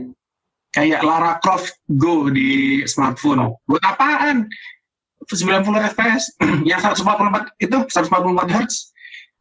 Kayak 0.69 1.01
Lara 1.01 1.41
Croft 1.41 1.81
Go 1.89 2.29
di 2.29 2.83
smartphone. 2.85 3.57
Buat 3.65 3.81
apaan? 3.81 4.45
90 5.25 5.91
fps 5.97 6.23
yang 6.69 6.79
144 6.79 7.65
itu 7.65 7.77
144 7.89 8.55
Hz. 8.55 8.75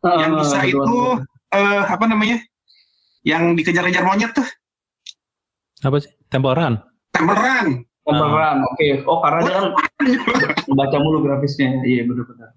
Uh, 0.01 0.17
yang 0.23 0.33
bisa 0.41 0.59
uh, 0.61 0.65
itu 0.65 0.97
uh, 1.55 1.83
apa 1.87 2.05
namanya? 2.09 2.43
Yang 3.27 3.63
dikejar-kejar 3.63 4.03
monyet 4.07 4.33
tuh. 4.35 4.47
Apa 5.85 6.03
sih? 6.03 6.11
Temporan 6.31 6.83
temporan 7.17 7.67
temporan 8.05 8.57
oke. 8.63 8.77
Okay. 8.77 9.01
oh 9.09 9.19
karena 9.25 9.41
dia 9.43 9.55
kan 9.57 9.67
baca 10.79 10.97
mulu 11.01 11.19
grafisnya. 11.25 11.81
Iya 11.83 12.03
benar-benar. 12.05 12.51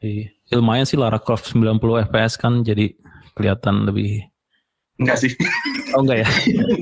Iya 0.00 0.26
lumayan 0.56 0.88
sih 0.88 0.98
Lara 0.98 1.20
Croft 1.20 1.52
90 1.52 1.78
fps 2.10 2.34
kan 2.40 2.64
jadi 2.64 2.90
kelihatan 3.36 3.86
lebih 3.86 4.26
Enggak 5.00 5.16
sih. 5.20 5.32
Oh 5.90 6.06
enggak 6.06 6.22
ya? 6.22 6.28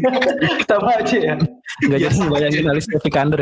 Sama 0.68 1.00
aja 1.00 1.16
ya. 1.16 1.34
Enggak 1.80 1.98
jadi 2.04 2.28
bayangin 2.28 2.68
Alicia 2.68 3.00
Vikander 3.00 3.40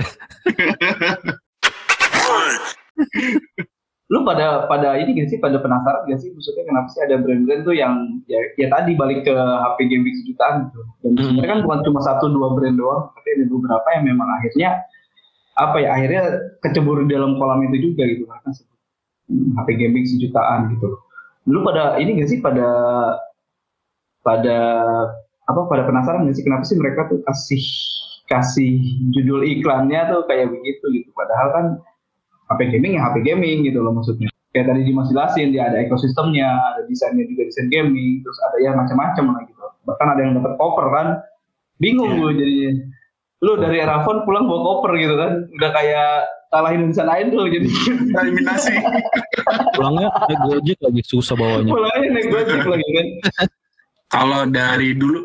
Lu 4.07 4.23
pada 4.23 4.71
pada 4.71 4.95
ini 5.03 5.19
gak 5.19 5.35
sih 5.35 5.39
pada 5.43 5.59
penasaran 5.59 6.07
gak 6.07 6.21
sih 6.23 6.31
maksudnya 6.31 6.63
kenapa 6.63 6.87
sih 6.95 7.03
ada 7.03 7.19
brand-brand 7.19 7.67
tuh 7.67 7.75
yang 7.75 8.23
ya, 8.31 8.39
ya 8.55 8.71
tadi 8.71 8.95
balik 8.95 9.27
ke 9.27 9.35
HP 9.35 9.79
gaming 9.91 10.15
sejutaan 10.23 10.71
gitu. 10.71 10.81
Dan 11.03 11.11
hmm. 11.11 11.23
sebenarnya 11.27 11.51
kan 11.51 11.61
bukan 11.67 11.79
cuma 11.91 12.01
satu 12.07 12.31
dua 12.31 12.49
brand 12.55 12.77
doang, 12.79 13.11
tapi 13.19 13.29
ada 13.35 13.45
beberapa 13.51 13.89
yang 13.99 14.05
memang 14.07 14.29
akhirnya 14.39 14.71
apa 15.57 15.77
ya 15.81 15.89
akhirnya 15.97 16.23
kecebur 16.63 17.09
di 17.09 17.17
dalam 17.17 17.41
kolam 17.41 17.65
itu 17.67 17.91
juga 17.91 18.05
gitu 18.05 18.29
kan 18.29 18.41
HP 19.59 19.69
gaming 19.75 20.07
sejutaan 20.07 20.71
gitu. 20.77 21.03
Lu 21.51 21.67
pada 21.67 21.99
ini 21.99 22.23
gak 22.23 22.31
sih 22.31 22.39
pada 22.39 22.69
pada 24.23 24.59
apa 25.47 25.61
pada 25.71 25.87
penasaran 25.87 26.27
nggak 26.27 26.35
sih 26.35 26.45
kenapa 26.47 26.67
sih 26.67 26.75
mereka 26.75 27.07
tuh 27.07 27.23
kasih 27.23 27.63
kasih 28.27 28.83
judul 29.15 29.47
iklannya 29.47 30.11
tuh 30.11 30.27
kayak 30.27 30.51
begitu 30.51 30.83
gitu 30.91 31.11
padahal 31.15 31.49
kan 31.55 31.67
HP 32.47 32.61
gaming 32.79 32.93
ya 32.99 33.11
HP 33.11 33.17
gaming 33.27 33.67
gitu 33.67 33.83
loh 33.83 33.93
maksudnya. 33.95 34.31
Kayak 34.55 34.73
tadi 34.73 34.81
Dimas 34.89 35.09
jelasin 35.13 35.53
dia 35.53 35.69
ada 35.69 35.77
ekosistemnya 35.85 36.49
ada 36.49 36.81
desainnya 36.89 37.29
juga 37.29 37.43
desain 37.45 37.69
gaming 37.69 38.25
terus 38.25 38.39
ada 38.41 38.57
ya 38.63 38.71
macam-macam 38.73 39.25
lah 39.37 39.41
gitu. 39.45 39.61
Bahkan 39.85 40.07
ada 40.17 40.21
yang 40.23 40.33
dapat 40.39 40.53
koper 40.57 40.87
kan. 40.91 41.07
Bingung 41.77 42.17
yeah. 42.17 42.21
gue 42.25 42.31
jadinya. 42.41 42.71
Lu 43.45 43.53
dari 43.61 43.77
Erafon 43.85 44.25
pulang 44.25 44.49
bawa 44.49 44.61
koper 44.65 44.93
gitu 44.97 45.15
kan. 45.21 45.33
Udah 45.53 45.71
kayak 45.77 46.13
kalahin 46.49 46.89
insan 46.89 47.11
lain 47.11 47.35
tuh 47.35 47.51
jadi 47.51 47.69
eliminasi 48.17 48.73
pulangnya 49.75 50.09
naik 50.09 50.41
gojek 50.47 50.79
lagi 50.81 51.03
susah 51.05 51.35
bawanya. 51.37 51.73
Pulangnya 51.75 52.09
naik 52.17 52.29
gojek 52.33 52.63
lagi 52.65 52.89
kan. 52.95 53.07
Kalau 54.15 54.41
dari 54.47 54.95
dulu 54.95 55.21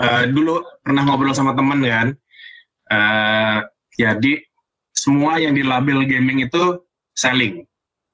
uh, 0.00 0.24
dulu 0.26 0.64
pernah 0.82 1.02
ngobrol 1.04 1.36
sama 1.36 1.52
temen 1.54 1.80
kan. 1.84 2.08
Uh, 2.92 3.58
jadi 3.94 4.42
semua 5.02 5.42
yang 5.42 5.58
di 5.58 5.66
label 5.66 6.06
gaming 6.06 6.46
itu 6.46 6.78
selling 7.18 7.66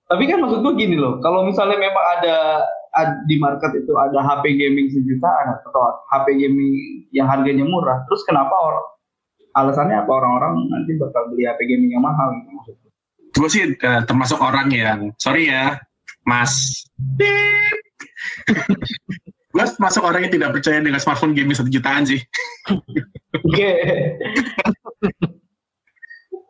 tapi 0.09 0.25
kan 0.25 0.41
maksud 0.41 0.65
gue 0.65 0.75
gini 0.81 0.97
loh, 0.97 1.21
kalau 1.21 1.45
misalnya 1.45 1.77
memang 1.77 2.05
ada, 2.17 2.65
ada 2.97 3.13
di 3.29 3.37
market 3.37 3.77
itu 3.77 3.93
ada 3.93 4.25
HP 4.25 4.57
gaming 4.57 4.89
sejutaan 4.89 5.53
atau 5.61 6.01
HP 6.09 6.49
gaming 6.49 7.05
yang 7.13 7.29
harganya 7.29 7.69
murah, 7.69 8.01
terus 8.09 8.25
kenapa 8.25 8.57
orang 8.57 8.87
alasannya 9.53 10.01
apa 10.01 10.09
orang-orang 10.09 10.65
nanti 10.73 10.97
bakal 10.97 11.29
beli 11.29 11.45
HP 11.45 11.61
gaming 11.69 11.93
yang 11.93 12.01
mahal 12.01 12.33
gitu 12.41 12.49
maksudnya? 12.57 12.91
Gue 13.37 13.49
sih 13.53 13.63
uh, 13.69 14.01
termasuk 14.09 14.41
orang 14.41 14.73
yang 14.73 15.13
sorry 15.21 15.53
ya, 15.53 15.77
Mas. 16.25 16.89
gue 19.53 19.65
masuk 19.77 20.09
orang 20.09 20.25
yang 20.25 20.33
tidak 20.33 20.57
percaya 20.57 20.81
dengan 20.81 21.05
smartphone 21.05 21.37
gaming 21.37 21.53
satu 21.53 21.69
jutaan 21.69 22.09
sih. 22.09 22.21
Oke. 23.45 23.73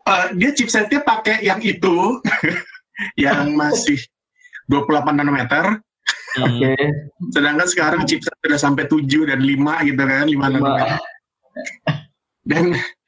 uh, 0.09 0.27
dia 0.33 0.51
chipsetnya 0.57 1.05
pakai 1.05 1.45
yang 1.45 1.61
itu 1.61 2.19
yang 3.25 3.53
masih 3.53 4.01
28 4.73 5.13
nanometer. 5.13 5.81
Oke. 6.39 6.77
Okay. 6.77 6.83
Sedangkan 7.33 7.69
sekarang 7.69 8.03
chipset 8.09 8.35
sudah 8.41 8.61
sampai 8.61 8.85
7 8.89 9.29
dan 9.29 9.41
5 9.41 9.89
gitu 9.89 10.03
kan, 10.03 10.25
5, 10.29 10.33
5. 10.33 10.45
nanometer. 10.45 10.89
Dan 12.49 12.65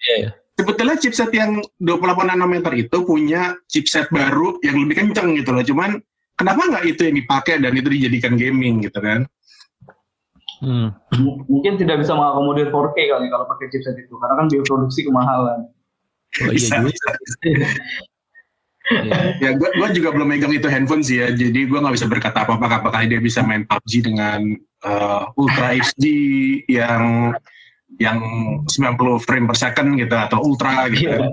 yeah. 0.08 0.32
sebetulnya 0.56 0.96
chipset 1.00 1.30
yang 1.32 1.60
28 1.80 2.32
nanometer 2.36 2.72
itu 2.76 2.96
punya 3.04 3.56
chipset 3.68 4.08
baru 4.12 4.60
yang 4.64 4.76
lebih 4.84 5.04
kenceng 5.04 5.36
gitu 5.36 5.52
loh. 5.52 5.64
Cuman 5.64 6.00
kenapa 6.36 6.60
nggak 6.68 6.84
itu 6.88 7.00
yang 7.08 7.16
dipakai 7.16 7.60
dan 7.60 7.72
itu 7.76 7.88
dijadikan 7.88 8.34
gaming 8.36 8.84
gitu 8.84 9.00
kan? 9.00 9.28
Hmm. 10.60 10.92
Mungkin 11.48 11.80
tidak 11.80 12.04
bisa 12.04 12.12
mengakomodir 12.12 12.68
4K 12.68 12.98
kali 13.16 13.26
kalau 13.32 13.48
pakai 13.48 13.72
chipset 13.72 13.96
itu 13.96 14.12
karena 14.20 14.44
kan 14.44 14.46
biaya 14.48 14.64
produksi 14.68 15.00
kemahalan. 15.08 15.72
Oh, 16.30 16.54
iya 16.54 16.76
bisa, 16.86 17.10
ya 19.42 19.50
gue 19.54 19.70
gua 19.78 19.88
juga 19.90 20.14
belum 20.14 20.30
megang 20.30 20.54
itu 20.54 20.70
handphone 20.70 21.02
sih 21.02 21.18
ya. 21.22 21.34
Jadi 21.34 21.66
gue 21.66 21.78
nggak 21.78 21.94
bisa 21.94 22.06
berkata 22.06 22.46
apa 22.46 22.54
apa 22.54 22.66
apakah 22.82 23.02
dia 23.06 23.18
bisa 23.18 23.42
main 23.42 23.66
PUBG 23.66 24.06
dengan 24.06 24.54
uh, 24.86 25.26
Ultra 25.34 25.74
HD 25.78 26.04
yang 26.70 27.34
yang 27.98 28.18
90 28.70 29.26
frame 29.26 29.50
per 29.50 29.56
second 29.58 29.98
gitu 29.98 30.14
atau 30.14 30.38
ultra 30.46 30.86
gitu 30.94 31.10
yeah. 31.10 31.28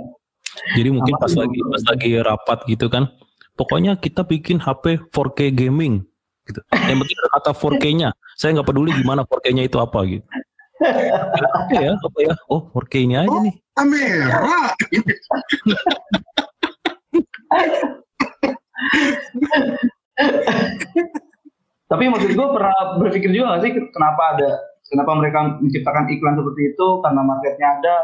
jadi 0.73 0.89
mungkin 0.89 1.13
pas 1.21 1.29
lagi 1.29 1.60
pas 1.62 1.83
lagi 1.93 2.12
rapat 2.17 2.60
gitu 2.65 2.89
kan 2.89 3.13
pokoknya 3.53 4.01
kita 4.01 4.25
bikin 4.25 4.57
HP 4.57 5.05
4K 5.13 5.53
gaming 5.53 6.01
gitu. 6.47 6.63
Yang 6.71 6.97
penting 7.03 7.17
kata 7.36 7.51
4K-nya 7.51 8.10
saya 8.39 8.55
nggak 8.55 8.67
peduli 8.71 8.95
gimana 8.95 9.27
4K-nya 9.27 9.63
itu 9.67 9.77
apa 9.77 9.99
gitu. 10.07 10.25
Apa 10.77 11.73
ya 11.73 11.97
apa 11.97 12.19
ya? 12.21 12.33
Oh 12.53 12.69
4K-nya 12.69 13.25
aja 13.25 13.33
oh, 13.33 13.41
nih 13.41 13.55
kamera 13.77 14.73
Tapi 21.87 22.03
maksud 22.11 22.35
gue 22.35 22.47
pernah 22.51 22.99
berpikir 22.99 23.31
juga 23.31 23.55
gak 23.55 23.61
sih 23.63 23.71
kenapa 23.95 24.35
ada 24.35 24.49
kenapa 24.91 25.11
mereka 25.15 25.39
menciptakan 25.63 26.11
iklan 26.11 26.35
seperti 26.35 26.61
itu 26.75 26.87
karena 27.03 27.21
marketnya 27.23 27.67
ada. 27.79 27.95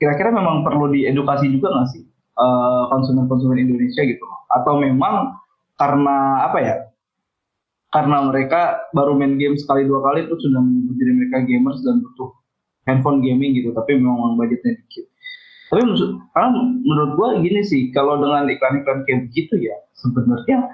Kira-kira 0.00 0.32
memang 0.34 0.66
perlu 0.66 0.90
diedukasi 0.90 1.48
juga 1.54 1.70
nggak 1.70 1.88
sih 1.94 2.02
eh, 2.34 2.82
konsumen-konsumen 2.90 3.60
Indonesia 3.60 4.02
gitu? 4.04 4.24
Atau 4.50 4.80
memang 4.80 5.36
karena 5.76 6.48
apa 6.48 6.58
ya? 6.60 6.76
Karena 7.94 8.26
mereka 8.26 8.90
baru 8.90 9.14
main 9.14 9.38
game 9.38 9.54
sekali 9.54 9.86
dua 9.86 10.02
kali 10.02 10.26
itu 10.26 10.34
sudah 10.34 10.58
menyebut 10.58 10.94
diri 10.98 11.12
mereka 11.14 11.46
gamers 11.46 11.78
dan 11.86 12.02
butuh 12.02 12.30
handphone 12.84 13.24
gaming 13.24 13.56
gitu, 13.56 13.72
tapi 13.72 13.96
memang 13.96 14.36
budgetnya 14.36 14.76
dikit. 14.80 15.06
Tapi 15.72 15.80
maksud 15.84 16.10
karena 16.30 16.48
menurut 16.84 17.12
gua 17.18 17.28
gini 17.40 17.60
sih 17.64 17.90
kalau 17.90 18.20
dengan 18.20 18.46
iklan-iklan 18.46 19.02
kayak 19.08 19.26
begitu 19.26 19.58
ya 19.58 19.74
sebenarnya 19.96 20.70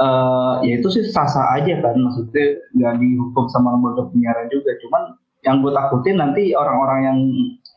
uh, 0.00 0.62
ya 0.64 0.80
itu 0.80 0.88
sih 0.88 1.04
sah-sah 1.10 1.60
aja 1.60 1.82
kan 1.82 1.98
maksudnya 1.98 2.56
nggak 2.78 2.94
dihukum 3.02 3.44
sama 3.52 3.76
lembaga 3.76 4.08
penyiaran 4.08 4.48
juga. 4.48 4.72
Cuman 4.80 5.02
yang 5.44 5.64
gue 5.64 5.72
takutin 5.72 6.20
nanti 6.20 6.52
orang-orang 6.52 7.00
yang 7.00 7.18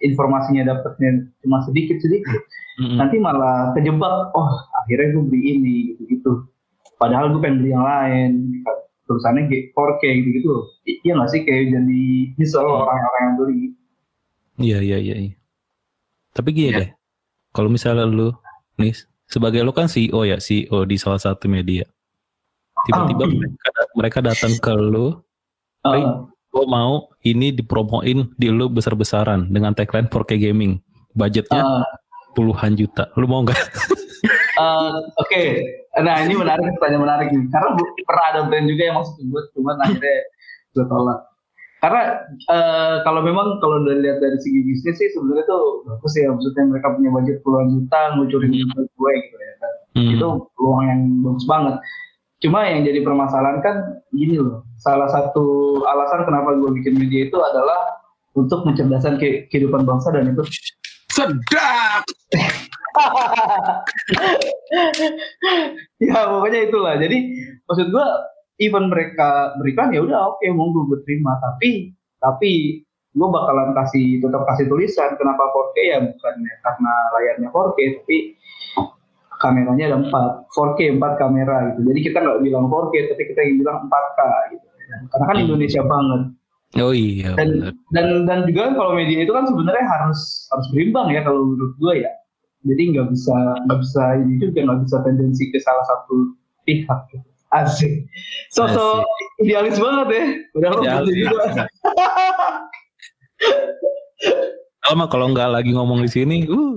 informasinya 0.03 0.75
dapatnya 0.75 1.31
cuma 1.39 1.63
sedikit 1.63 1.95
sedikit 2.03 2.43
mm-hmm. 2.79 2.97
nanti 2.99 3.15
malah 3.23 3.71
terjebak 3.71 4.35
oh 4.35 4.51
akhirnya 4.83 5.15
gue 5.15 5.23
beli 5.31 5.41
ini 5.57 5.75
gitu 5.95 6.01
gitu 6.11 6.31
padahal 6.99 7.31
gue 7.31 7.39
pengen 7.39 7.63
beli 7.63 7.71
yang 7.71 7.87
lain 7.87 8.31
tulisannya 9.05 9.51
4K 9.75 10.03
gitu 10.21 10.29
gitu 10.39 10.53
iya 11.03 11.13
nggak 11.19 11.29
sih 11.31 11.41
kayak 11.43 11.75
jadi 11.75 12.03
nyesel 12.39 12.63
orang-orang 12.63 13.21
yang 13.21 13.35
beli 13.35 13.61
iya 14.59 14.79
iya 14.79 14.97
iya, 14.99 15.15
iya. 15.29 15.33
Tapi 16.33 16.49
gini 16.49 16.73
yeah. 16.73 16.79
deh, 16.81 16.89
kalau 17.53 17.69
misalnya 17.69 18.09
lu 18.09 18.33
nih 18.81 18.97
sebagai 19.29 19.61
lu 19.61 19.69
kan 19.69 19.85
CEO 19.85 20.25
ya, 20.25 20.41
CEO 20.41 20.81
di 20.89 20.97
salah 20.97 21.21
satu 21.21 21.45
media. 21.45 21.85
Tiba-tiba 22.89 23.23
oh. 23.23 23.31
mereka, 23.31 23.69
mereka 23.95 24.19
datang 24.19 24.53
ke 24.57 24.73
lu, 24.73 25.13
oh. 25.13 25.13
hey, 25.93 26.03
gue 26.49 26.65
mau 26.65 27.13
ini 27.21 27.53
dipromoin 27.53 28.33
di 28.33 28.49
lu 28.49 28.65
besar-besaran 28.67 29.53
dengan 29.53 29.77
tagline 29.77 30.09
4K 30.09 30.41
gaming. 30.41 30.81
Budgetnya 31.13 31.61
uh. 31.61 31.85
puluhan 32.33 32.73
juta. 32.73 33.13
Lu 33.13 33.29
mau 33.29 33.45
nggak? 33.45 33.61
uh, 34.59 34.99
Oke, 35.21 35.29
okay. 35.29 35.47
nah 36.01 36.21
ini 36.21 36.33
menarik, 36.37 36.65
pertanyaan 36.77 37.03
menarik 37.05 37.27
nih. 37.31 37.45
Karena 37.53 37.69
pernah 38.05 38.25
ada 38.33 38.41
brand 38.49 38.67
juga 38.69 38.81
yang 38.85 38.95
maksud 39.01 39.15
gue, 39.21 39.41
cuman 39.57 39.77
akhirnya 39.81 40.17
gue 40.73 40.85
tolak 40.89 41.19
karena 41.83 42.15
uh, 42.47 43.03
kalau 43.03 43.19
memang 43.19 43.59
kalau 43.59 43.83
dari 43.83 44.07
lihat 44.07 44.23
dari 44.23 44.39
segi 44.39 44.63
bisnis 44.63 44.95
sih 45.03 45.11
sebenarnya 45.11 45.43
tuh 45.43 45.83
bagus 45.83 46.15
ya 46.15 46.31
maksudnya 46.31 46.63
mereka 46.71 46.95
punya 46.95 47.11
budget 47.11 47.37
puluhan 47.43 47.67
juta 47.75 47.99
ngucurin 48.15 48.55
hmm. 48.55 48.87
gue 48.87 49.11
gitu 49.19 49.35
ya 49.35 49.53
kan 49.59 49.73
hmm. 49.99 50.11
itu 50.15 50.27
peluang 50.55 50.83
yang 50.87 51.01
bagus 51.27 51.43
banget 51.43 51.75
cuma 52.39 52.59
yang 52.71 52.87
jadi 52.87 52.99
permasalahan 53.03 53.59
kan 53.59 53.75
gini 54.15 54.39
loh 54.39 54.63
salah 54.79 55.11
satu 55.11 55.79
alasan 55.83 56.23
kenapa 56.23 56.55
gue 56.55 56.71
bikin 56.71 56.95
media 56.95 57.27
itu 57.27 57.35
adalah 57.35 57.99
untuk 58.31 58.63
mencerdaskan 58.63 59.19
ke 59.19 59.51
kehidupan 59.51 59.83
bangsa 59.83 60.15
dan 60.15 60.31
itu 60.31 60.39
sedap. 61.13 62.03
Ya 66.01 66.29
pokoknya 66.29 66.69
itulah. 66.69 66.93
Jadi 67.01 67.17
maksud 67.65 67.89
gue 67.89 68.07
even 68.61 68.89
mereka 68.89 69.55
berikan 69.57 69.89
ya 69.89 70.03
udah 70.03 70.35
oke 70.35 70.41
okay, 70.41 70.53
monggo 70.53 70.85
gue 70.89 70.99
terima. 71.05 71.37
Tapi 71.41 71.93
tapi 72.21 72.81
gue 73.13 73.27
bakalan 73.29 73.73
kasih 73.73 74.21
tetap 74.21 74.45
kasih 74.49 74.65
tulisan. 74.69 75.13
Kenapa 75.17 75.41
4K 75.49 75.77
ya 75.85 75.97
bukan 76.05 76.35
karena 76.41 76.93
layarnya 77.17 77.47
4K 77.49 77.79
tapi 78.01 78.17
kameranya 79.41 79.85
ada 79.93 79.97
4 80.05 80.53
4K 80.53 80.79
4 81.01 81.21
kamera 81.21 81.57
gitu. 81.73 81.79
Jadi 81.89 81.99
kita 82.01 82.17
nggak 82.21 82.39
bilang 82.45 82.65
4K 82.69 82.93
tapi 83.13 83.23
kita 83.33 83.41
bilang 83.57 83.77
4K 83.89 84.21
gitu. 84.53 84.67
Karena 85.09 85.25
kan 85.25 85.37
Indonesia 85.41 85.81
banget 85.81 86.21
Oh 86.81 86.93
iya. 86.93 87.37
Dan 87.37 87.75
dan 87.93 88.25
dan 88.25 88.49
juga 88.49 88.73
kalau 88.73 88.97
media 88.97 89.21
itu 89.21 89.29
kan 89.29 89.45
sebenarnya 89.45 89.85
harus 89.85 90.49
harus 90.49 90.67
berimbang 90.73 91.13
ya 91.13 91.21
kalau 91.21 91.53
menurut 91.53 91.75
gue 91.77 91.93
ya. 92.01 92.11
Jadi 92.65 92.81
nggak 92.95 93.07
bisa 93.13 93.35
nggak 93.69 93.79
bisa 93.83 94.03
ini 94.23 94.33
juga 94.41 94.59
nggak 94.65 94.79
bisa 94.87 94.97
tendensi 95.05 95.43
ke 95.53 95.59
salah 95.61 95.85
satu 95.85 96.33
pihak. 96.65 97.01
Asik. 97.53 98.09
Sosok 98.49 99.05
idealis 99.45 99.77
banget 99.77 100.07
ya. 100.09 100.23
Udah 100.57 100.69
idealis 100.81 101.13
juga. 101.13 101.63
Kalau 104.83 105.05
kalau 105.07 105.25
nggak 105.31 105.49
lagi 105.53 105.71
ngomong 105.77 106.01
di 106.03 106.09
sini, 106.11 106.37
uh, 106.49 106.75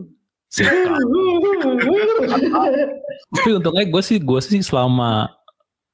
Tapi 3.34 3.50
untungnya 3.50 3.84
gue 3.88 4.02
sih, 4.04 4.18
gue 4.22 4.40
sih 4.40 4.62
selama 4.62 5.32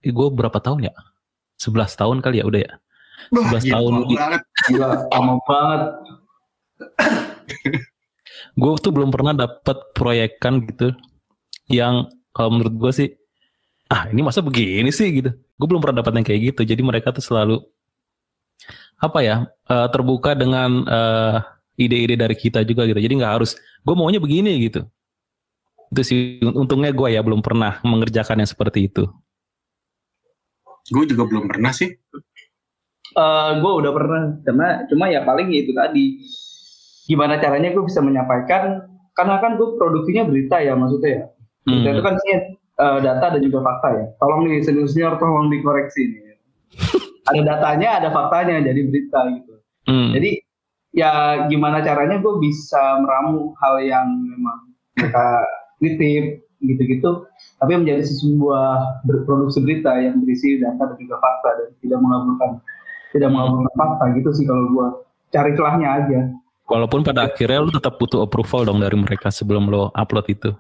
gue 0.05 0.29
berapa 0.35 0.59
tahun 0.59 0.93
ya? 0.93 0.95
11 1.59 1.95
tahun 1.95 2.17
kali 2.21 2.43
ya 2.43 2.45
udah 2.47 2.61
ya. 2.63 2.73
11 3.31 3.39
Wah, 3.39 3.63
tahun. 3.63 3.93
Banget. 4.11 4.43
Gila, 4.67 4.89
lama 5.13 5.35
banget. 5.47 5.83
gue 8.61 8.71
tuh 8.81 8.93
belum 8.93 9.11
pernah 9.13 9.33
dapat 9.33 9.77
proyekan 9.97 10.67
gitu 10.69 10.93
yang 11.73 12.09
kalau 12.37 12.59
menurut 12.59 12.75
gue 12.77 12.93
sih 12.93 13.09
ah 13.93 14.09
ini 14.09 14.25
masa 14.25 14.41
begini 14.41 14.89
sih 14.93 15.09
gitu 15.13 15.31
gue 15.33 15.67
belum 15.69 15.81
pernah 15.81 16.01
dapat 16.05 16.21
yang 16.21 16.27
kayak 16.27 16.41
gitu 16.53 16.61
jadi 16.65 16.83
mereka 16.85 17.13
tuh 17.13 17.25
selalu 17.25 17.61
apa 19.01 19.19
ya 19.21 19.37
uh, 19.69 19.89
terbuka 19.91 20.33
dengan 20.37 20.85
uh, 20.87 21.37
ide-ide 21.77 22.15
dari 22.17 22.37
kita 22.37 22.63
juga 22.65 22.87
gitu 22.89 23.01
jadi 23.01 23.15
nggak 23.21 23.33
harus 23.41 23.57
gue 23.57 23.95
maunya 23.97 24.21
begini 24.21 24.69
gitu 24.69 24.87
itu 25.93 26.03
sih 26.05 26.21
untungnya 26.41 26.89
gue 26.93 27.09
ya 27.13 27.21
belum 27.21 27.45
pernah 27.45 27.81
mengerjakan 27.85 28.41
yang 28.41 28.49
seperti 28.49 28.89
itu 28.89 29.05
gue 30.89 31.05
juga 31.09 31.25
belum 31.29 31.49
pernah 31.49 31.73
sih 31.73 31.93
uh, 33.17 33.23
eh, 33.23 33.51
gue 33.61 33.73
udah 33.85 33.93
pernah 33.93 34.23
karena 34.45 34.69
cuma 34.89 35.05
ya 35.09 35.21
paling 35.25 35.49
itu 35.53 35.73
tadi 35.73 36.21
gimana 37.07 37.41
caranya 37.43 37.75
gue 37.75 37.85
bisa 37.85 38.01
menyampaikan 38.01 38.87
karena 39.13 39.37
kan 39.43 39.61
gue 39.61 39.69
produksinya 39.77 40.25
berita 40.25 40.63
ya 40.63 40.73
maksudnya 40.73 41.11
ya 41.11 41.25
berita 41.67 41.89
hmm. 41.89 41.95
itu 41.97 42.03
kan 42.03 42.15
sih 42.19 42.31
uh, 42.83 42.99
data 42.99 43.27
dan 43.37 43.41
juga 43.43 43.59
fakta 43.63 43.89
ya. 43.95 44.07
Tolong 44.19 44.41
nih 44.49 44.63
senior 44.65 44.87
senior 44.89 45.15
tolong 45.21 45.53
dikoreksi 45.53 46.03
nih. 46.09 46.23
ada 47.29 47.41
datanya, 47.45 47.89
ada 48.03 48.09
faktanya, 48.11 48.65
jadi 48.65 48.81
berita 48.89 49.21
gitu. 49.37 49.55
Hmm. 49.87 50.11
Jadi 50.17 50.31
ya 50.93 51.45
gimana 51.49 51.81
caranya 51.81 52.21
gue 52.21 52.35
bisa 52.41 53.01
meramu 53.01 53.57
hal 53.61 53.81
yang 53.81 54.07
memang 54.13 54.59
mereka 54.99 55.27
nitip 55.81 56.45
gitu-gitu 56.63 57.27
tapi 57.59 57.75
menjadi 57.75 58.07
sebuah 58.07 59.03
produksi 59.27 59.59
berita 59.67 59.99
yang 59.99 60.23
berisi 60.23 60.63
data 60.63 60.95
dan 60.95 60.99
juga 61.01 61.19
fakta 61.19 61.51
dan 61.59 61.69
tidak 61.83 61.99
mengaburkan 61.99 62.51
tidak 63.13 63.29
mengaburkan 63.31 63.73
fakta 63.77 64.05
gitu 64.17 64.31
sih 64.33 64.45
kalau 64.45 64.65
gua 64.73 64.87
cari 65.29 65.53
celahnya 65.55 65.89
aja 66.03 66.21
Walaupun 66.63 67.05
pada 67.05 67.29
akhirnya 67.29 67.59
lu 67.61 67.69
tetap 67.69 68.01
butuh 68.01 68.25
approval 68.25 68.65
dong 68.65 68.81
dari 68.81 68.97
mereka 68.97 69.29
sebelum 69.29 69.69
lo 69.69 69.93
upload 69.93 70.25
itu. 70.33 70.51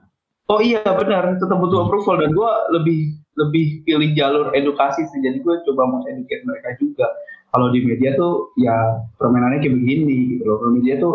Oh 0.50 0.60
iya 0.60 0.84
benar, 0.84 1.40
tetap 1.40 1.56
butuh 1.56 1.78
Hmm. 1.80 1.86
approval 1.88 2.20
dan 2.20 2.30
gue 2.36 2.50
lebih 2.76 2.98
lebih 3.40 3.66
pilih 3.88 4.10
jalur 4.12 4.46
edukasi 4.52 5.08
sih. 5.08 5.20
Jadi 5.24 5.40
gue 5.40 5.54
coba 5.70 5.88
mau 5.88 6.04
educate 6.04 6.44
mereka 6.44 6.76
juga. 6.76 7.08
Kalau 7.48 7.72
di 7.72 7.80
media 7.80 8.12
tuh 8.12 8.52
ya 8.60 8.76
permainannya 9.16 9.64
kayak 9.64 9.72
begini 9.72 10.36
gitu 10.36 10.44
loh. 10.44 10.56
Kalau 10.60 10.72
media 10.76 10.94
tuh 11.00 11.14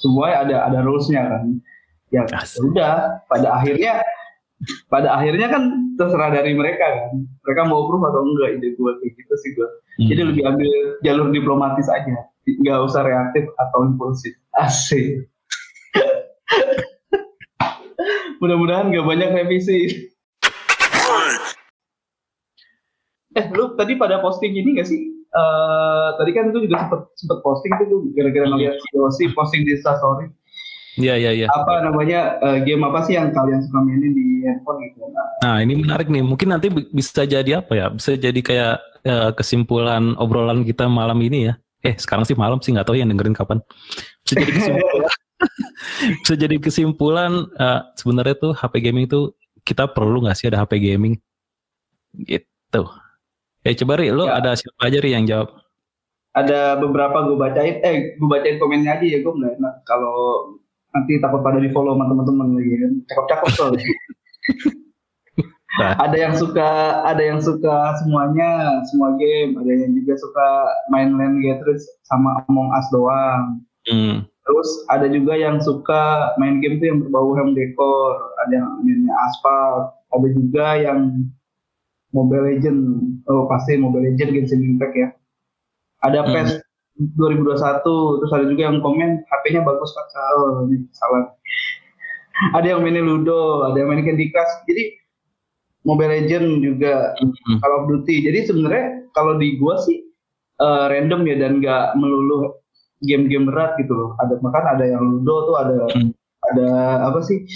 semua 0.00 0.32
ada 0.32 0.64
ada 0.72 0.78
rulesnya 0.80 1.20
kan. 1.26 1.60
Ya 2.08 2.24
Asik. 2.32 2.64
udah 2.64 3.20
pada 3.28 3.60
akhirnya 3.60 4.00
pada 4.88 5.20
akhirnya 5.20 5.52
kan 5.52 5.62
terserah 6.00 6.30
dari 6.32 6.56
mereka 6.56 6.86
kan. 6.86 7.10
Mereka 7.40 7.62
mau 7.64 7.84
approve 7.84 8.04
atau 8.04 8.20
enggak 8.22 8.48
ide 8.60 8.68
gue 8.76 8.90
kayak 9.00 9.12
gitu 9.16 9.34
sih 9.40 9.50
gue. 9.56 9.68
Jadi 10.00 10.20
Hmm. 10.20 10.28
lebih 10.32 10.42
ambil 10.44 10.70
jalur 11.00 11.26
diplomatis 11.32 11.88
aja. 11.88 12.16
Nggak 12.44 12.78
usah 12.84 13.02
reaktif 13.04 13.44
atau 13.56 13.84
impulsif. 13.84 14.32
Asik. 14.56 15.28
Mudah-mudahan 18.40 18.88
nggak 18.88 19.06
banyak 19.06 19.28
revisi. 19.36 20.08
Eh, 23.30 23.46
lu 23.54 23.78
tadi 23.78 23.94
pada 23.94 24.18
posting 24.18 24.56
ini 24.56 24.74
nggak 24.74 24.88
sih? 24.88 25.00
Eh, 25.30 26.08
tadi 26.18 26.30
kan 26.34 26.50
itu 26.50 26.66
juga 26.66 26.82
sempet, 26.82 27.00
sempet 27.14 27.38
posting 27.46 27.70
itu 27.78 27.84
tuh 27.86 28.00
gara-gara 28.18 28.46
ngeliat 28.50 28.74
si 29.14 29.30
posting 29.30 29.62
di 29.62 29.78
Instastory. 29.78 30.26
Iya 30.96 31.14
iya 31.14 31.30
iya. 31.30 31.46
Apa 31.46 31.86
namanya 31.86 32.40
eh, 32.42 32.58
game 32.64 32.82
apa 32.82 33.06
sih 33.06 33.14
yang 33.14 33.30
kalian 33.30 33.62
suka 33.62 33.78
mainin 33.78 34.10
di 34.10 34.42
handphone 34.42 34.82
gitu? 34.82 35.06
Nah, 35.06 35.26
Nah 35.40 35.56
ini 35.60 35.78
menarik 35.78 36.06
nih. 36.06 36.22
Mungkin 36.22 36.50
nanti 36.50 36.66
bi- 36.66 36.88
bisa 36.88 37.22
jadi 37.22 37.62
apa 37.62 37.72
ya? 37.72 37.86
Bisa 37.88 38.18
jadi 38.18 38.40
kayak 38.40 38.74
eh, 39.02 39.30
kesimpulan 39.32 40.18
obrolan 40.18 40.66
kita 40.66 40.90
malam 40.90 41.20
ini 41.22 41.46
ya. 41.46 41.54
Eh 41.80 41.94
sekarang 41.94 42.26
sih 42.26 42.34
malam 42.34 42.58
sih 42.58 42.74
nggak 42.74 42.84
tahu 42.84 42.98
yang 42.98 43.06
dengerin 43.08 43.32
kapan. 43.32 43.62
Bisa 44.26 44.34
jadi 44.36 44.50
kesimpulan. 44.52 45.10
bisa 46.26 46.34
jadi 46.36 46.56
kesimpulan 46.58 47.32
eh, 47.54 47.80
sebenarnya 47.94 48.34
tuh 48.34 48.52
HP 48.52 48.74
gaming 48.82 49.06
itu 49.06 49.30
kita 49.62 49.86
perlu 49.86 50.26
nggak 50.26 50.36
sih 50.36 50.50
ada 50.50 50.58
HP 50.58 50.80
gaming? 50.80 51.14
Gitu. 52.16 52.82
Eh 53.60 53.74
coba 53.76 53.92
Ri, 53.94 54.08
lo 54.10 54.24
Ya. 54.24 54.40
ada 54.40 54.56
siapa 54.56 54.88
aja 54.88 54.98
Ri 54.98 55.12
yang 55.12 55.24
jawab? 55.24 55.54
ada 56.30 56.78
beberapa 56.78 57.26
gue 57.26 57.34
bacain, 57.34 57.82
eh 57.82 58.14
gue 58.14 58.28
bacain 58.30 58.54
komennya 58.56 58.94
aja 58.94 59.02
ya 59.02 59.18
gue 59.18 59.32
nggak 59.34 59.52
enak 59.58 59.74
kalau 59.82 60.46
nanti 60.90 61.22
takut 61.22 61.40
pada 61.40 61.58
di 61.58 61.70
follow 61.70 61.94
sama 61.94 62.10
teman-teman 62.10 62.58
lagi 62.58 62.74
kan 62.76 62.92
cakep-cakep 63.06 63.48
soalnya. 63.54 63.86
Nah. 65.78 65.94
ada 66.02 66.16
yang 66.18 66.34
suka 66.34 66.70
ada 67.06 67.22
yang 67.22 67.38
suka 67.38 67.94
semuanya 68.02 68.82
semua 68.90 69.14
game 69.14 69.54
ada 69.54 69.70
yang 69.70 69.94
juga 69.94 70.18
suka 70.18 70.48
main 70.90 71.14
Land 71.14 71.38
Gathering 71.40 71.78
sama 72.04 72.42
Among 72.50 72.74
Us 72.74 72.90
doang 72.90 73.62
Hmm. 73.88 74.28
terus 74.44 74.68
ada 74.92 75.08
juga 75.08 75.32
yang 75.40 75.56
suka 75.56 76.34
main 76.36 76.60
game 76.60 76.82
tuh 76.82 76.90
yang 76.90 76.98
berbau 77.00 77.32
home 77.32 77.56
decor 77.56 78.12
ada 78.44 78.60
yang 78.60 78.68
mainnya 78.84 79.14
Asphalt 79.24 79.94
ada 80.12 80.26
juga 80.36 80.66
yang 80.76 81.00
Mobile 82.12 82.44
Legend 82.50 82.80
oh 83.30 83.48
pasti 83.48 83.78
Mobile 83.80 84.10
Legend 84.12 84.36
Genshin 84.36 84.66
Impact 84.66 84.94
ya 84.98 85.08
ada 86.02 86.26
Hmm. 86.26 86.34
PES 86.34 86.60
2021 87.16 87.80
terus 88.20 88.32
ada 88.32 88.44
juga 88.44 88.62
yang 88.68 88.78
komen 88.78 89.24
HP-nya 89.24 89.64
bagus 89.64 89.90
pak 89.90 90.06
oh, 90.36 90.68
ini 90.68 90.84
salah 90.92 91.32
ada 92.52 92.66
yang 92.66 92.80
mainin 92.84 93.04
Ludo 93.04 93.64
ada 93.64 93.76
yang 93.76 93.88
mainin 93.88 94.04
Candy 94.04 94.28
Crush 94.28 94.64
jadi 94.64 95.00
Mobile 95.80 96.12
Legend 96.12 96.60
juga 96.60 97.16
Hmm. 97.16 97.56
Call 97.56 97.72
of 97.72 97.84
Duty. 97.88 98.20
Jadi 98.20 98.44
sebenarnya 98.44 99.08
kalau 99.16 99.40
di 99.40 99.56
gua 99.56 99.80
sih 99.80 100.04
eh, 100.60 100.84
random 100.92 101.24
ya 101.24 101.40
dan 101.40 101.64
nggak 101.64 101.96
melulu 101.96 102.52
game-game 103.00 103.48
berat 103.48 103.80
gitu 103.80 103.88
loh. 103.96 104.12
Ada 104.20 104.36
bahkan 104.44 104.76
ada 104.76 104.84
yang 104.84 105.00
Ludo 105.00 105.48
tuh 105.48 105.56
ada 105.56 105.88
Hmm. 105.96 106.12
ada 106.52 106.68
apa 107.08 107.24
sih? 107.24 107.48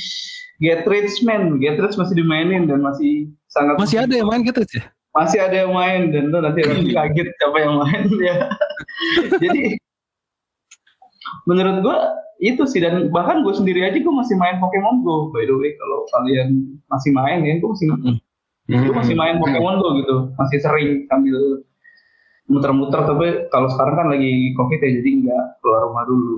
Get 0.57 0.89
Rich 0.89 1.21
Man, 1.21 1.61
Get 1.61 1.77
Rich 1.77 2.01
masih 2.01 2.17
dimainin 2.17 2.65
dan 2.65 2.81
masih 2.81 3.29
sangat 3.53 3.77
Masih 3.77 4.01
ada 4.01 4.15
yang 4.17 4.29
main 4.33 4.41
gitu 4.41 4.65
sih? 4.65 4.81
masih 5.15 5.39
ada 5.39 5.55
yang 5.63 5.71
main 5.71 6.11
dan 6.11 6.35
tuh 6.35 6.43
nanti 6.43 6.61
nanti 6.67 6.91
kaget 6.91 7.29
siapa 7.39 7.57
yang 7.61 7.75
main 7.79 8.03
ya. 8.27 8.37
Jadi 9.45 9.77
menurut 11.49 11.77
gua 11.85 11.99
itu 12.43 12.63
sih 12.67 12.83
dan 12.83 13.09
bahkan 13.15 13.47
gue 13.47 13.55
sendiri 13.55 13.87
aja 13.87 13.97
gue 13.97 14.15
masih 14.15 14.35
main 14.37 14.59
Pokemon 14.59 15.07
Go 15.07 15.31
by 15.31 15.47
the 15.47 15.55
way. 15.55 15.73
Kalau 15.79 16.05
kalian 16.13 16.79
masih 16.91 17.11
main 17.15 17.41
ya 17.47 17.57
gue 17.63 17.69
masih 17.69 17.89
Hmm. 18.65 18.81
gue 18.81 18.97
masih 18.97 19.13
main 19.17 19.37
Pokemon 19.39 19.77
Go 19.81 19.89
gitu. 20.01 20.17
Masih 20.37 20.59
sering 20.61 21.05
sambil 21.09 21.65
muter-muter 22.45 23.01
tapi 23.09 23.49
kalau 23.49 23.73
sekarang 23.73 23.95
kan 23.97 24.07
lagi 24.13 24.53
covid 24.53 24.81
ya 24.81 24.91
jadi 25.01 25.11
nggak 25.25 25.45
keluar 25.65 25.81
rumah 25.89 26.05
dulu. 26.05 26.37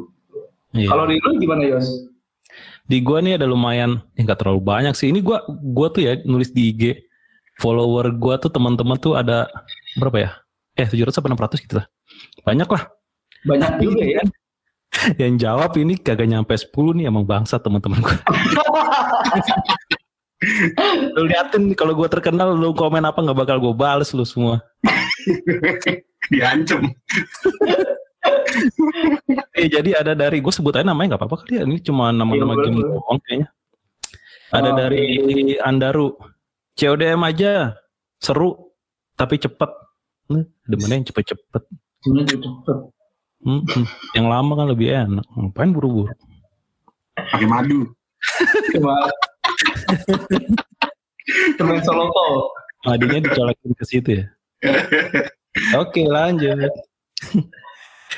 Iya. 0.76 0.92
kalau 0.92 1.04
di 1.08 1.16
lu 1.16 1.40
gimana 1.40 1.62
Yos? 1.64 1.88
Di 2.86 3.02
gua 3.02 3.18
nih 3.24 3.40
ada 3.40 3.48
lumayan 3.48 4.04
eh, 4.14 4.22
nggak 4.22 4.38
terlalu 4.44 4.62
banyak 4.62 4.94
sih. 4.94 5.10
Ini 5.10 5.24
gua 5.24 5.42
gua 5.48 5.90
tuh 5.90 6.06
ya 6.06 6.20
nulis 6.22 6.52
di 6.54 6.70
IG 6.70 6.82
follower 7.58 8.14
gua 8.14 8.38
tuh 8.38 8.52
teman-teman 8.52 9.00
tuh 9.00 9.18
ada 9.18 9.48
berapa 9.98 10.18
ya 10.20 10.30
eh 10.76 10.86
700 10.86 11.18
apa 11.18 11.26
600 11.32 11.64
gitu 11.64 11.74
lah. 11.80 11.86
Banyak 12.44 12.68
lah. 12.68 12.82
Banyak 13.44 13.72
juga 13.80 14.04
ya. 14.04 14.22
Yang 15.20 15.34
jawab 15.44 15.72
ini 15.76 15.96
kagak 15.96 16.28
nyampe 16.28 16.54
10 16.56 16.72
nih 16.96 17.08
emang 17.08 17.24
bangsa 17.24 17.58
teman-teman 17.58 18.00
gua. 18.00 18.16
Lu 21.16 21.24
liatin 21.24 21.72
kalau 21.72 21.96
gua 21.96 22.12
terkenal 22.12 22.52
lu 22.52 22.76
komen 22.76 23.00
apa 23.02 23.18
nggak 23.24 23.38
bakal 23.40 23.56
gua 23.56 23.72
bales 23.72 24.12
lu 24.12 24.22
semua. 24.22 24.60
Diancem. 26.28 26.92
eh 29.58 29.66
jadi 29.70 30.02
ada 30.02 30.12
dari 30.12 30.42
gue 30.42 30.50
sebut 30.50 30.74
aja 30.74 30.82
namanya 30.82 31.14
nggak 31.14 31.22
apa-apa 31.24 31.36
kali 31.46 31.56
ya. 31.56 31.64
Ini 31.64 31.78
cuma 31.80 32.10
nama-nama 32.12 32.52
Iya, 32.52 32.62
game 32.68 32.78
doang 32.84 33.18
kayaknya. 33.24 33.48
Ada 34.52 34.68
Oh, 34.70 34.76
dari 34.76 35.04
Andaru. 35.58 36.08
CODM 36.76 37.20
aja. 37.24 37.52
Seru 38.20 38.72
tapi 39.16 39.40
cepet 39.40 39.70
Demennya 40.66 40.96
yang 41.02 41.06
cepet-cepet 41.08 41.62
Hmm, 43.46 43.62
hmm. 43.62 43.86
yang 44.18 44.26
lama 44.26 44.58
kan 44.58 44.66
lebih 44.74 44.90
enak 44.90 45.26
ngapain 45.38 45.70
buru-buru 45.70 46.10
Pakai 47.14 47.46
madu. 47.46 47.86
Temen 51.58 51.78
solo 51.86 52.10
talk. 52.10 52.50
Madinya 52.86 53.18
dicolekin 53.22 53.70
ke 53.74 53.84
situ 53.86 54.10
ya 54.22 54.26
oke 55.78 56.00
lanjut 56.06 56.70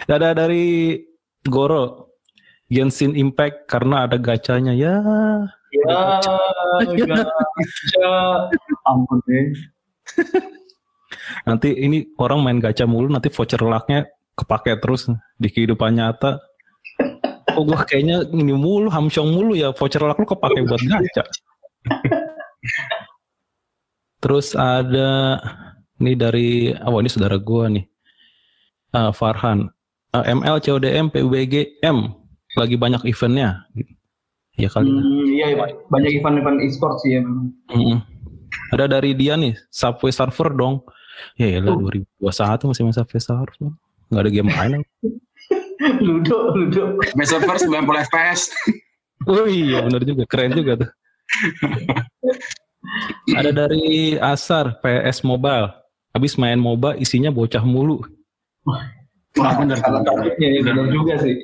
ada 0.09 0.33
dari 0.37 0.97
Goro 1.49 2.13
Genshin 2.69 3.17
Impact 3.17 3.69
karena 3.69 4.05
ada 4.09 4.17
gacanya 4.21 4.73
ya 4.77 4.95
Ya, 5.69 6.17
gacha. 6.81 7.29
Ampun 8.89 9.21
deh. 9.29 9.53
Nanti 11.45 11.75
ini 11.75 12.09
orang 12.21 12.41
main 12.45 12.59
gacha 12.61 12.85
mulu 12.85 13.11
nanti 13.11 13.29
voucher 13.33 13.61
lucknya 13.61 14.07
kepake 14.39 14.79
terus 14.79 15.11
di 15.37 15.49
kehidupan 15.51 15.99
nyata 15.99 16.39
oh 17.59 17.63
gua 17.67 17.83
kayaknya 17.83 18.27
ini 18.31 18.55
mulu 18.55 18.89
hamsyong 18.89 19.35
mulu 19.35 19.53
ya 19.59 19.75
voucher 19.75 20.03
luck 20.05 20.19
lu 20.19 20.27
kepake 20.27 20.65
buat 20.65 20.81
gacha 20.81 21.25
terus 24.23 24.55
ada 24.55 25.43
ini 25.99 26.13
dari 26.15 26.73
oh 26.75 26.99
ini 26.99 27.11
saudara 27.11 27.39
gua 27.39 27.71
nih 27.71 27.87
Ah, 28.89 29.13
Farhan 29.13 29.69
Ah, 30.17 30.25
ML 30.25 30.57
CODM 30.65 31.13
PUBG 31.13 31.85
M 31.85 32.17
lagi 32.57 32.81
banyak 32.81 33.05
eventnya 33.05 33.69
ya 34.57 34.69
kali. 34.73 34.89
Hmm, 34.89 35.25
iya, 35.29 35.53
banyak 35.93 36.13
event-event 36.19 36.65
e-sport 36.65 36.97
sih 37.05 37.15
ya 37.15 37.21
memang. 37.21 37.53
Mm-mm. 37.71 37.99
Ada 38.73 38.99
dari 38.99 39.13
dia 39.13 39.37
nih, 39.37 39.53
Subway 39.69 40.09
Surfer 40.09 40.51
dong. 40.57 40.81
Ya 41.39 41.59
lah 41.61 41.75
Oh. 41.75 41.83
2021 41.91 42.71
masih 42.71 42.83
main 42.87 42.97
Subway 42.97 43.23
Surfer. 43.23 43.49
Nggak 44.09 44.23
ada 44.23 44.31
game 44.31 44.51
lain. 44.51 44.81
Ludo, 46.07 46.55
Ludo. 46.55 46.99
Server 47.23 47.57
90 47.57 48.07
FPS. 48.11 48.41
oh 49.27 49.47
iya 49.47 49.83
benar 49.87 50.03
juga, 50.03 50.23
keren 50.27 50.53
juga 50.55 50.73
tuh. 50.85 50.91
ada 53.37 53.51
dari 53.53 54.17
Asar 54.19 54.79
PS 54.83 55.23
Mobile. 55.23 55.71
Habis 56.17 56.35
main 56.41 56.59
MOBA 56.59 56.97
isinya 56.99 57.29
bocah 57.31 57.63
mulu. 57.63 58.01
Wah, 58.65 58.83
satunya 59.37 59.77
ya, 60.41 60.61
benar 60.65 60.89
juga 60.91 61.15
sih. 61.21 61.37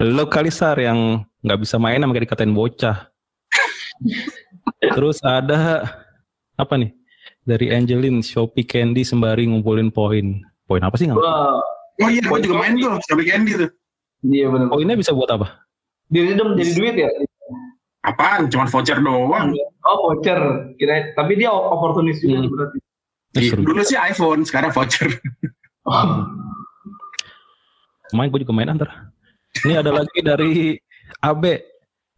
Lo 0.00 0.30
kali 0.30 0.48
Sar 0.54 0.78
yang 0.78 1.26
nggak 1.42 1.60
bisa 1.60 1.76
main 1.76 2.00
sama 2.00 2.14
kayak 2.14 2.30
dikatain 2.30 2.54
bocah. 2.54 3.10
Terus 4.96 5.18
ada 5.20 5.84
apa 6.56 6.74
nih? 6.78 6.94
Dari 7.46 7.70
Angelin, 7.70 8.20
Shopee 8.20 8.66
Candy 8.66 9.06
sembari 9.06 9.46
ngumpulin 9.46 9.88
poin. 9.88 10.42
Poin 10.66 10.82
apa 10.82 10.98
sih 10.98 11.06
nggak? 11.06 11.16
Wah, 11.16 11.62
Oh 11.96 12.12
iya, 12.12 12.20
gue 12.20 12.38
juga 12.44 12.60
main 12.60 12.76
tuh. 12.76 12.92
Sampai 13.08 13.24
Candy 13.24 13.56
tuh. 13.56 13.70
iya 14.26 14.50
benar. 14.50 14.68
Poinnya 14.68 14.98
bisa 14.98 15.16
buat 15.16 15.30
apa? 15.30 15.64
Diredam 16.10 16.52
jadi 16.52 16.70
duit 16.76 16.94
ya? 16.98 17.08
Apaan? 18.04 18.52
Cuma 18.52 18.68
voucher 18.68 19.00
doang. 19.00 19.54
Oh 19.82 19.96
voucher, 20.10 20.36
kira 20.76 21.14
tapi 21.14 21.38
dia 21.38 21.48
oportunis 21.48 22.20
juga 22.20 22.42
Hmm. 22.42 22.50
berarti. 22.52 22.78
Iya, 23.36 23.50
Seru. 23.52 23.62
Dulu 23.64 23.80
sih 23.80 23.96
iPhone, 23.96 24.42
sekarang 24.44 24.70
voucher. 24.70 25.08
Oh, 25.86 26.26
Main 28.12 28.30
gue 28.30 28.42
juga 28.42 28.54
main 28.54 28.70
antar. 28.70 29.10
Ini 29.64 29.80
ada 29.80 29.90
lagi 29.90 30.18
dari 30.20 30.76
AB 31.20 31.42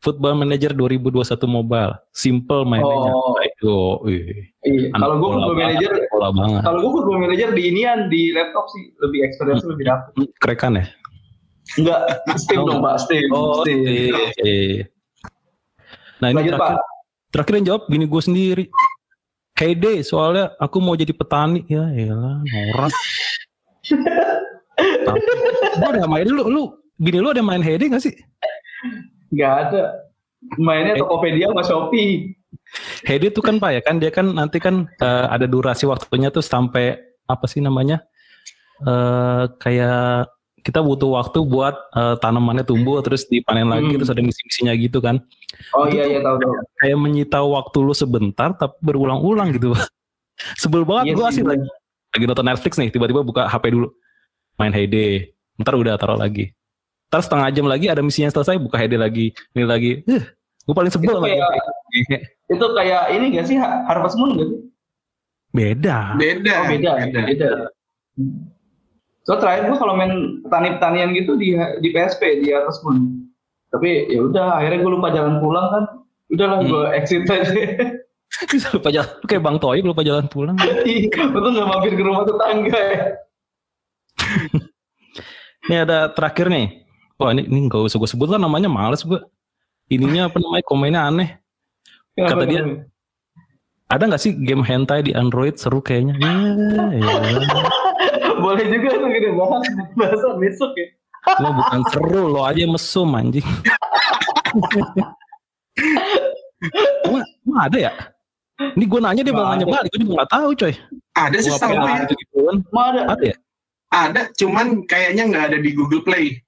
Football 0.01 0.37
Manager 0.37 0.75
2021 0.75 1.23
Mobile. 1.47 1.93
Simple 2.11 2.65
mainnya. 2.65 2.89
Oh. 3.09 3.37
Ih, 3.59 4.23
iya. 4.63 4.87
Kalau 4.93 5.19
gue 5.19 5.29
football 5.29 5.57
manager, 5.57 5.91
anak 5.91 6.07
bola 6.09 6.29
banget. 6.31 6.61
kalau 6.63 6.79
gue 6.79 6.93
football 6.95 7.19
manager 7.19 7.49
di 7.51 7.63
inian 7.67 7.99
di 8.07 8.31
laptop 8.31 8.71
sih 8.71 8.95
lebih 8.99 9.21
experience 9.23 9.65
lebih 9.65 9.85
dapet. 9.85 10.11
Hmm, 10.15 10.31
Kerekan 10.39 10.73
ya? 10.75 10.85
Enggak, 11.75 12.01
Steam 12.37 12.59
Oh, 12.61 12.67
dong 12.67 12.81
Pak, 12.81 12.97
Steam. 12.99 13.29
Oh, 13.29 13.61
Steam. 13.61 13.79
iya. 13.83 14.15
iya. 14.41 14.83
Nah 16.19 16.31
ini 16.31 16.37
Lanjut 16.41 16.55
Pak. 16.55 16.61
terakhir, 16.65 16.79
terakhir 17.29 17.53
yang 17.55 17.67
jawab 17.67 17.83
bini 17.87 18.05
gue 18.05 18.23
sendiri. 18.23 18.65
Heyday, 19.53 19.97
soalnya 20.01 20.55
aku 20.57 20.79
mau 20.79 20.95
jadi 20.95 21.11
petani. 21.11 21.67
Ya 21.67 21.91
elah, 21.91 22.39
norak. 22.41 22.95
Gue 25.75 25.89
udah 25.91 26.07
main 26.07 26.27
lu, 26.27 26.47
lu, 26.47 26.63
bini 26.97 27.19
lu 27.19 27.31
ada 27.31 27.43
main 27.43 27.59
Heyday 27.59 27.91
gak 27.91 28.03
sih? 28.03 28.15
Nggak 29.31 29.53
ada. 29.67 29.83
Mainnya. 30.57 30.95
Tokopedia 30.97 31.51
sama 31.51 31.63
Shopee. 31.63 32.38
Heyday 33.03 33.31
tuh 33.31 33.41
kan 33.41 33.57
pak 33.57 33.71
ya 33.71 33.81
kan 33.81 33.97
dia 33.97 34.11
kan 34.11 34.27
nanti 34.31 34.59
kan 34.59 34.87
eh, 34.89 35.27
ada 35.29 35.45
durasi 35.45 35.85
waktunya 35.85 36.29
tuh 36.29 36.41
sampai 36.41 36.99
apa 37.25 37.45
sih 37.45 37.61
namanya 37.61 38.03
eh 38.81 39.45
kayak 39.57 40.31
kita 40.59 40.83
butuh 40.83 41.15
waktu 41.15 41.39
buat 41.43 41.75
eh, 41.95 42.17
tanamannya 42.19 42.63
tumbuh 42.63 42.99
terus 43.01 43.25
dipanen 43.25 43.67
lagi 43.67 43.89
Hmm. 43.89 43.97
terus 43.99 44.11
ada 44.11 44.21
misi-misinya 44.21 44.75
gitu 44.75 44.99
kan. 44.99 45.23
Oh 45.73 45.87
Itu 45.87 45.97
iya 45.97 46.05
iya 46.09 46.21
tahu 46.21 46.37
tahu. 46.37 46.53
kayak 46.77 46.99
menyita 46.99 47.39
waktu 47.41 47.79
lu 47.81 47.95
sebentar 47.95 48.53
tapi 48.53 48.75
berulang-ulang 48.81 49.49
gitu 49.53 49.73
sebel 50.63 50.83
banget 50.83 51.11
Iya 51.11 51.15
gue 51.15 51.27
sih, 51.31 51.43
asli 51.43 51.45
lagi 51.47 51.67
lagi 52.09 52.25
nonton 52.25 52.47
Netflix 52.47 52.73
nih 52.77 52.91
tiba-tiba 52.91 53.21
buka 53.23 53.47
HP 53.47 53.65
dulu. 53.71 53.89
Main 54.57 54.75
Heyday 54.75 55.31
ntar 55.57 55.75
udah 55.75 55.95
taruh 55.95 56.19
lagi. 56.19 56.51
Ntar 57.09 57.21
setengah 57.23 57.49
jam 57.51 57.67
lagi 57.67 57.87
ada 57.87 58.03
misinya 58.03 58.29
selesai 58.29 58.59
buka 58.59 58.77
Heyday 58.77 58.99
lagi. 58.99 59.27
Ini 59.55 59.65
lagi. 59.65 60.03
Uh, 60.05 60.23
gue 60.65 60.75
paling 60.75 60.91
sebel 60.91 61.15
sama 61.15 61.27
kayak. 61.27 61.47
itu 62.49 62.65
kayak 62.73 63.13
ini 63.13 63.33
gak 63.33 63.47
sih 63.47 63.57
Har- 63.57 63.85
Harvest 63.85 64.17
Moon 64.17 64.35
gak 64.35 64.49
sih? 64.49 64.61
beda 65.49 66.17
Beda. 66.17 66.53
Oh 66.61 66.67
beda, 66.67 66.91
beda. 67.09 67.51
So 69.25 69.37
terakhir 69.37 69.69
gue 69.69 69.77
kalau 69.77 69.93
main 69.93 70.13
petani-petanian 70.41 71.13
gitu 71.13 71.37
di 71.37 71.53
di 71.81 71.89
PSP 71.91 72.41
di 72.41 72.53
Harvest 72.53 72.81
Moon. 72.83 73.29
Tapi 73.69 74.09
ya 74.09 74.21
udah 74.23 74.57
akhirnya 74.57 74.81
gue 74.81 74.93
lupa 74.93 75.09
jalan 75.09 75.41
pulang 75.41 75.67
kan. 75.69 75.85
Udahlah 76.29 76.59
Hmm. 76.61 76.69
gue 76.69 76.83
exit 76.95 77.25
aja. 77.25 77.53
bisa 78.45 78.69
lupa 78.77 78.89
jalan 78.89 79.09
lu 79.11 79.25
kayak 79.25 79.41
Bang 79.43 79.57
Toy 79.57 79.81
lupa 79.81 80.05
jalan 80.05 80.29
pulang 80.29 80.57
Untung 81.37 81.53
gak 81.53 81.65
mampir 81.67 81.93
ke 81.93 82.03
rumah 82.03 82.25
tetangga 82.25 82.77
ya. 82.77 83.01
Ini 85.65 85.85
ada 85.85 86.09
terakhir 86.09 86.49
nih. 86.49 86.85
Wah 87.17 87.35
ini, 87.35 87.45
ini 87.45 87.67
gak 87.67 87.89
usah 87.89 87.99
gue 87.99 88.09
sebut 88.09 88.29
lah 88.29 88.39
namanya 88.39 88.69
males 88.69 89.03
gue. 89.03 89.19
Ininya 89.89 90.29
apa 90.29 90.37
namanya 90.39 90.65
komennya 90.65 91.01
aneh. 91.03 91.29
Kata 92.19 92.45
dia, 92.51 92.63
Ada 93.89 94.03
nggak 94.05 94.21
sih 94.21 94.33
game 94.35 94.67
hentai 94.67 95.01
di 95.07 95.15
Android 95.15 95.57
seru 95.57 95.79
kayaknya? 95.79 96.19
Ya, 96.19 96.35
ya. 96.93 97.07
Boleh 98.45 98.67
juga 98.69 98.99
tuh 98.99 99.09
kita 99.09 99.33
bahas 99.35 99.65
bahasa 99.97 100.29
besok 100.37 100.73
ya. 100.77 100.87
Cuma 101.39 101.51
bukan 101.57 101.81
seru 101.93 102.23
lo 102.29 102.43
aja 102.45 102.65
mesum 102.67 103.15
anjing. 103.17 103.47
Emang, 107.07 107.23
emang 107.47 107.61
ada 107.71 107.79
ya? 107.79 107.93
Ini 108.75 108.85
gue 108.91 108.99
nanya 108.99 109.23
dia 109.23 109.31
malah 109.31 109.55
nanya 109.55 109.67
ada. 109.71 109.75
balik, 109.79 109.91
gue 109.95 110.01
juga 110.03 110.13
nggak 110.19 110.33
tahu 110.35 110.49
coy. 110.59 110.75
Ada 111.15 111.37
sih 111.39 111.51
gue 111.55 111.71
ya. 111.71 112.03
gitu. 112.11 112.39
Mau 112.75 112.83
ada? 112.91 113.01
Ada 113.15 113.25
ya? 113.31 113.37
Ada, 113.89 114.21
cuman 114.35 114.67
kayaknya 114.91 115.23
nggak 115.31 115.45
ada 115.55 115.59
di 115.63 115.71
Google 115.73 116.03
Play. 116.03 116.43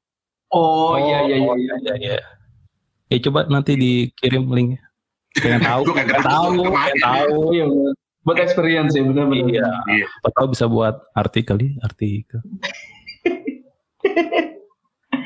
Oh, 0.51 0.99
iya 0.99 1.31
iya 1.31 1.37
iya. 1.39 1.47
oh, 1.47 1.55
iya. 1.55 1.75
iya, 1.79 1.95
iya. 1.95 2.19
Ya 3.07 3.17
coba 3.23 3.47
nanti 3.47 3.79
dikirim 3.79 4.51
linknya. 4.51 4.83
Pengen 5.43 5.63
tahu, 5.63 5.83
pengen 5.95 6.19
tahu, 6.19 6.51
pengen 6.67 6.97
tahu. 6.99 7.39
Iya, 7.55 7.65
bener. 7.67 7.95
buat 8.21 8.37
experience 8.37 8.93
ya 8.93 9.03
benar-benar. 9.07 9.47
Iya. 9.47 9.69
Iya. 9.89 10.07
Apa 10.21 10.29
tahu 10.35 10.47
bisa 10.53 10.67
buat 10.67 10.95
artikel 11.15 11.55
nih, 11.57 11.73
artikel. 11.81 12.41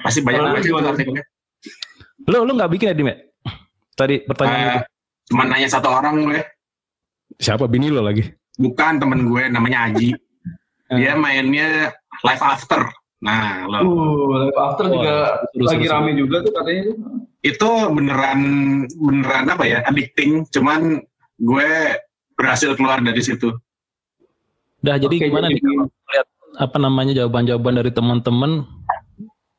Pasti 0.05 0.21
banyak 0.21 0.39
lu 0.39 0.47
banget 0.53 0.65
gimana? 0.69 0.89
artikelnya. 0.93 1.25
Lu 2.25 2.39
lu 2.45 2.53
nggak 2.55 2.71
bikin 2.71 2.91
ya 2.93 2.95
Dim 2.95 3.09
ya? 3.09 3.17
Tadi 3.95 4.15
pertanyaan 4.23 4.61
Eh, 4.61 4.69
itu. 4.69 4.81
Cuma 5.33 5.43
nanya 5.49 5.69
satu 5.71 5.89
orang 5.89 6.15
gue. 6.23 6.41
Siapa 7.41 7.65
bini 7.65 7.89
lo 7.89 8.05
lagi? 8.05 8.23
Bukan 8.55 9.01
temen 9.01 9.27
gue 9.27 9.43
namanya 9.49 9.91
Aji. 9.91 10.13
Eh. 10.85 11.01
Dia 11.01 11.17
mainnya 11.17 11.97
live 12.21 12.45
after. 12.45 12.85
Nah, 13.25 13.65
lo. 13.65 13.79
Uh, 13.81 14.45
live 14.45 14.59
after 14.61 14.85
juga 14.93 15.17
seru, 15.49 15.65
seru, 15.65 15.65
lagi 15.65 15.87
seru. 15.89 15.95
rame 15.97 16.11
juga 16.13 16.37
tuh 16.45 16.53
katanya. 16.53 16.83
Itu 17.41 17.69
beneran 17.89 18.41
beneran 19.01 19.45
apa 19.49 19.65
ya? 19.65 19.81
Addicting. 19.89 20.45
Cuman 20.53 21.01
gue 21.41 21.69
berhasil 22.37 22.77
keluar 22.77 23.01
dari 23.01 23.25
situ. 23.25 23.57
Udah 24.85 25.01
jadi 25.01 25.17
Oke, 25.17 25.25
gimana 25.33 25.49
jadi- 25.49 25.65
nih 25.65 25.89
lihat 25.89 26.29
apa 26.61 26.77
namanya 26.77 27.13
jawaban-jawaban 27.17 27.81
dari 27.81 27.91
teman-teman? 27.91 28.69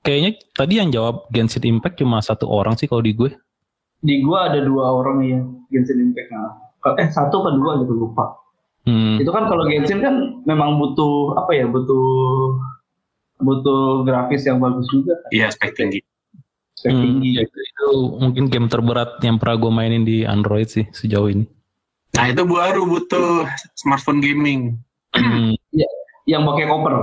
Kayaknya 0.05 0.31
tadi 0.53 0.73
yang 0.77 0.93
jawab 0.93 1.25
Genshin 1.33 1.65
Impact 1.65 1.97
cuma 1.97 2.21
satu 2.21 2.45
orang 2.45 2.77
sih 2.77 2.85
kalau 2.85 3.01
di 3.01 3.17
gue. 3.17 3.33
Di 4.05 4.21
gua 4.21 4.53
ada 4.53 4.61
dua 4.61 4.93
orang 4.93 5.17
ya 5.25 5.41
Genshin 5.73 5.97
Impact. 5.97 6.29
Nah, 6.29 6.53
eh 7.01 7.09
satu 7.09 7.41
apa 7.41 7.57
dua 7.57 7.81
gitu 7.81 7.97
lupa. 7.97 8.37
Hmm. 8.85 9.17
Itu 9.17 9.33
kan 9.33 9.49
kalau 9.49 9.65
Genshin 9.65 10.05
kan 10.05 10.45
memang 10.45 10.77
butuh 10.77 11.33
apa 11.41 11.57
ya? 11.57 11.65
Butuh 11.65 12.05
butuh 13.37 14.03
grafis 14.03 14.47
yang 14.47 14.57
bagus 14.57 14.87
juga, 14.87 15.19
Iya, 15.29 15.51
spek 15.51 15.75
tinggi. 15.75 15.99
spek 16.73 16.91
Hmm, 16.91 17.01
tinggi. 17.01 17.29
ya, 17.35 17.41
itu, 17.43 17.57
itu 17.57 17.87
mungkin 18.17 18.43
game 18.47 18.67
terberat 18.67 19.19
yang 19.19 19.35
pernah 19.35 19.55
gue 19.57 19.71
mainin 19.71 20.03
di 20.03 20.23
Android 20.23 20.67
sih 20.67 20.87
sejauh 20.89 21.27
ini. 21.27 21.45
Nah, 22.15 22.31
itu 22.31 22.43
baru 22.43 22.87
butuh 22.87 23.43
smartphone 23.75 24.23
gaming. 24.23 24.79
Hmm. 25.11 25.55
Yang 26.25 26.41
pakai 26.41 26.65
koper. 26.65 26.95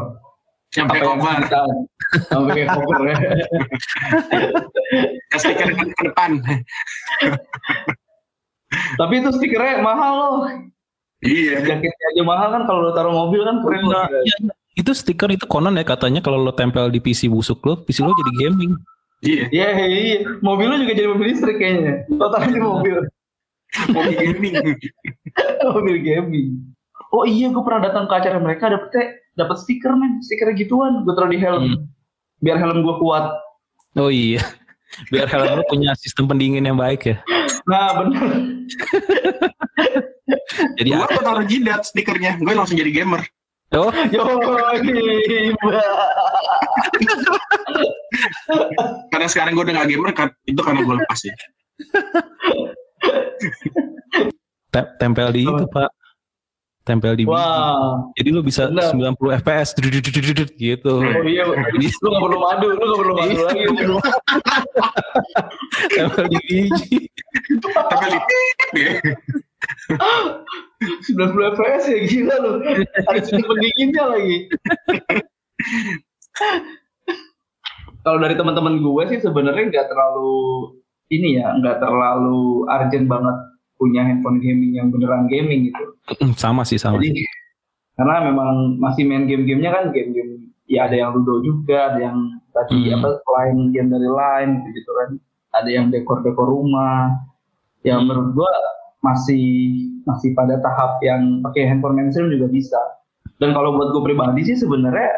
Yang 0.72 0.86
pakai 0.88 0.98
yang 0.98 1.10
cover, 1.14 1.34
kita- 1.36 1.68
Yang 2.26 2.42
pakai 2.42 2.64
koper 2.66 2.98
ya. 3.04 3.14
ke 5.30 5.36
stiker 5.38 5.68
ke 5.68 6.02
depan. 6.08 6.30
Tapi 9.00 9.14
itu 9.14 9.30
stikernya 9.32 9.78
mahal 9.78 10.12
loh. 10.16 10.34
Iya. 11.22 11.62
Jaketnya 11.62 12.06
aja 12.10 12.22
mahal 12.24 12.48
kan 12.50 12.62
kalau 12.66 12.80
lo 12.82 12.92
taruh 12.92 13.14
mobil 13.14 13.46
kan 13.46 13.62
keren 13.62 13.84
iya, 13.86 14.02
itu 14.72 14.90
stiker 14.96 15.28
itu 15.28 15.44
konon 15.44 15.76
ya 15.76 15.84
katanya 15.84 16.24
kalau 16.24 16.40
lo 16.40 16.52
tempel 16.56 16.88
di 16.88 16.96
PC 16.96 17.28
busuk 17.28 17.60
lo, 17.64 17.84
PC 17.84 18.00
lo 18.00 18.12
jadi 18.16 18.32
gaming. 18.48 18.72
Iya. 19.22 19.44
Iya, 19.52 19.68
iya. 19.86 20.18
Mobil 20.42 20.66
lo 20.66 20.76
juga 20.80 20.92
jadi 20.96 21.08
mobil 21.12 21.26
listrik 21.30 21.60
kayaknya. 21.60 22.08
Totalnya 22.08 22.58
mobil. 22.58 22.96
Mobil 23.92 24.14
gaming. 24.16 24.54
mobil 25.76 25.96
gaming. 26.00 26.48
Oh 27.12 27.28
iya, 27.28 27.52
gue 27.52 27.62
pernah 27.62 27.92
datang 27.92 28.08
ke 28.08 28.14
acara 28.16 28.40
mereka 28.40 28.72
dapet 28.72 29.20
dapat 29.36 29.56
stiker 29.60 29.92
men, 29.92 30.24
stiker 30.24 30.50
gituan. 30.56 31.04
Gue 31.04 31.12
taruh 31.12 31.30
di 31.30 31.38
helm. 31.38 31.64
Hmm. 31.68 31.84
Biar 32.40 32.56
helm 32.56 32.80
gue 32.80 32.96
kuat. 32.96 33.30
Oh 34.00 34.08
iya. 34.08 34.40
Biar 35.12 35.28
helm 35.28 35.60
lo 35.60 35.64
punya 35.68 35.92
sistem 36.00 36.24
pendingin 36.26 36.64
yang 36.64 36.80
baik 36.80 37.12
ya. 37.12 37.16
Nah 37.68 38.00
bener. 38.00 38.24
Jadi 40.80 40.88
Gue 40.92 41.20
taruh 41.22 41.44
jidat 41.46 41.84
stikernya. 41.86 42.40
Gue 42.40 42.56
langsung 42.56 42.76
jadi 42.76 42.90
gamer. 42.90 43.22
Oh 43.72 43.90
Yo 44.12 44.24
gila. 44.82 45.84
Karena 49.08 49.26
sekarang 49.28 49.52
gue 49.56 49.64
udah 49.64 49.74
gak 49.80 49.88
gamer, 49.88 50.12
kan- 50.12 50.34
itu 50.44 50.60
karena 50.60 50.80
gue 50.84 50.96
lepas 51.00 51.20
ya. 51.24 51.34
te- 54.72 54.92
tempel 55.00 55.28
di 55.32 55.42
itu 55.48 55.64
pak. 55.68 55.90
Tempel 56.82 57.14
di. 57.14 57.22
Wah. 57.30 58.10
Jadi 58.18 58.28
lo 58.34 58.42
bisa 58.42 58.66
Benar. 58.66 58.90
90 59.14 59.38
fps 59.46 59.68
gitu. 60.58 60.98
Oh 60.98 61.22
iya, 61.22 61.46
lu 61.46 61.54
gak 62.10 62.22
perlu 62.26 62.38
madu, 62.42 62.66
lu 62.74 62.82
gak 62.82 62.98
perlu 62.98 63.14
madu 63.14 63.38
lagi. 63.46 63.62
Tempel 65.94 66.24
di 66.26 66.38
biji. 66.42 66.98
Lipit 68.02 68.58
ya. 68.74 68.92
90 70.82 71.54
fps 71.54 71.84
ya 71.88 71.98
gila 72.04 72.34
lu. 72.42 72.52
Ada 73.06 73.20
sistem 73.22 73.44
pendinginnya 73.46 74.04
lagi. 74.10 74.36
Kalau 78.02 78.18
dari 78.18 78.34
teman-teman 78.34 78.82
gue 78.82 79.02
sih 79.14 79.18
sebenarnya 79.22 79.70
nggak 79.70 79.86
terlalu 79.86 80.34
ini 81.08 81.38
ya, 81.38 81.54
nggak 81.54 81.78
terlalu 81.78 82.66
urgent 82.66 83.06
banget 83.06 83.36
punya 83.78 84.02
handphone 84.02 84.42
gaming 84.42 84.74
yang 84.74 84.90
beneran 84.90 85.30
gaming 85.30 85.70
gitu. 85.70 85.84
Sama 86.34 86.66
sih 86.66 86.78
sama. 86.82 86.98
Jadi 86.98 87.22
karena 87.94 88.24
memang 88.26 88.80
masih 88.80 89.06
main 89.06 89.28
game-gamenya 89.28 89.70
kan 89.70 89.84
game-game 89.94 90.50
ya 90.66 90.88
ada 90.90 90.96
yang 90.98 91.14
ludo 91.14 91.44
juga, 91.46 91.94
ada 91.94 92.10
yang 92.10 92.18
tadi 92.50 92.90
Hmm. 92.90 92.98
apa 92.98 93.08
lain 93.22 93.70
game 93.70 93.88
dari 93.92 94.08
lain 94.10 94.48
gitu 94.72 94.90
kan. 94.98 95.10
Ada 95.52 95.68
yang 95.70 95.86
dekor-dekor 95.92 96.48
rumah. 96.48 97.22
ya 97.82 97.98
Hmm. 97.98 98.06
menurut 98.06 98.30
gua 98.38 98.46
masih 99.02 99.44
masih 100.06 100.34
pada 100.34 100.58
tahap 100.62 100.98
yang 101.02 101.42
pakai 101.42 101.66
handphone 101.66 101.98
mainstream 101.98 102.30
juga 102.30 102.50
bisa. 102.50 102.80
Dan 103.42 103.54
kalau 103.54 103.74
buat 103.74 103.90
gue 103.90 104.02
pribadi 104.06 104.46
sih 104.46 104.58
sebenarnya 104.58 105.10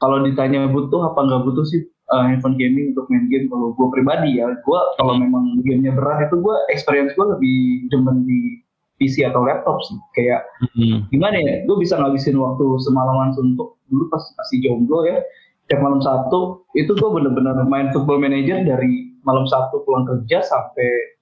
kalau 0.00 0.24
ditanya 0.24 0.68
butuh 0.68 1.12
apa 1.12 1.20
nggak 1.24 1.42
butuh 1.44 1.64
sih 1.68 1.84
uh, 2.12 2.24
handphone 2.24 2.56
gaming 2.56 2.96
untuk 2.96 3.08
main 3.12 3.28
game 3.28 3.48
kalau 3.52 3.72
gue 3.76 3.88
pribadi 3.92 4.40
ya 4.40 4.48
gue 4.48 4.80
kalau 5.00 5.16
memang 5.16 5.60
gamenya 5.64 5.92
berat 5.96 6.28
itu 6.28 6.40
gue 6.40 6.56
experience 6.72 7.12
gue 7.16 7.26
lebih 7.36 7.88
demen 7.92 8.24
di 8.24 8.60
PC 8.96 9.28
atau 9.28 9.44
laptop 9.44 9.80
sih. 9.84 9.96
Kayak 10.16 10.48
Hmm. 10.76 11.04
gimana 11.12 11.36
ya 11.36 11.54
gue 11.68 11.76
bisa 11.76 12.00
ngabisin 12.00 12.36
waktu 12.36 12.64
semalaman 12.84 13.32
suntuk 13.36 13.76
dulu 13.92 14.08
pas 14.08 14.24
masih 14.40 14.64
jomblo 14.64 15.04
ya 15.04 15.20
tiap 15.68 15.82
malam 15.82 16.00
satu 16.00 16.64
itu 16.78 16.92
gue 16.94 17.10
bener-bener 17.10 17.54
main 17.66 17.90
football 17.90 18.20
manager 18.22 18.62
dari 18.62 19.12
malam 19.26 19.44
satu 19.50 19.82
pulang 19.82 20.06
kerja 20.06 20.40
sampai 20.46 21.15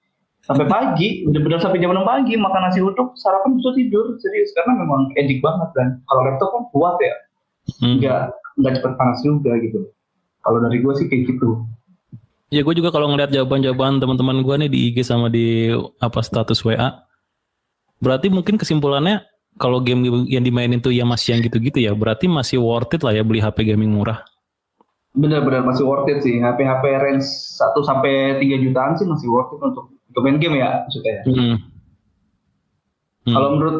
sampai 0.45 0.65
pagi 0.69 1.25
bener-bener 1.25 1.57
sampai 1.57 1.81
jam 1.81 1.89
6 1.89 2.05
pagi 2.05 2.37
makan 2.37 2.61
nasi 2.69 2.79
uduk 2.79 3.17
sarapan 3.17 3.57
bisa 3.57 3.73
tidur 3.73 4.13
serius. 4.21 4.53
Karena 4.53 4.77
memang 4.77 5.09
edik 5.17 5.41
banget 5.41 5.69
dan. 5.73 5.99
Kalau 6.05 6.21
laptop 6.21 6.49
kan 6.53 6.63
kuat 6.69 6.97
ya. 7.01 7.15
Hmm. 7.81 7.97
nggak 7.97 8.21
nggak 8.61 8.73
cepet 8.77 8.93
panas 8.93 9.19
juga 9.25 9.57
gitu. 9.57 9.89
Kalau 10.45 10.61
dari 10.61 10.77
gue 10.77 10.93
sih 10.93 11.09
kayak 11.09 11.33
gitu. 11.33 11.65
Ya 12.53 12.61
gue 12.61 12.73
juga 12.77 12.93
kalau 12.93 13.09
ngeliat 13.09 13.33
jawaban-jawaban 13.33 13.97
teman-teman 13.97 14.45
gue 14.45 14.55
nih 14.61 14.69
di 14.69 14.79
IG 14.93 15.01
sama 15.01 15.33
di 15.33 15.73
apa 15.97 16.21
status 16.21 16.61
WA, 16.61 16.93
berarti 17.97 18.29
mungkin 18.29 18.61
kesimpulannya 18.61 19.25
kalau 19.57 19.81
game 19.81 20.05
yang 20.29 20.45
dimainin 20.45 20.77
tuh 20.77 20.93
ya 20.93 21.09
masih 21.09 21.35
yang 21.35 21.41
gitu-gitu 21.41 21.81
ya, 21.81 21.97
berarti 21.97 22.29
masih 22.29 22.61
worth 22.61 22.93
it 22.93 23.01
lah 23.01 23.17
ya 23.17 23.25
beli 23.25 23.41
HP 23.41 23.65
gaming 23.65 23.89
murah. 23.89 24.21
bener-bener 25.15 25.63
masih 25.63 25.87
worth 25.87 26.11
it 26.11 26.21
sih. 26.21 26.37
HP 26.43 26.67
HP 26.67 26.83
range 27.01 27.23
1 27.23 27.87
sampai 27.87 28.35
3 28.37 28.63
jutaan 28.67 28.99
sih 28.99 29.07
masih 29.07 29.31
worth 29.31 29.55
it 29.55 29.63
untuk 29.63 29.94
untuk 30.15 30.31
main 30.31 30.39
game 30.39 30.63
ya 30.63 30.87
maksudnya 30.87 31.11
ya. 31.11 31.23
Hmm. 31.27 31.55
Hmm. 33.27 33.35
Kalau 33.35 33.49
menurut 33.59 33.77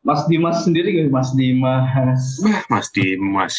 Mas 0.00 0.24
Dimas 0.24 0.64
sendiri 0.64 0.88
gimana 0.96 1.12
Mas 1.12 1.30
Dimas? 1.36 2.22
Mas 2.72 2.88
Dimas. 2.88 3.54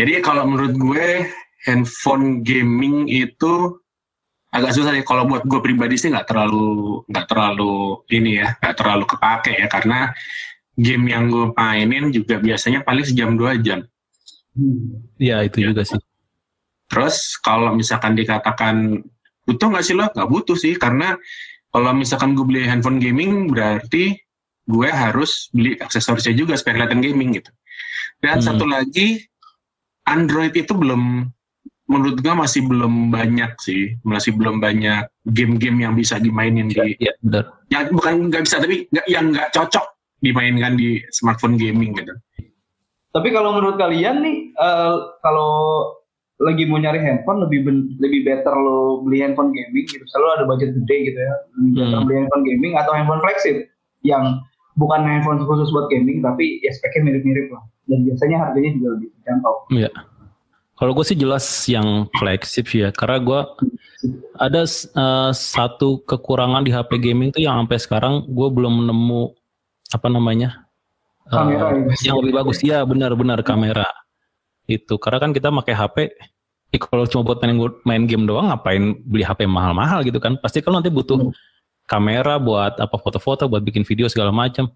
Jadi 0.00 0.24
kalau 0.24 0.48
menurut 0.48 0.80
gue 0.80 1.28
handphone 1.68 2.40
gaming 2.40 3.04
itu 3.04 3.76
agak 4.48 4.72
susah 4.72 4.96
ya. 4.96 5.04
Kalau 5.04 5.28
buat 5.28 5.44
gue 5.44 5.60
pribadi 5.60 6.00
sih 6.00 6.08
nggak 6.08 6.24
terlalu 6.24 7.04
nggak 7.04 7.26
terlalu 7.28 8.00
ini 8.08 8.40
ya, 8.40 8.56
nggak 8.64 8.76
terlalu 8.80 9.04
kepake 9.04 9.52
ya 9.60 9.66
karena 9.68 10.16
game 10.80 11.04
yang 11.12 11.28
gue 11.28 11.52
mainin 11.52 12.08
juga 12.08 12.40
biasanya 12.40 12.80
paling 12.80 13.04
sejam 13.04 13.36
dua 13.36 13.60
jam. 13.60 13.84
Hmm. 14.56 15.04
ya 15.20 15.44
itu 15.44 15.68
juga 15.68 15.84
sih. 15.84 16.00
Terus 16.90 17.38
kalau 17.38 17.76
misalkan 17.76 18.18
dikatakan 18.18 19.04
butuh 19.50 19.66
nggak 19.74 19.82
sih 19.82 19.98
lo? 19.98 20.06
Nggak 20.14 20.28
butuh 20.30 20.54
sih 20.54 20.78
karena 20.78 21.18
kalau 21.70 21.90
misalkan 21.90 22.38
gue 22.38 22.46
beli 22.46 22.62
handphone 22.66 23.02
gaming 23.02 23.50
berarti 23.50 24.14
gue 24.64 24.88
harus 24.88 25.50
beli 25.50 25.74
aksesorisnya 25.76 26.38
juga 26.38 26.54
supaya 26.54 26.78
kelihatan 26.78 27.02
gaming 27.02 27.34
gitu. 27.34 27.50
Dan 28.22 28.38
Hmm. 28.38 28.46
satu 28.46 28.64
lagi 28.64 29.26
Android 30.06 30.54
itu 30.54 30.70
belum 30.70 31.26
menurut 31.86 32.22
gue 32.22 32.30
masih 32.30 32.62
belum 32.70 33.10
banyak 33.10 33.58
sih, 33.58 33.98
masih 34.06 34.38
belum 34.38 34.62
banyak 34.62 35.10
game-game 35.26 35.82
yang 35.82 35.98
bisa 35.98 36.22
dimainin 36.22 36.70
di 36.70 36.94
Ya 37.02 37.10
benar. 37.18 37.50
yang 37.66 37.90
bukan 37.90 38.30
nggak 38.30 38.42
bisa 38.46 38.62
tapi 38.62 38.86
nggak 38.86 39.06
yang 39.10 39.34
nggak 39.34 39.50
cocok 39.50 39.86
dimainkan 40.20 40.78
di 40.78 41.02
smartphone 41.10 41.58
gaming 41.58 41.98
gitu. 41.98 42.14
Tapi 43.10 43.28
kalau 43.34 43.58
menurut 43.58 43.74
kalian 43.74 44.22
nih, 44.22 44.54
eh, 44.54 44.94
kalau 45.18 45.50
lagi 46.40 46.64
mau 46.64 46.76
nyari 46.76 46.96
handphone 46.98 47.44
lebih 47.44 47.62
ben- 47.62 47.92
lebih 47.96 48.24
better 48.24 48.50
lo 48.50 49.04
beli 49.04 49.20
handphone 49.20 49.52
gaming 49.52 49.84
gitu, 49.84 50.00
selalu 50.08 50.28
ada 50.34 50.44
budget 50.48 50.70
gede 50.74 50.96
gitu 51.06 51.18
ya, 51.20 51.34
lebih 51.54 51.72
better 51.76 51.92
Hmm. 51.94 52.04
beli 52.04 52.16
handphone 52.16 52.44
gaming 52.44 52.72
atau 52.74 52.92
handphone 52.92 53.20
flagship 53.20 53.56
yang 54.00 54.40
bukan 54.74 55.04
handphone 55.04 55.36
khusus 55.38 55.68
buat 55.68 55.86
gaming 55.88 56.20
tapi 56.20 56.58
ya 56.60 56.72
speknya 56.72 57.12
mirip-mirip 57.12 57.52
lah 57.52 57.60
dan 57.84 57.98
biasanya 58.02 58.36
harganya 58.40 58.70
juga 58.72 58.88
lebih 58.96 59.08
terjangkau. 59.14 59.54
Iya. 59.70 59.90
Kalau 60.74 60.96
gue 60.96 61.04
sih 61.04 61.12
jelas 61.14 61.44
yang 61.68 62.08
flagship 62.16 62.64
sih 62.64 62.80
ya, 62.80 62.90
karena 62.90 63.20
gue 63.20 63.40
ada 64.34 64.64
eh, 64.64 65.30
satu 65.30 66.00
kekurangan 66.00 66.64
di 66.64 66.72
HP 66.72 66.96
gaming 66.96 67.28
tuh 67.30 67.44
yang 67.44 67.60
sampai 67.60 67.76
sekarang 67.76 68.14
gue 68.24 68.48
belum 68.48 68.88
nemu 68.88 69.22
apa 69.92 70.08
namanya 70.08 70.64
eh, 71.28 71.36
Kamera 71.36 71.68
ya. 71.76 71.94
yang 72.08 72.16
lebih 72.24 72.32
bagus. 72.32 72.64
Iya 72.64 72.80
benar-benar 72.82 73.44
kamera 73.44 73.84
itu. 74.70 74.96
Karena 74.96 75.18
kan 75.18 75.30
kita 75.30 75.50
pakai 75.50 75.74
HP, 75.74 75.96
eh, 76.70 76.78
kalau 76.78 77.04
cuma 77.04 77.22
buat 77.24 77.38
main, 77.42 77.54
main 77.82 78.02
game 78.06 78.24
doang, 78.24 78.48
ngapain 78.48 78.94
beli 79.02 79.22
HP 79.22 79.44
mahal-mahal 79.44 80.00
gitu 80.02 80.16
kan? 80.16 80.38
Pasti 80.38 80.62
kan 80.62 80.78
nanti 80.78 80.88
butuh 80.88 81.18
Hmm. 81.18 81.30
kamera 81.84 82.38
buat 82.38 82.78
apa 82.78 82.94
foto-foto, 82.94 83.44
buat 83.46 83.60
bikin 83.60 83.82
video 83.82 84.06
segala 84.06 84.30
macam. 84.30 84.70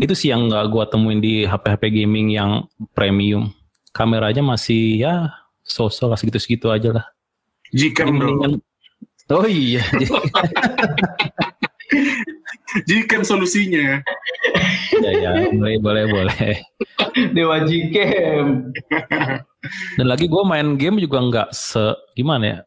Itu 0.00 0.16
sih 0.16 0.32
yang 0.32 0.48
nggak 0.48 0.64
gue 0.66 0.82
temuin 0.88 1.20
di 1.20 1.44
HP-HP 1.44 1.92
gaming 1.92 2.32
yang 2.32 2.64
premium. 2.90 3.52
Kameranya 3.92 4.42
masih 4.42 4.98
ya 4.98 5.30
sosok 5.62 6.10
lah 6.10 6.18
segitu-segitu 6.18 6.66
aja 6.68 6.90
lah. 6.90 7.04
Jika 7.70 8.02
bro, 8.06 8.12
Mendingan- 8.40 8.62
Oh 9.26 9.42
iya, 9.42 9.82
jika 12.84 13.24
solusinya 13.24 14.02
ya 15.02 15.10
ya 15.16 15.30
boleh 15.52 15.76
boleh 15.80 16.04
boleh. 16.10 16.44
Dewa 17.32 17.64
Jikem. 17.64 18.70
Dan 19.96 20.06
lagi 20.06 20.28
gue 20.28 20.42
main 20.44 20.76
game 20.76 21.00
juga 21.00 21.18
nggak 21.20 21.48
se 21.52 21.96
gimana 22.12 22.44
ya. 22.44 22.58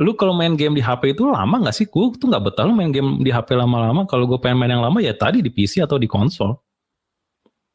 Lu 0.00 0.16
kalau 0.16 0.32
main 0.32 0.56
game 0.56 0.78
di 0.78 0.82
HP 0.82 1.12
itu 1.18 1.28
lama 1.28 1.60
nggak 1.60 1.74
sih? 1.74 1.86
Gue 1.90 2.14
tuh 2.16 2.30
nggak 2.30 2.44
betah 2.50 2.64
lu 2.64 2.72
main 2.72 2.94
game 2.94 3.20
di 3.20 3.28
HP 3.34 3.52
lama-lama. 3.58 4.06
Kalau 4.08 4.24
gue 4.24 4.38
pengen 4.40 4.62
main 4.62 4.72
yang 4.72 4.82
lama 4.82 4.98
ya 5.02 5.12
tadi 5.12 5.44
di 5.44 5.50
PC 5.52 5.84
atau 5.84 6.00
di 6.00 6.08
konsol. 6.08 6.56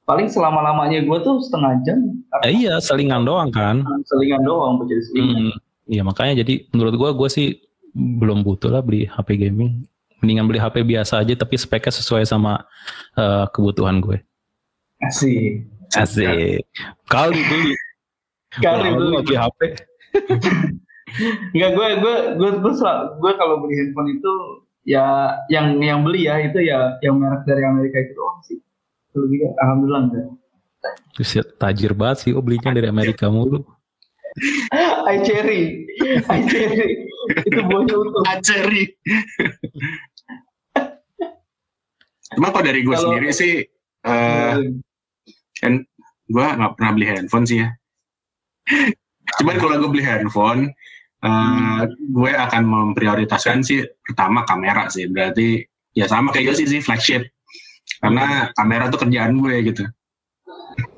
Paling 0.09 0.25
selama-lamanya 0.25 1.05
gue 1.05 1.17
tuh 1.21 1.37
setengah 1.45 1.85
jam. 1.85 1.99
Eh, 2.41 2.65
iya, 2.65 2.81
selingan 2.81 3.29
doang 3.29 3.53
kan. 3.53 3.85
Selingan 4.09 4.41
doang 4.41 4.81
jadi 4.89 5.03
selingan. 5.05 5.53
Hmm, 5.53 5.57
Iya 5.89 6.05
makanya 6.05 6.45
jadi 6.45 6.69
menurut 6.69 6.95
gue 6.97 7.09
gue 7.17 7.29
sih 7.33 7.47
belum 7.97 8.45
butuh 8.45 8.69
lah 8.69 8.81
beli 8.85 9.09
HP 9.09 9.41
gaming. 9.41 9.85
Mendingan 10.19 10.45
beli 10.47 10.59
HP 10.59 10.83
biasa 10.83 11.23
aja 11.23 11.33
tapi 11.35 11.55
speknya 11.55 11.93
sesuai 11.95 12.23
sama 12.27 12.63
eh, 13.15 13.45
kebutuhan 13.51 14.03
gue. 14.03 14.19
Asik. 14.99 15.63
Asik. 15.95 16.63
Kali 17.07 17.39
beli. 17.39 17.73
Kali 18.59 18.89
beli. 18.91 19.15
beli 19.23 19.37
HP. 19.39 19.59
Enggak 21.55 21.71
gue 21.77 21.87
gue 22.03 22.15
gue 22.35 22.49
gue, 22.59 22.73
gue 23.19 23.31
kalau 23.39 23.55
beli 23.63 23.73
handphone 23.79 24.09
itu 24.19 24.33
ya 24.83 25.37
yang 25.47 25.77
yang 25.79 26.01
beli 26.03 26.27
ya 26.27 26.41
itu 26.41 26.59
ya 26.65 26.97
yang 27.05 27.17
merek 27.17 27.45
dari 27.47 27.63
Amerika 27.63 27.97
itu 28.03 28.11
doang 28.17 28.39
sih. 28.43 28.59
Kalau 29.15 29.25
gitu 29.31 29.47
alhamdulillah 29.57 30.03
enggak. 30.09 30.27
Terus 31.15 31.29
ya, 31.35 31.43
tajir 31.43 31.91
banget 31.91 32.17
sih, 32.23 32.31
oh 32.31 32.39
belinya 32.39 32.71
dari 32.71 32.87
Amerika 32.87 33.27
mulu. 33.27 33.59
iCherry. 35.19 35.89
iCherry. 36.23 37.09
itu 37.45 37.59
buahnya 37.65 37.93
utuh. 37.93 38.23
Aceri. 38.29 38.83
Cuma 42.35 42.53
kalau 42.53 42.65
dari 42.65 42.81
gue 42.81 42.93
Kalau- 42.93 43.03
sendiri 43.09 43.29
sih, 43.33 43.53
eh 44.05 44.53
gue 46.29 46.45
nggak 46.45 46.71
pernah 46.77 46.91
beli 46.93 47.07
handphone 47.09 47.45
sih 47.45 47.65
ya. 47.65 47.69
Cuman 49.41 49.55
kalau 49.57 49.75
gue 49.81 49.89
beli 49.89 50.05
handphone, 50.05 50.69
eh, 51.19 51.81
gue 51.89 52.31
akan 52.31 52.63
memprioritaskan 52.65 53.65
sih 53.65 53.81
pertama 54.05 54.45
kamera 54.45 54.87
sih. 54.93 55.09
Berarti 55.09 55.65
ya 55.97 56.05
sama 56.05 56.29
kayak 56.29 56.53
Yosi 56.53 56.69
sih 56.69 56.81
flagship. 56.81 57.25
Karena 57.99 58.53
kamera 58.53 58.87
tuh 58.93 59.01
kerjaan 59.01 59.41
gue 59.41 59.53
gitu. 59.65 59.83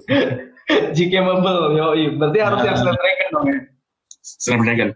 Gcamable, 0.96 1.76
yoi. 1.76 2.04
Berarti 2.16 2.38
harus 2.40 2.60
Nah. 2.60 2.68
yang 2.68 2.78
Snapdragon 2.80 3.28
dong 3.32 3.46
ya. 3.48 3.60
Snapdragon. 4.22 4.90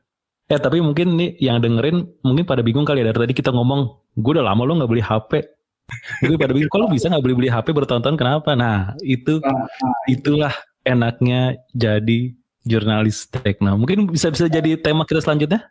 Ya 0.46 0.58
tapi 0.62 0.78
mungkin 0.78 1.18
nih 1.18 1.30
yang 1.42 1.58
dengerin 1.58 2.06
mungkin 2.22 2.46
pada 2.46 2.62
bingung 2.62 2.86
kali 2.86 3.02
ya 3.02 3.10
dari 3.10 3.18
tadi 3.28 3.34
kita 3.34 3.50
ngomong 3.50 3.82
gue 4.14 4.32
udah 4.38 4.46
lama 4.46 4.62
lo 4.62 4.78
nggak 4.78 4.92
beli 4.92 5.02
HP. 5.02 5.32
Gue 6.22 6.36
pada 6.38 6.52
bingung 6.54 6.72
kalau 6.72 6.90
bisa 6.90 7.08
nggak 7.08 7.22
beli 7.22 7.36
beli 7.38 7.50
HP 7.50 7.70
bertahun-tahun 7.72 8.18
kenapa? 8.18 8.58
Nah 8.58 8.98
itu 9.06 9.38
Nah, 9.42 9.66
itulah 10.10 10.54
enaknya 10.82 11.58
jadi 11.74 12.34
jurnalis 12.66 13.30
tekno. 13.30 13.78
Mungkin 13.78 14.10
bisa 14.10 14.34
bisa 14.34 14.50
jadi 14.50 14.78
tema 14.82 15.06
kita 15.06 15.22
selanjutnya. 15.22 15.70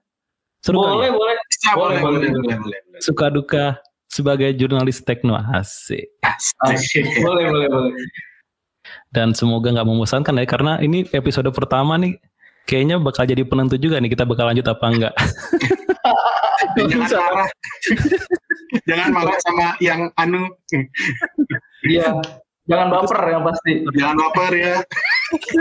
Seru 0.62 0.80
kali 0.80 0.96
boleh, 0.96 1.10
ya? 1.10 1.12
boleh. 1.12 1.34
Bisa, 1.50 1.68
Boleh, 1.74 1.98
boleh, 2.00 2.00
boleh, 2.00 2.00
boleh, 2.00 2.30
boleh. 2.30 2.56
boleh, 2.62 2.78
boleh. 2.88 3.00
Suka 3.02 3.26
duka 3.28 3.64
sebagai 4.08 4.54
jurnalis 4.54 5.02
tekno 5.02 5.34
asik. 5.34 6.06
Asik. 6.62 7.04
boleh, 7.20 7.50
boleh, 7.50 7.68
boleh. 7.68 7.92
Dan 9.10 9.34
semoga 9.34 9.74
nggak 9.74 9.86
membosankan 9.88 10.38
ya 10.40 10.46
karena 10.46 10.72
ini 10.80 11.04
episode 11.10 11.48
pertama 11.50 11.98
nih 11.98 12.16
kayaknya 12.64 12.96
bakal 13.00 13.24
jadi 13.28 13.42
penentu 13.44 13.76
juga 13.76 14.00
nih 14.00 14.12
kita 14.12 14.24
bakal 14.24 14.48
lanjut 14.48 14.66
apa 14.68 14.86
enggak. 14.88 15.14
jangan 16.76 17.08
marah. 17.08 17.48
jangan 18.88 19.08
marah 19.12 19.38
sama 19.44 19.66
yang 19.80 20.10
anu. 20.16 20.48
Iya. 21.84 22.18
Jangan 22.64 22.88
baper 22.88 23.20
yang 23.28 23.42
pasti. 23.44 23.72
Jangan 23.92 24.16
baper 24.16 24.52
ya. 24.56 24.76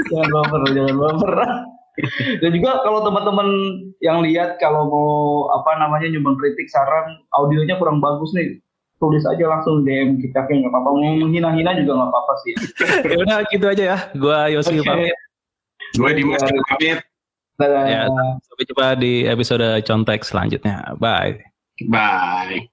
jangan 0.07 0.29
baper, 0.31 0.61
jangan 0.71 0.95
baper. 0.95 1.33
Dan 2.41 2.49
juga 2.57 2.81
kalau 2.81 3.05
teman-teman 3.05 3.47
yang 4.01 4.25
lihat 4.25 4.57
kalau 4.57 4.89
mau 4.89 5.11
apa 5.53 5.77
namanya 5.77 6.09
nyumbang 6.09 6.39
kritik 6.41 6.65
saran 6.71 7.21
audionya 7.37 7.77
kurang 7.77 8.01
bagus 8.01 8.33
nih 8.33 8.57
tulis 8.97 9.21
aja 9.27 9.45
langsung 9.51 9.83
DM 9.83 10.15
kita 10.23 10.47
kayak 10.47 10.63
nggak 10.63 10.71
apa-apa 10.71 10.89
mau 10.95 11.13
menghina-hina 11.19 11.75
juga 11.75 11.91
nggak 11.99 12.09
apa-apa 12.09 12.33
sih. 12.41 12.53
ya 13.11 13.17
udah 13.19 13.37
gitu 13.51 13.65
aja 13.67 13.83
ya. 13.83 13.97
Gua 14.15 14.47
Yosi 14.47 14.79
okay. 14.79 14.87
pamit. 14.87 15.17
Gue 15.93 16.11
Dimas 16.17 16.41
pamit. 16.41 16.99
Ya, 17.61 18.09
sampai 18.41 18.65
jumpa 18.65 18.87
di 18.97 19.29
episode 19.29 19.85
contek 19.85 20.25
selanjutnya. 20.25 20.97
Bye. 20.97 21.45
Bye. 21.85 22.72